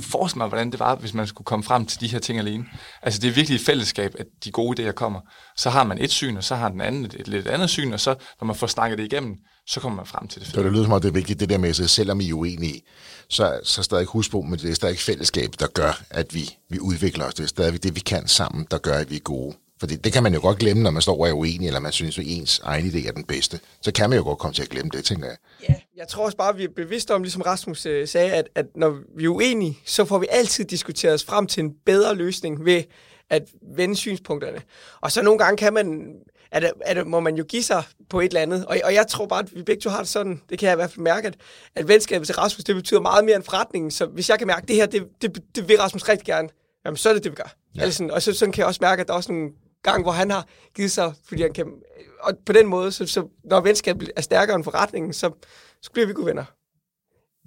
forestille 0.01 0.39
mig, 0.39 0.49
hvordan 0.49 0.71
det 0.71 0.81
var, 0.81 0.95
hvis 0.95 1.15
man 1.15 1.27
skulle 1.27 1.45
komme 1.45 1.63
frem 1.63 1.87
til 1.87 2.01
de 2.01 2.07
her 2.07 2.19
ting 2.19 2.39
alene. 2.39 2.65
Altså, 3.03 3.21
det 3.21 3.29
er 3.29 3.33
virkelig 3.33 3.57
et 3.57 3.67
fællesskab, 3.67 4.15
at 4.19 4.27
de 4.45 4.51
gode 4.51 4.89
idéer 4.89 4.93
kommer. 4.93 5.21
Så 5.57 5.71
har 5.71 5.85
man 5.85 5.99
et 5.99 6.11
syn, 6.11 6.37
og 6.37 6.45
så 6.45 6.55
har 6.55 6.69
den 6.69 6.81
anden 6.81 7.05
et, 7.05 7.15
et 7.15 7.29
lidt 7.29 7.47
andet 7.47 7.71
syn, 7.71 7.93
og 7.93 8.01
så, 8.01 8.15
når 8.41 8.47
man 8.47 8.57
får 8.57 8.67
snakket 8.67 8.99
det 8.99 9.05
igennem, 9.05 9.37
så 9.67 9.81
kommer 9.81 9.97
man 9.97 10.07
frem 10.07 10.29
til 10.29 10.41
det 10.41 10.51
Så 10.51 10.63
det 10.63 10.73
lyder 10.73 10.85
som 10.85 10.93
om, 10.93 11.01
det 11.01 11.09
er 11.09 11.13
vigtigt, 11.13 11.41
det 11.41 11.49
der 11.49 11.59
med, 11.59 11.69
at 11.69 11.91
selvom 11.91 12.21
I 12.21 12.29
er 12.29 12.35
uenige, 12.35 12.83
så, 13.29 13.61
så 13.65 13.83
stadig 13.83 14.07
husk 14.07 14.31
på, 14.31 14.43
men 14.43 14.59
det 14.59 14.71
er 14.71 14.75
stadig 14.75 14.99
fællesskab, 14.99 15.51
der 15.59 15.67
gør, 15.67 16.03
at 16.11 16.35
vi, 16.35 16.57
vi 16.71 16.79
udvikler 16.79 17.25
os. 17.25 17.35
Det 17.35 17.43
er 17.43 17.49
stadig 17.49 17.83
det, 17.83 17.95
vi 17.95 18.01
kan 18.01 18.29
sammen, 18.29 18.67
der 18.71 18.79
gør, 18.79 18.99
at 18.99 19.11
vi 19.11 19.17
er 19.17 19.21
gode. 19.21 19.57
Fordi 19.81 19.97
det 19.97 20.13
kan 20.13 20.23
man 20.23 20.35
jo 20.35 20.41
godt 20.41 20.59
glemme, 20.59 20.83
når 20.83 20.91
man 20.91 21.03
står 21.03 21.21
og 21.21 21.29
er 21.29 21.33
uenig, 21.33 21.67
eller 21.67 21.81
man 21.81 21.93
synes, 21.93 22.19
at 22.19 22.25
ens 22.27 22.61
egen 22.65 22.87
idé 22.87 23.09
er 23.09 23.13
den 23.13 23.25
bedste. 23.25 23.61
Så 23.81 23.93
kan 23.93 24.11
man 24.11 24.19
jo 24.19 24.25
godt 24.25 24.39
komme 24.39 24.55
til 24.55 24.63
at 24.63 24.69
glemme 24.69 24.91
det, 24.95 25.05
tænker 25.05 25.27
jeg. 25.27 25.37
Ja, 25.69 25.75
jeg 26.03 26.09
tror 26.09 26.25
også 26.25 26.37
bare, 26.37 26.49
at 26.49 26.59
vi 26.59 26.65
er 26.65 26.69
bevidste 26.77 27.15
om, 27.15 27.23
ligesom 27.23 27.43
Rasmus 27.43 27.87
øh, 27.87 28.09
sagde, 28.09 28.33
at, 28.33 28.49
at 28.55 28.67
når 28.75 28.99
vi 29.17 29.25
er 29.25 29.29
uenige, 29.29 29.79
så 29.85 30.05
får 30.05 30.19
vi 30.19 30.27
altid 30.31 30.65
diskuteret 30.65 31.15
os 31.15 31.25
frem 31.25 31.47
til 31.47 31.63
en 31.65 31.75
bedre 31.87 32.15
løsning 32.15 32.65
ved 32.65 32.83
at 33.31 33.43
vende 33.77 33.97
synspunkterne. 33.97 34.63
Og 35.01 35.13
så 35.13 35.23
nogle 35.23 35.39
gange 35.39 35.57
kan 35.57 35.73
man, 35.73 36.15
at, 36.51 36.73
at, 36.81 37.07
må 37.07 37.21
man 37.21 37.37
jo 37.37 37.45
give 37.45 37.63
sig 37.63 37.83
på 38.11 38.21
et 38.21 38.25
eller 38.25 38.41
andet. 38.41 38.67
Og, 38.67 38.77
og 38.85 38.95
jeg 38.95 39.07
tror 39.07 39.27
bare, 39.27 39.39
at 39.39 39.55
vi 39.55 39.63
begge 39.63 39.81
to 39.81 39.91
har 39.91 39.99
det 39.99 40.09
sådan, 40.09 40.43
det 40.51 40.59
kan 40.59 40.67
jeg 40.67 40.75
i 40.75 40.77
hvert 40.77 40.91
fald 40.91 41.03
mærke, 41.03 41.27
at, 41.27 41.35
at 41.75 41.89
venskabet 41.89 42.27
til 42.27 42.35
Rasmus, 42.35 42.65
det 42.65 42.75
betyder 42.75 43.01
meget 43.01 43.25
mere 43.25 43.37
end 43.37 43.45
forretningen. 43.45 43.91
Så 43.91 44.07
hvis 44.07 44.31
jeg 44.31 44.39
kan 44.39 44.47
mærke, 44.47 44.63
at 44.63 44.69
det 44.69 44.77
her, 44.77 44.87
det, 44.87 45.09
det, 45.23 45.43
det 45.55 45.69
vil 45.69 45.79
Rasmus 45.79 46.09
rigtig 46.09 46.27
gerne, 46.27 46.49
jamen 46.85 46.97
så 46.97 47.09
er 47.09 47.13
det 47.15 47.25
det, 47.25 47.33
vi 47.33 47.37
gør. 47.37 47.55
Ja. 47.77 47.91
Sådan, 47.91 48.11
og 48.11 48.23
så, 48.23 48.33
sådan 48.33 48.53
kan 48.53 48.59
jeg 48.59 48.67
også 48.67 48.81
mærke, 48.83 49.01
at 49.01 49.07
der 49.07 49.13
er 49.13 49.17
også 49.17 49.33
nogle 49.33 49.51
gang, 49.83 50.03
hvor 50.03 50.13
han 50.13 50.31
har 50.31 50.47
givet 50.75 50.91
sig, 50.91 51.13
fordi 51.25 51.43
han 51.43 51.53
kan... 51.53 51.67
Og 52.21 52.33
på 52.47 52.53
den 52.53 52.67
måde, 52.67 52.93
så, 52.93 53.07
så 53.07 53.29
når 53.45 53.61
venskabet 53.61 54.11
er 54.17 54.21
stærkere 54.21 54.57
end 54.57 54.65
forretningen, 54.65 55.13
så, 55.13 55.31
så 55.83 55.91
bliver 55.93 56.07
vi 56.07 56.13
gode 56.13 56.27
venner. 56.27 56.45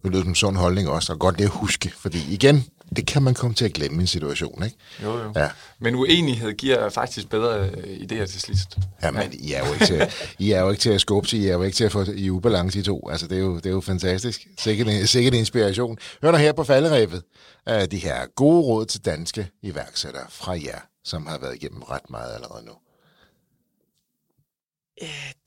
Det 0.04 0.12
lyder 0.12 0.22
som 0.24 0.30
en 0.30 0.36
sund 0.36 0.58
holdning 0.58 0.90
også, 0.90 1.14
og 1.14 1.20
godt 1.20 1.38
det 1.38 1.44
at 1.44 1.50
huske. 1.50 1.94
Fordi 1.98 2.34
igen, 2.34 2.66
det 2.96 3.08
kan 3.08 3.24
man 3.24 3.34
komme 3.34 3.54
til 3.56 3.66
at 3.66 3.74
glemme 3.74 3.98
i 3.98 4.02
en 4.02 4.08
situation, 4.08 4.64
ikke? 4.64 4.78
Jo, 5.04 5.18
jo. 5.18 5.32
Ja. 5.36 5.50
Men 5.80 5.96
uenighed 5.96 6.54
giver 6.54 6.90
faktisk 6.90 7.30
bedre 7.30 7.70
øh, 7.70 7.98
idéer 7.98 8.26
til 8.26 8.42
sidst. 8.42 8.78
Ja, 9.04 9.12
men 9.12 9.34
I 9.34 9.54
er 9.54 9.68
jo 9.68 9.74
ikke 9.74 9.86
til, 9.86 10.12
I 10.40 10.52
er 10.52 10.62
jo 10.62 10.70
ikke 10.70 10.82
til 10.82 10.90
at 10.90 11.02
skubbe 11.02 11.28
til, 11.30 11.40
I 11.42 11.48
er 11.48 11.54
jo 11.54 11.64
ikke 11.64 11.76
til 11.76 11.84
at 11.84 11.92
få 11.92 12.04
i 12.16 12.30
ubalance 12.30 12.80
i 12.80 12.84
to. 12.84 13.10
Altså, 13.10 13.28
det 13.28 13.38
er 13.38 13.42
jo, 13.42 13.56
det 13.56 13.66
er 13.66 13.70
jo 13.72 13.82
fantastisk. 13.82 14.48
Sikkert, 14.60 14.88
en- 14.88 15.08
sikkert 15.08 15.34
inspiration. 15.34 15.98
Hør 16.22 16.32
dig 16.32 16.40
her 16.40 16.52
på 16.54 16.64
falderæbet. 16.64 17.24
Uh, 17.72 17.84
de 17.92 17.98
her 17.98 18.26
gode 18.36 18.62
råd 18.62 18.86
til 18.86 19.06
danske 19.06 19.48
iværksættere 19.64 20.26
fra 20.30 20.52
jer, 20.52 20.80
som 21.04 21.26
har 21.28 21.38
været 21.38 21.56
igennem 21.56 21.82
ret 21.82 22.10
meget 22.10 22.34
allerede 22.36 22.66
nu 22.66 22.72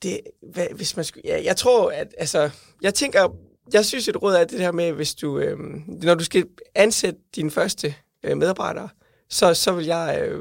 det, 0.03 0.19
hvad, 0.53 0.67
hvis 0.75 0.95
man 0.95 1.05
skulle, 1.05 1.21
ja, 1.25 1.43
jeg 1.43 1.57
tror, 1.57 1.91
at 1.91 2.07
altså, 2.17 2.49
jeg 2.81 2.93
tænker, 2.93 3.35
jeg 3.73 3.85
synes 3.85 4.07
et 4.07 4.21
råd 4.21 4.35
er 4.35 4.43
det 4.43 4.59
her 4.59 4.71
med, 4.71 4.91
hvis 4.91 5.15
du, 5.15 5.39
øh, 5.39 5.57
når 5.87 6.15
du 6.15 6.23
skal 6.23 6.45
ansætte 6.75 7.19
dine 7.35 7.51
første 7.51 7.95
øh, 8.23 8.37
medarbejdere, 8.37 8.89
så, 9.29 9.53
så 9.53 9.71
vil 9.71 9.85
jeg 9.85 10.21
øh, 10.21 10.39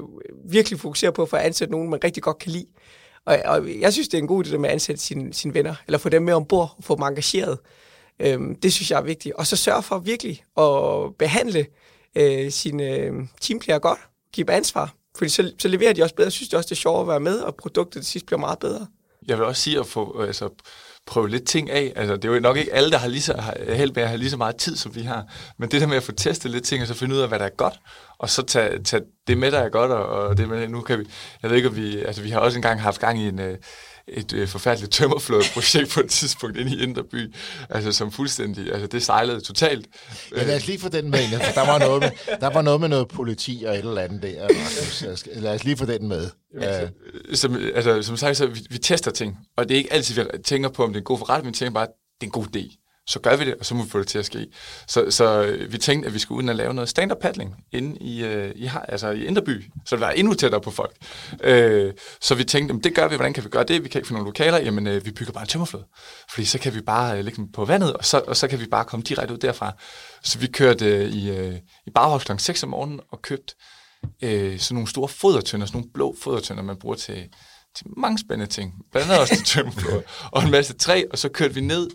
virkelig 0.51 0.81
fokusere 0.81 1.13
på 1.13 1.23
at 1.23 1.29
få 1.29 1.37
ansat 1.37 1.71
nogen, 1.71 1.91
man 1.91 2.05
rigtig 2.05 2.23
godt 2.23 2.39
kan 2.39 2.53
lide. 2.53 2.67
Og, 3.25 3.39
og 3.45 3.81
jeg 3.81 3.93
synes, 3.93 4.09
det 4.09 4.19
er 4.19 4.23
en 4.23 4.29
god 4.29 4.47
idé 4.47 4.57
med 4.57 4.69
at 4.69 4.73
ansætte 4.73 5.03
sine, 5.03 5.35
sine 5.35 5.55
venner, 5.55 5.75
eller 5.87 5.99
få 5.99 6.09
dem 6.09 6.23
med 6.23 6.35
ombord 6.35 6.75
og 6.79 6.85
få 6.85 6.95
dem 6.95 7.03
engageret. 7.03 7.59
Øh, 8.21 8.41
det 8.63 8.73
synes 8.73 8.91
jeg 8.91 8.99
er 8.99 9.03
vigtigt. 9.05 9.35
Og 9.35 9.47
så 9.47 9.57
sørge 9.57 9.83
for 9.83 9.99
virkelig 9.99 10.45
at 10.59 11.17
behandle 11.19 11.67
øh, 12.15 12.51
sine 12.51 12.97
øh, 12.97 13.13
teamplayer 13.41 13.79
godt, 13.79 13.99
give 14.33 14.47
dem 14.47 14.55
ansvar, 14.55 14.95
fordi 15.17 15.29
så, 15.31 15.53
så 15.59 15.69
leverer 15.69 15.93
de 15.93 16.03
også 16.03 16.15
bedre. 16.15 16.27
Jeg 16.27 16.33
synes 16.33 16.49
det 16.49 16.57
også, 16.57 16.69
det 16.69 16.73
er 16.75 16.81
sjovt 16.81 17.01
at 17.01 17.09
være 17.09 17.21
med, 17.21 17.41
og 17.41 17.57
produktet 17.57 18.03
til 18.03 18.11
sidst 18.11 18.27
bliver 18.27 18.41
meget 18.41 18.59
bedre. 18.59 18.87
Jeg 19.27 19.39
vil 19.39 19.47
også 19.47 19.63
sige 19.63 19.79
at 19.79 19.87
få, 19.87 20.21
øh, 20.21 20.27
altså, 20.27 20.49
prøve 21.07 21.29
lidt 21.29 21.47
ting 21.47 21.71
af. 21.71 21.93
Altså, 21.97 22.17
det 22.17 22.25
er 22.25 22.33
jo 22.33 22.41
nok 22.41 22.57
ikke 22.57 22.75
alle, 22.75 22.91
der 22.91 22.99
har 22.99 23.09
lige 23.09 23.23
så, 23.23 23.37
har 23.37 23.75
held 23.75 23.93
med 23.95 24.03
at 24.03 24.09
have 24.09 24.19
lige 24.19 24.31
så 24.31 24.37
meget 24.37 24.57
tid, 24.57 24.77
som 24.77 24.95
vi 24.95 25.03
har. 25.03 25.25
Men 25.59 25.71
det 25.71 25.81
der 25.81 25.87
med 25.87 25.97
at 25.97 26.03
få 26.03 26.13
testet 26.13 26.51
lidt 26.51 26.65
ting, 26.65 26.83
og 26.83 26.89
så 26.89 26.95
finde 26.95 27.15
ud 27.15 27.21
af, 27.21 27.29
hvad 27.29 27.39
der 27.39 27.45
er 27.45 27.57
godt, 27.57 27.75
og 28.19 28.31
så 28.31 28.43
tage, 28.43 28.83
tage 28.83 29.03
det 29.27 29.39
med, 29.39 29.51
der 29.51 29.59
er 29.59 29.69
godt, 29.69 29.91
og, 29.91 30.07
og 30.07 30.37
det 30.37 30.49
med, 30.49 30.69
nu 30.69 30.81
kan 30.81 30.99
vi, 30.99 31.05
jeg 31.43 31.51
ved 31.51 31.57
ikke, 31.57 31.69
om 31.69 31.77
vi, 31.77 31.99
altså 31.99 32.23
vi 32.23 32.31
har 32.31 32.41
også 32.41 32.59
engang 32.59 32.83
haft 32.83 33.01
gang 33.01 33.19
i 33.19 33.29
en, 33.29 33.41
øh, 33.41 33.59
et 34.13 34.33
øh, 34.33 34.49
forfærdeligt 34.49 34.93
tømmerflådeprojekt 34.93 35.91
på 35.91 36.01
et 36.01 36.11
tidspunkt 36.11 36.57
inde 36.57 36.77
i 36.77 36.83
Inderby, 36.83 37.35
altså 37.71 37.93
som 37.93 38.13
fuldstændig, 38.13 38.73
altså 38.73 38.87
det 38.87 39.03
sejlede 39.03 39.41
totalt. 39.41 39.87
Ja, 40.37 40.45
lad 40.45 40.57
os 40.57 40.67
lige 40.67 40.79
få 40.81 40.89
den 40.89 41.11
med, 41.11 41.41
for 41.45 41.53
der 41.53 41.67
var 41.67 41.79
noget 41.79 42.01
med, 42.01 42.11
der 42.41 42.53
var 42.53 42.63
noget 42.63 42.81
med 42.81 42.89
noget 42.89 43.09
politi 43.09 43.65
og 43.67 43.75
et 43.75 43.79
eller 43.79 44.01
andet 44.01 44.23
der, 44.23 44.49
Rasmus. 44.49 45.27
Lad 45.35 45.55
os 45.55 45.65
lige 45.65 45.77
få 45.77 45.87
den 45.87 46.09
med. 46.09 46.31
Ja. 46.61 46.89
Som, 47.35 47.57
altså, 47.75 48.03
som 48.03 48.17
sagt, 48.17 48.37
så 48.37 48.47
vi, 48.47 48.61
vi 48.71 48.79
tester 48.79 49.11
ting, 49.11 49.39
og 49.57 49.69
det 49.69 49.75
er 49.75 49.79
ikke 49.79 49.93
altid, 49.93 50.15
vi 50.15 50.39
tænker 50.45 50.69
på, 50.69 50.85
om 50.85 50.91
det 50.91 50.97
er 50.97 51.01
en 51.01 51.05
god 51.05 51.19
forretning, 51.19 51.55
vi 51.55 51.59
tænker 51.59 51.75
bare, 51.75 51.87
det 51.87 52.21
er 52.21 52.27
en 52.27 52.31
god 52.31 52.47
idé 52.57 52.88
så 53.09 53.21
gør 53.21 53.37
vi 53.37 53.45
det, 53.45 53.55
og 53.55 53.67
så 53.67 53.75
må 53.75 53.83
vi 53.85 53.91
få 53.91 53.99
det 53.99 54.07
til 54.07 54.19
at 54.19 54.27
ske. 54.27 54.47
Så, 54.89 55.11
så 55.11 55.43
øh, 55.43 55.73
vi 55.73 55.79
tænkte, 55.79 56.07
at 56.07 56.15
vi 56.15 56.19
skulle 56.19 56.45
ud 56.45 56.49
og 56.49 56.55
lave 56.55 56.75
noget 56.75 56.89
stand-up 56.89 57.19
paddling 57.19 57.55
inde 57.73 57.97
i, 58.01 58.25
øh, 58.25 58.53
i, 58.57 58.71
altså 58.89 59.11
i 59.11 59.25
Inderby, 59.25 59.71
så 59.87 59.97
det 59.97 60.01
var 60.01 60.11
endnu 60.11 60.35
tættere 60.35 60.61
på 60.61 60.71
folk. 60.71 60.97
Øh, 61.45 61.93
så 62.21 62.35
vi 62.35 62.45
tænkte, 62.45 62.71
jamen, 62.71 62.85
det 62.85 62.95
gør 62.95 63.09
vi, 63.09 63.17
hvordan 63.17 63.33
kan 63.33 63.45
vi 63.45 63.49
gøre 63.49 63.65
det? 63.65 63.85
Vi 63.85 63.89
kan 63.89 63.99
ikke 63.99 64.09
finde 64.09 64.19
nogle 64.19 64.29
lokaler, 64.29 64.59
jamen 64.59 64.87
øh, 64.87 65.07
vi 65.07 65.11
bygger 65.11 65.33
bare 65.33 65.43
en 65.43 65.49
tømmerflod. 65.49 65.83
Fordi 66.31 66.45
så 66.45 66.59
kan 66.59 66.75
vi 66.75 66.81
bare 66.81 67.19
øh, 67.19 67.25
ligge 67.25 67.49
på 67.53 67.65
vandet, 67.65 67.93
og 67.93 68.05
så, 68.05 68.23
og 68.27 68.37
så 68.37 68.49
kan 68.49 68.61
vi 68.61 68.67
bare 68.67 68.85
komme 68.85 69.03
direkte 69.03 69.35
ud 69.35 69.39
derfra. 69.39 69.73
Så 70.23 70.39
vi 70.39 70.47
kørte 70.47 70.87
øh, 70.87 71.11
i, 71.11 71.31
øh, 71.31 71.55
i 71.87 71.91
Barhof 71.95 72.25
kl. 72.25 72.33
6 72.39 72.63
om 72.63 72.69
morgenen 72.69 73.01
og 73.13 73.23
købte 73.23 73.55
øh, 74.23 74.59
sådan 74.59 74.75
nogle 74.75 74.89
store 74.89 75.09
fodertønder, 75.09 75.67
sådan 75.67 75.79
nogle 75.79 75.93
blå 75.95 76.17
fodertønder, 76.23 76.63
man 76.63 76.77
bruger 76.77 76.97
til, 76.97 77.29
til 77.77 77.87
mange 77.97 78.19
spændende 78.19 78.53
ting. 78.53 78.73
Blandt 78.93 79.09
andet 79.09 79.21
også 79.21 79.37
til 79.37 79.45
tømmerflod 79.45 80.03
og 80.33 80.43
en 80.43 80.51
masse 80.51 80.75
træ, 80.75 81.03
og 81.11 81.19
så 81.19 81.29
kørte 81.29 81.55
vi 81.55 81.61
ned 81.61 81.91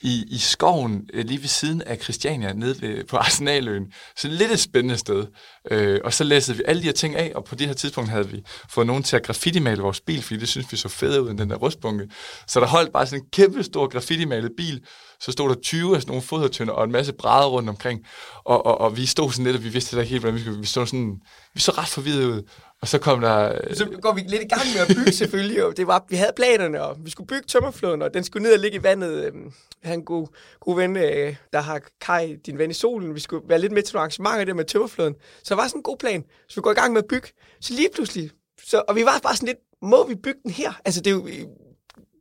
i, 0.00 0.24
i 0.28 0.38
skoven 0.38 1.08
øh, 1.14 1.24
lige 1.24 1.40
ved 1.40 1.48
siden 1.48 1.82
af 1.82 1.98
Christiania, 2.02 2.52
nede 2.52 2.82
ved, 2.82 3.04
på 3.04 3.16
Arsenaløen. 3.16 3.92
Så 4.16 4.28
lidt 4.28 4.52
et 4.52 4.60
spændende 4.60 4.96
sted. 4.96 5.26
Øh, 5.70 6.00
og 6.04 6.14
så 6.14 6.24
læste 6.24 6.56
vi 6.56 6.62
alle 6.66 6.82
de 6.82 6.86
her 6.86 6.92
ting 6.92 7.16
af, 7.16 7.32
og 7.34 7.44
på 7.44 7.54
det 7.54 7.66
her 7.66 7.74
tidspunkt 7.74 8.10
havde 8.10 8.28
vi 8.28 8.42
fået 8.70 8.86
nogen 8.86 9.02
til 9.02 9.16
at 9.16 9.22
graffiti-male 9.22 9.82
vores 9.82 10.00
bil, 10.00 10.22
fordi 10.22 10.40
det 10.40 10.48
synes 10.48 10.72
vi 10.72 10.76
så 10.76 10.88
fedt 10.88 11.18
ud 11.18 11.30
end 11.30 11.38
den 11.38 11.50
der 11.50 11.56
rustbunke. 11.56 12.08
Så 12.46 12.60
der 12.60 12.66
holdt 12.66 12.92
bare 12.92 13.06
sådan 13.06 13.20
en 13.20 13.28
kæmpe 13.32 13.62
stor 13.62 13.88
graffiti-malet 13.88 14.52
bil, 14.56 14.80
så 15.20 15.32
stod 15.32 15.48
der 15.48 15.54
20 15.54 15.94
af 15.94 16.02
sådan 16.02 16.10
nogle 16.10 16.22
fodertønder 16.22 16.74
og 16.74 16.84
en 16.84 16.92
masse 16.92 17.12
brædder 17.12 17.48
rundt 17.48 17.68
omkring. 17.68 18.06
Og, 18.44 18.66
og, 18.66 18.80
og 18.80 18.96
vi 18.96 19.06
stod 19.06 19.30
sådan 19.30 19.44
lidt, 19.44 19.56
og 19.56 19.64
vi 19.64 19.68
vidste 19.68 19.96
ikke 19.96 20.10
helt, 20.10 20.22
hvordan 20.22 20.34
vi 20.34 20.40
skulle. 20.40 20.60
Vi 20.60 20.66
stod 20.66 20.86
sådan, 20.86 21.20
vi 21.54 21.60
så 21.60 21.72
ret 21.72 21.88
forvirret 21.88 22.24
ud. 22.24 22.42
Og 22.82 22.88
så 22.88 22.98
kom 22.98 23.20
der... 23.20 23.74
Så 23.74 23.98
går 24.02 24.14
vi 24.14 24.20
lidt 24.20 24.42
i 24.42 24.48
gang 24.48 24.62
med 24.74 24.80
at 24.80 24.96
bygge 24.96 25.12
selvfølgelig. 25.12 25.64
Og 25.64 25.76
det 25.76 25.86
var, 25.86 26.04
vi 26.08 26.16
havde 26.16 26.32
planerne, 26.36 26.82
og 26.82 26.96
vi 27.04 27.10
skulle 27.10 27.26
bygge 27.26 27.46
tømmerfloden, 27.48 28.02
og 28.02 28.14
den 28.14 28.24
skulle 28.24 28.42
ned 28.42 28.52
og 28.52 28.58
ligge 28.58 28.78
i 28.78 28.82
vandet. 28.82 29.24
Han 29.24 29.52
jeg 29.82 29.90
har 29.90 29.94
en 29.94 30.04
god, 30.04 30.26
god 30.60 30.76
ven, 30.76 30.96
øh, 30.96 31.36
der 31.52 31.60
har 31.60 31.80
Kai, 32.00 32.36
din 32.36 32.58
ven 32.58 32.70
i 32.70 32.74
solen. 32.74 33.14
Vi 33.14 33.20
skulle 33.20 33.48
være 33.48 33.60
lidt 33.60 33.72
med 33.72 33.82
til 33.82 33.94
nogle 33.94 34.00
arrangementer 34.00 34.44
der 34.44 34.54
med 34.54 34.64
tømmerfloden. 34.64 35.14
Så 35.42 35.54
det 35.54 35.56
var 35.56 35.68
sådan 35.68 35.78
en 35.78 35.82
god 35.82 35.96
plan. 35.96 36.24
Så 36.48 36.54
vi 36.54 36.60
går 36.60 36.70
i 36.70 36.74
gang 36.74 36.92
med 36.92 37.02
at 37.02 37.08
bygge. 37.08 37.28
Så 37.60 37.74
lige 37.74 37.88
pludselig... 37.94 38.30
Så, 38.64 38.82
og 38.88 38.96
vi 38.96 39.04
var 39.04 39.20
bare 39.22 39.36
sådan 39.36 39.46
lidt, 39.46 39.58
må 39.82 40.06
vi 40.06 40.14
bygge 40.14 40.40
den 40.42 40.50
her? 40.50 40.80
Altså, 40.84 41.00
det 41.00 41.10
er 41.10 41.14
jo, 41.14 41.28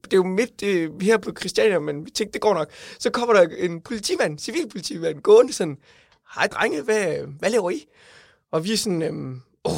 det 0.05 0.13
er 0.13 0.17
jo 0.17 0.23
midt 0.23 0.63
øh, 0.63 1.01
her 1.01 1.17
på 1.17 1.31
Christiania, 1.39 1.79
men 1.79 2.05
vi 2.05 2.11
tænkte, 2.11 2.33
det 2.33 2.41
går 2.41 2.53
nok. 2.53 2.71
Så 2.99 3.09
kommer 3.09 3.33
der 3.33 3.47
en 3.57 3.81
politimand, 3.81 4.39
civilpolitimand, 4.39 5.21
gående 5.21 5.53
sådan, 5.53 5.77
hej 6.35 6.47
drenge, 6.47 6.81
hvad, 6.81 7.17
hvad 7.39 7.49
laver 7.49 7.69
I? 7.71 7.85
Og 8.51 8.63
vi 8.63 8.73
er 8.73 8.77
sådan, 8.77 9.01
øhm, 9.01 9.41
oh, 9.63 9.73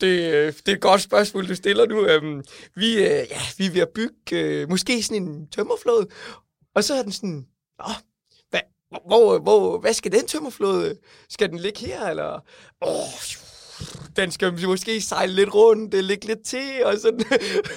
det, 0.00 0.56
det 0.66 0.72
er 0.72 0.76
et 0.76 0.80
godt 0.80 1.00
spørgsmål, 1.00 1.48
du 1.48 1.54
stiller 1.54 1.86
nu. 1.86 2.06
Øhm, 2.06 2.42
vi, 2.74 2.94
øh, 2.94 3.26
ja, 3.30 3.40
vi 3.58 3.66
er 3.66 3.70
ved 3.70 3.80
at 3.80 3.88
bygge 3.88 4.14
øh, 4.32 4.68
måske 4.68 5.02
sådan 5.02 5.22
en 5.22 5.46
tømmerflåde. 5.46 6.08
Og 6.74 6.84
så 6.84 6.94
er 6.94 7.02
den 7.02 7.12
sådan, 7.12 7.46
Åh, 7.80 7.94
hvad, 8.50 8.60
hvor, 9.06 9.38
hvor, 9.38 9.78
hvad 9.78 9.92
skal 9.92 10.12
den 10.12 10.26
tømmerflåde? 10.26 10.98
Skal 11.28 11.50
den 11.50 11.58
ligge 11.58 11.86
her, 11.86 12.06
eller? 12.06 12.44
Åh, 12.82 13.22
den 14.16 14.30
skal 14.30 14.66
måske 14.66 15.00
sejle 15.00 15.32
lidt 15.32 15.54
rundt, 15.54 15.92
det 15.92 16.04
ligge 16.04 16.26
lidt 16.26 16.44
til, 16.44 16.84
og 16.84 16.98
sådan. 16.98 17.24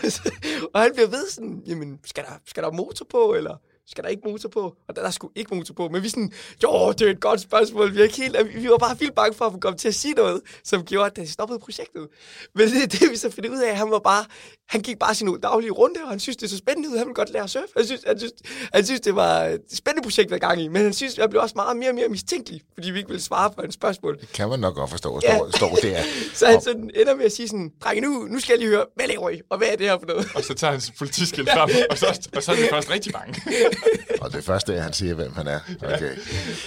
og 0.74 0.82
han 0.82 0.92
bliver 0.94 1.08
ved 1.08 1.30
sådan, 1.30 1.64
jamen, 1.68 2.00
skal 2.06 2.24
der, 2.24 2.32
skal 2.46 2.64
der 2.64 2.72
motor 2.72 3.06
på, 3.10 3.34
eller? 3.34 3.58
Skal 3.88 4.04
der 4.04 4.10
ikke 4.10 4.22
motor 4.26 4.50
på? 4.50 4.76
Og 4.88 4.96
der, 4.96 5.02
der 5.02 5.12
skulle 5.12 5.34
ikke 5.36 5.56
motor 5.56 5.74
på. 5.74 5.90
Men 5.90 6.04
vi 6.04 6.10
sådan, 6.10 6.32
jo, 6.64 6.92
det 6.92 7.08
er 7.08 7.12
et 7.12 7.20
godt 7.20 7.42
spørgsmål. 7.42 7.94
Vi, 7.94 8.00
er 8.00 8.04
ikke 8.04 8.18
helt, 8.18 8.38
vi 8.56 8.70
var 8.70 8.78
bare 8.78 9.00
vildt 9.00 9.16
bange 9.16 9.38
for 9.38 9.46
at 9.46 9.62
komme 9.62 9.78
til 9.78 9.88
at 9.88 9.96
sige 9.96 10.14
noget, 10.14 10.42
som 10.64 10.84
gjorde, 10.84 11.06
at 11.06 11.16
det 11.16 11.30
stoppede 11.30 11.60
projektet. 11.60 12.08
Men 12.56 12.68
det, 12.70 12.92
det 12.92 13.12
vi 13.12 13.18
så 13.18 13.30
finder 13.32 13.50
ud 13.50 13.60
af, 13.60 13.78
han 13.78 13.92
var 13.92 14.00
bare, 14.00 14.26
han 14.70 14.82
gik 14.82 15.00
bare 15.00 15.16
sin 15.16 15.40
daglige 15.40 15.72
runde, 15.72 16.00
og 16.04 16.10
han 16.10 16.20
synes, 16.20 16.38
det 16.38 16.46
er 16.46 16.50
så 16.50 16.58
spændende 16.58 16.90
ud. 16.90 16.98
Han 16.98 17.08
ville 17.08 17.16
godt 17.16 17.30
lære 17.34 17.44
at 17.44 17.50
surfe. 17.50 17.68
Han 17.78 17.86
synes, 17.86 18.02
han 18.08 18.20
synes, 18.20 18.34
han 18.74 18.86
synes 18.86 19.02
det 19.02 19.16
var 19.16 19.44
et 19.44 19.62
spændende 19.74 20.04
projekt 20.04 20.30
hver 20.30 20.38
gang 20.38 20.62
i. 20.62 20.68
Men 20.68 20.82
han 20.82 20.94
synes, 20.94 21.18
jeg 21.18 21.30
blev 21.30 21.42
også 21.42 21.54
meget 21.56 21.78
mere 21.78 21.90
og 21.90 21.96
mere 21.96 22.08
mistænkelig, 22.10 22.62
fordi 22.74 22.92
vi 22.92 22.98
ikke 22.98 23.10
ville 23.10 23.24
svare 23.24 23.50
på 23.50 23.62
hans 23.62 23.74
spørgsmål. 23.74 24.20
Det 24.22 24.32
kan 24.34 24.50
man 24.50 24.60
nok 24.60 24.76
godt 24.76 24.90
forstå, 24.90 25.20
ja. 25.24 25.38
står, 25.38 25.58
står 25.58 25.76
der. 25.76 26.02
så 26.40 26.46
han 26.48 26.62
sådan 26.62 26.90
ender 26.96 27.16
med 27.16 27.26
at 27.26 27.32
sige 27.32 27.48
sådan, 27.48 27.72
drenge, 27.84 28.02
nu, 28.02 28.28
nu 28.30 28.40
skal 28.40 28.54
jeg 28.54 28.60
lige 28.60 28.70
høre, 28.70 28.86
hvad 28.96 29.08
laver 29.08 29.30
I, 29.30 29.42
og 29.50 29.58
hvad 29.58 29.68
er 29.68 29.76
det 29.76 29.86
her 29.86 30.00
for 30.00 30.06
noget? 30.06 30.28
Og 30.36 30.44
så 30.44 30.54
tager 30.54 30.72
han 30.72 30.82
politiskilt 30.98 31.50
frem, 31.56 31.70
og 31.90 31.98
så, 31.98 32.30
og 32.36 32.44
så 32.44 32.52
er 32.52 32.56
det 32.56 32.70
først 32.70 32.92
rigtig 32.92 33.14
bange. 33.14 33.42
og 34.22 34.34
det 34.34 34.44
første 34.44 34.74
er, 34.74 34.78
at 34.78 34.84
han 34.84 34.94
siger, 34.94 35.14
hvem 35.14 35.34
han 35.34 35.48
er. 35.48 35.60
Okay. 35.84 36.16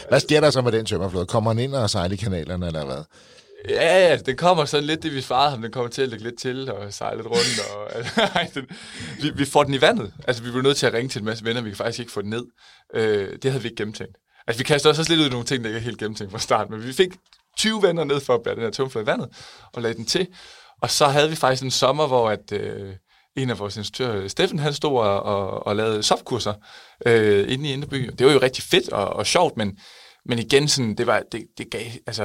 Hvad 0.08 0.20
sker 0.20 0.40
der 0.40 0.50
så 0.50 0.62
med 0.62 0.72
den 0.72 0.86
tømmerflåde? 0.86 1.26
Kommer 1.26 1.50
han 1.50 1.58
ind 1.58 1.74
og 1.74 1.90
sejler 1.90 2.14
i 2.14 2.16
kanalerne, 2.16 2.66
eller 2.66 2.84
hvad? 2.84 3.04
Ja, 3.68 4.08
ja, 4.08 4.16
den 4.16 4.36
kommer 4.36 4.64
sådan 4.64 4.84
lidt, 4.84 5.02
det 5.02 5.14
vi 5.14 5.20
svarede 5.20 5.50
ham, 5.50 5.62
den 5.62 5.72
kommer 5.72 5.90
til 5.90 6.02
at 6.02 6.08
lægge 6.08 6.24
lidt 6.24 6.38
til 6.38 6.70
og 6.70 6.92
sejle 6.92 7.16
lidt 7.16 7.26
rundt. 7.26 7.60
Og, 7.74 7.96
altså, 8.40 8.60
den, 8.60 8.68
vi, 9.22 9.30
vi 9.30 9.44
får 9.44 9.64
den 9.64 9.74
i 9.74 9.80
vandet. 9.80 10.12
Altså, 10.26 10.42
vi 10.42 10.50
blev 10.50 10.62
nødt 10.62 10.76
til 10.76 10.86
at 10.86 10.92
ringe 10.92 11.08
til 11.08 11.18
en 11.18 11.24
masse 11.24 11.44
venner, 11.44 11.62
vi 11.62 11.70
kan 11.70 11.76
faktisk 11.76 12.00
ikke 12.00 12.12
få 12.12 12.22
den 12.22 12.30
ned. 12.30 12.44
Øh, 12.94 13.38
det 13.42 13.50
havde 13.50 13.62
vi 13.62 13.68
ikke 13.68 13.76
gennemtænkt. 13.76 14.16
Altså, 14.46 14.58
vi 14.58 14.64
kastede 14.64 14.92
også 14.92 15.06
lidt 15.08 15.20
ud 15.20 15.26
i 15.26 15.30
nogle 15.30 15.46
ting, 15.46 15.64
der 15.64 15.70
ikke 15.70 15.78
er 15.78 15.82
helt 15.82 15.98
gennemtænkt 15.98 16.32
fra 16.32 16.38
start, 16.38 16.70
men 16.70 16.86
vi 16.86 16.92
fik 16.92 17.08
20 17.56 17.82
venner 17.82 18.04
ned 18.04 18.20
for 18.20 18.34
at 18.34 18.42
bære 18.44 18.54
den 18.54 18.62
her 18.62 18.70
tømmerflåde 18.70 19.02
i 19.02 19.06
vandet, 19.06 19.28
og 19.72 19.82
lagde 19.82 19.96
den 19.96 20.06
til. 20.06 20.26
Og 20.82 20.90
så 20.90 21.06
havde 21.06 21.30
vi 21.30 21.36
faktisk 21.36 21.62
en 21.62 21.70
sommer, 21.70 22.06
hvor 22.06 22.30
at, 22.30 22.52
øh, 22.52 22.94
en 23.38 23.50
af 23.50 23.58
vores 23.58 23.76
instruktører, 23.76 24.28
Steffen, 24.28 24.58
han 24.58 24.74
stod 24.74 24.98
og, 24.98 25.22
og, 25.22 25.66
og 25.66 25.76
lavede 25.76 26.02
softkurser 26.02 26.54
øh, 27.06 27.52
inde 27.52 27.68
i 27.68 27.72
Inderby. 27.72 28.10
Det 28.18 28.26
var 28.26 28.32
jo 28.32 28.38
rigtig 28.42 28.64
fedt 28.64 28.88
og, 28.88 29.08
og 29.08 29.26
sjovt, 29.26 29.56
men, 29.56 29.78
men 30.24 30.38
igen, 30.38 30.68
sådan, 30.68 30.94
det, 30.94 31.06
var, 31.06 31.22
det, 31.32 31.46
det 31.58 31.70
gav, 31.70 31.86
altså, 32.06 32.22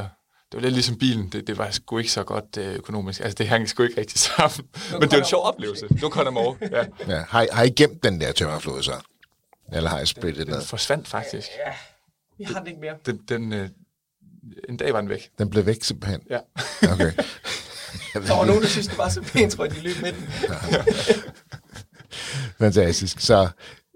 det 0.51 0.57
var 0.57 0.61
lidt 0.61 0.73
ligesom 0.73 0.97
bilen. 0.97 1.29
Det, 1.29 1.47
det 1.47 1.57
var 1.57 1.71
sgu 1.71 1.97
ikke 1.97 2.11
så 2.11 2.23
godt 2.23 2.57
øh, 2.57 2.75
økonomisk. 2.75 3.19
Altså, 3.19 3.35
det 3.35 3.47
hang 3.47 3.69
sgu 3.69 3.83
ikke 3.83 4.01
rigtig 4.01 4.19
sammen. 4.29 4.69
Nu 4.91 4.99
men 4.99 5.01
det 5.01 5.11
var 5.11 5.17
en 5.17 5.25
sjov 5.25 5.43
oplevelse. 5.43 5.87
Nu 6.01 6.09
kom 6.09 6.25
der 6.25 6.41
over. 6.41 6.55
Ja. 6.61 6.85
Ja, 7.07 7.23
har, 7.29 7.47
har 7.51 7.63
I 7.63 7.69
gemt 7.69 8.03
den 8.03 8.21
der 8.21 8.31
tømmerflod 8.31 8.83
så? 8.83 8.93
Eller 9.73 9.89
har 9.89 9.99
I 9.99 10.05
splittet 10.05 10.47
den? 10.47 10.55
Den 10.55 10.63
forsvandt 10.63 11.07
faktisk. 11.07 11.47
Ja, 11.65 11.73
vi 12.37 12.43
har 12.43 12.59
den 12.59 12.67
ikke 12.67 12.79
mere. 12.81 12.95
Den, 13.05 13.17
den, 13.29 13.53
øh, 13.53 13.69
en 14.69 14.77
dag 14.77 14.93
var 14.93 15.01
den 15.01 15.09
væk. 15.09 15.29
Den 15.37 15.49
blev 15.49 15.65
væk 15.65 15.83
simpelthen? 15.83 16.21
Ja. 16.29 16.39
Okay. 16.91 17.11
Der 18.13 18.37
var 18.37 18.45
nogen, 18.45 18.61
der 18.61 18.67
synes, 18.67 18.87
det 18.87 18.97
var 18.97 19.09
så 19.09 19.21
pænt, 19.21 19.51
tror 19.53 19.65
jeg, 19.65 19.75
de 19.75 19.81
løb 19.81 20.01
med 20.01 20.13
den. 20.13 20.27
Fantastisk. 22.59 23.19
Så 23.19 23.47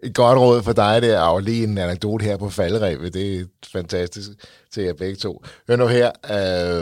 et 0.03 0.15
godt 0.15 0.39
råd 0.39 0.63
for 0.63 0.73
dig 0.73 1.01
der, 1.01 1.19
og 1.19 1.41
lige 1.41 1.63
en 1.63 1.77
anekdote 1.77 2.25
her 2.25 2.37
på 2.37 2.49
faldrevet. 2.49 3.13
Det 3.13 3.39
er 3.39 3.45
fantastisk 3.71 4.29
til 4.73 4.83
jer 4.83 4.93
begge 4.93 5.15
to. 5.15 5.43
Hør 5.67 5.75
nu 5.75 5.87
her, 5.87 6.11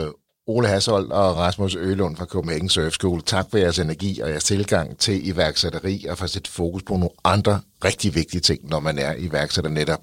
uh, 0.04 0.10
Ole 0.48 0.68
Hashold 0.68 1.10
og 1.10 1.36
Rasmus 1.36 1.74
Ølund 1.74 2.16
fra 2.16 2.24
Copenhagen 2.24 2.68
Surf 2.68 2.92
School. 2.92 3.22
Tak 3.22 3.46
for 3.50 3.58
jeres 3.58 3.78
energi 3.78 4.20
og 4.20 4.30
jeres 4.30 4.44
tilgang 4.44 4.98
til 4.98 5.28
iværksætteri 5.28 6.06
og 6.08 6.18
for 6.18 6.24
at 6.24 6.30
sætte 6.30 6.50
fokus 6.50 6.82
på 6.82 6.94
nogle 6.94 7.10
andre 7.24 7.60
rigtig 7.84 8.14
vigtige 8.14 8.40
ting, 8.40 8.68
når 8.68 8.80
man 8.80 8.98
er 8.98 9.14
iværksætter 9.18 9.70
netop. 9.70 10.00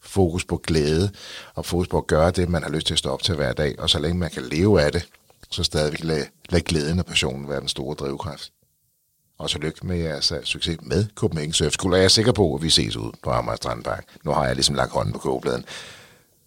Fokus 0.00 0.44
på 0.44 0.56
glæde 0.56 1.10
og 1.54 1.66
fokus 1.66 1.88
på 1.88 1.98
at 1.98 2.06
gøre 2.06 2.30
det, 2.30 2.48
man 2.48 2.62
har 2.62 2.70
lyst 2.70 2.86
til 2.86 2.94
at 2.94 2.98
stå 2.98 3.10
op 3.10 3.22
til 3.22 3.34
hver 3.34 3.52
dag. 3.52 3.78
Og 3.78 3.90
så 3.90 3.98
længe 3.98 4.18
man 4.18 4.30
kan 4.30 4.42
leve 4.42 4.82
af 4.82 4.92
det, 4.92 5.06
så 5.50 5.64
stadigvæk 5.64 6.04
lade, 6.04 6.26
lade 6.48 6.62
glæden 6.62 6.98
og 6.98 7.06
passionen 7.06 7.48
være 7.48 7.60
den 7.60 7.68
store 7.68 7.94
drivkraft. 7.94 8.52
Og 9.38 9.50
så 9.50 9.58
lykke 9.58 9.86
med 9.86 9.96
jeres 9.96 10.32
uh, 10.32 10.38
succes 10.44 10.78
med 10.82 11.06
Copenhagen 11.14 11.52
Surf 11.52 11.72
School. 11.72 11.92
Og 11.92 11.98
jeg 11.98 12.04
er 12.04 12.08
sikker 12.08 12.32
på, 12.32 12.54
at 12.54 12.62
vi 12.62 12.70
ses 12.70 12.96
ude 12.96 13.12
på 13.22 13.30
Amager 13.30 13.56
Strandpark. 13.56 14.04
Nu 14.24 14.30
har 14.30 14.46
jeg 14.46 14.54
ligesom 14.54 14.74
lagt 14.74 14.92
hånden 14.92 15.12
på 15.12 15.18
kogebladen. 15.18 15.64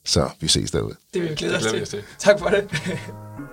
Så 0.06 0.30
vi 0.40 0.48
ses 0.48 0.72
derude. 0.72 0.96
Det 1.14 1.22
vil 1.22 1.30
vi 1.30 1.36
glæde 1.36 1.82
os 1.82 1.90
til. 1.90 2.04
Tak 2.20 2.40
for 2.40 2.50
det. 2.50 2.70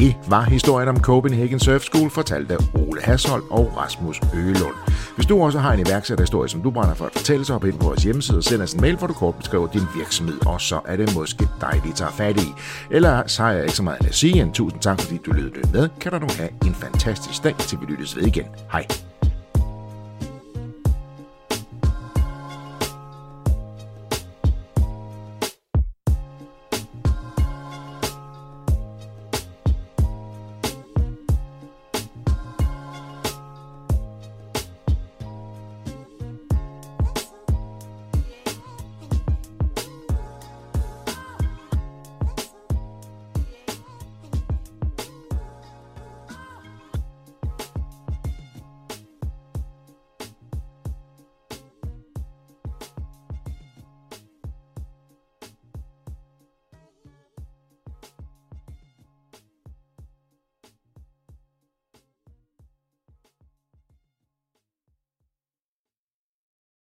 Det 0.00 0.16
var 0.28 0.42
historien 0.42 0.88
om 0.88 1.00
Copenhagen 1.00 1.60
Surf 1.60 1.82
School, 1.82 2.10
fortalt 2.10 2.50
af 2.50 2.56
Ole 2.74 3.02
Hasholm 3.02 3.44
og 3.50 3.76
Rasmus 3.76 4.20
Øgelund. 4.34 4.74
Hvis 5.16 5.26
du 5.26 5.42
også 5.42 5.58
har 5.58 5.72
en 5.72 5.80
iværksætterhistorie, 5.86 6.48
som 6.48 6.62
du 6.62 6.70
brænder 6.70 6.94
for 6.94 7.04
at 7.06 7.12
fortælle, 7.12 7.44
så 7.44 7.52
hop 7.52 7.64
ind 7.64 7.78
på 7.78 7.86
vores 7.86 8.02
hjemmeside 8.02 8.38
og 8.38 8.44
send 8.44 8.62
os 8.62 8.72
en 8.72 8.80
mail, 8.80 8.96
hvor 8.96 9.06
du 9.06 9.12
kort 9.12 9.34
beskriver 9.34 9.66
din 9.66 9.82
virksomhed, 9.96 10.46
og 10.46 10.60
så 10.60 10.80
er 10.84 10.96
det 10.96 11.14
måske 11.14 11.48
dig, 11.60 11.80
vi 11.84 11.92
tager 11.94 12.10
fat 12.10 12.36
i. 12.36 12.48
Eller 12.90 13.26
så 13.26 13.42
har 13.42 13.52
jeg 13.52 13.62
ikke 13.62 13.76
så 13.76 13.82
meget 13.82 14.06
at 14.06 14.14
sige 14.14 14.42
end 14.42 14.52
tusind 14.52 14.80
tak, 14.80 15.00
fordi 15.00 15.20
du 15.26 15.32
lyttede 15.32 15.70
med. 15.72 15.88
Kan 16.00 16.12
du 16.12 16.18
nu 16.18 16.28
have 16.38 16.50
en 16.66 16.74
fantastisk 16.74 17.44
dag, 17.44 17.54
til 17.58 17.78
vi 17.80 17.86
lyttes 17.86 18.16
ved 18.16 18.26
igen. 18.26 18.46
Hej. 18.72 18.86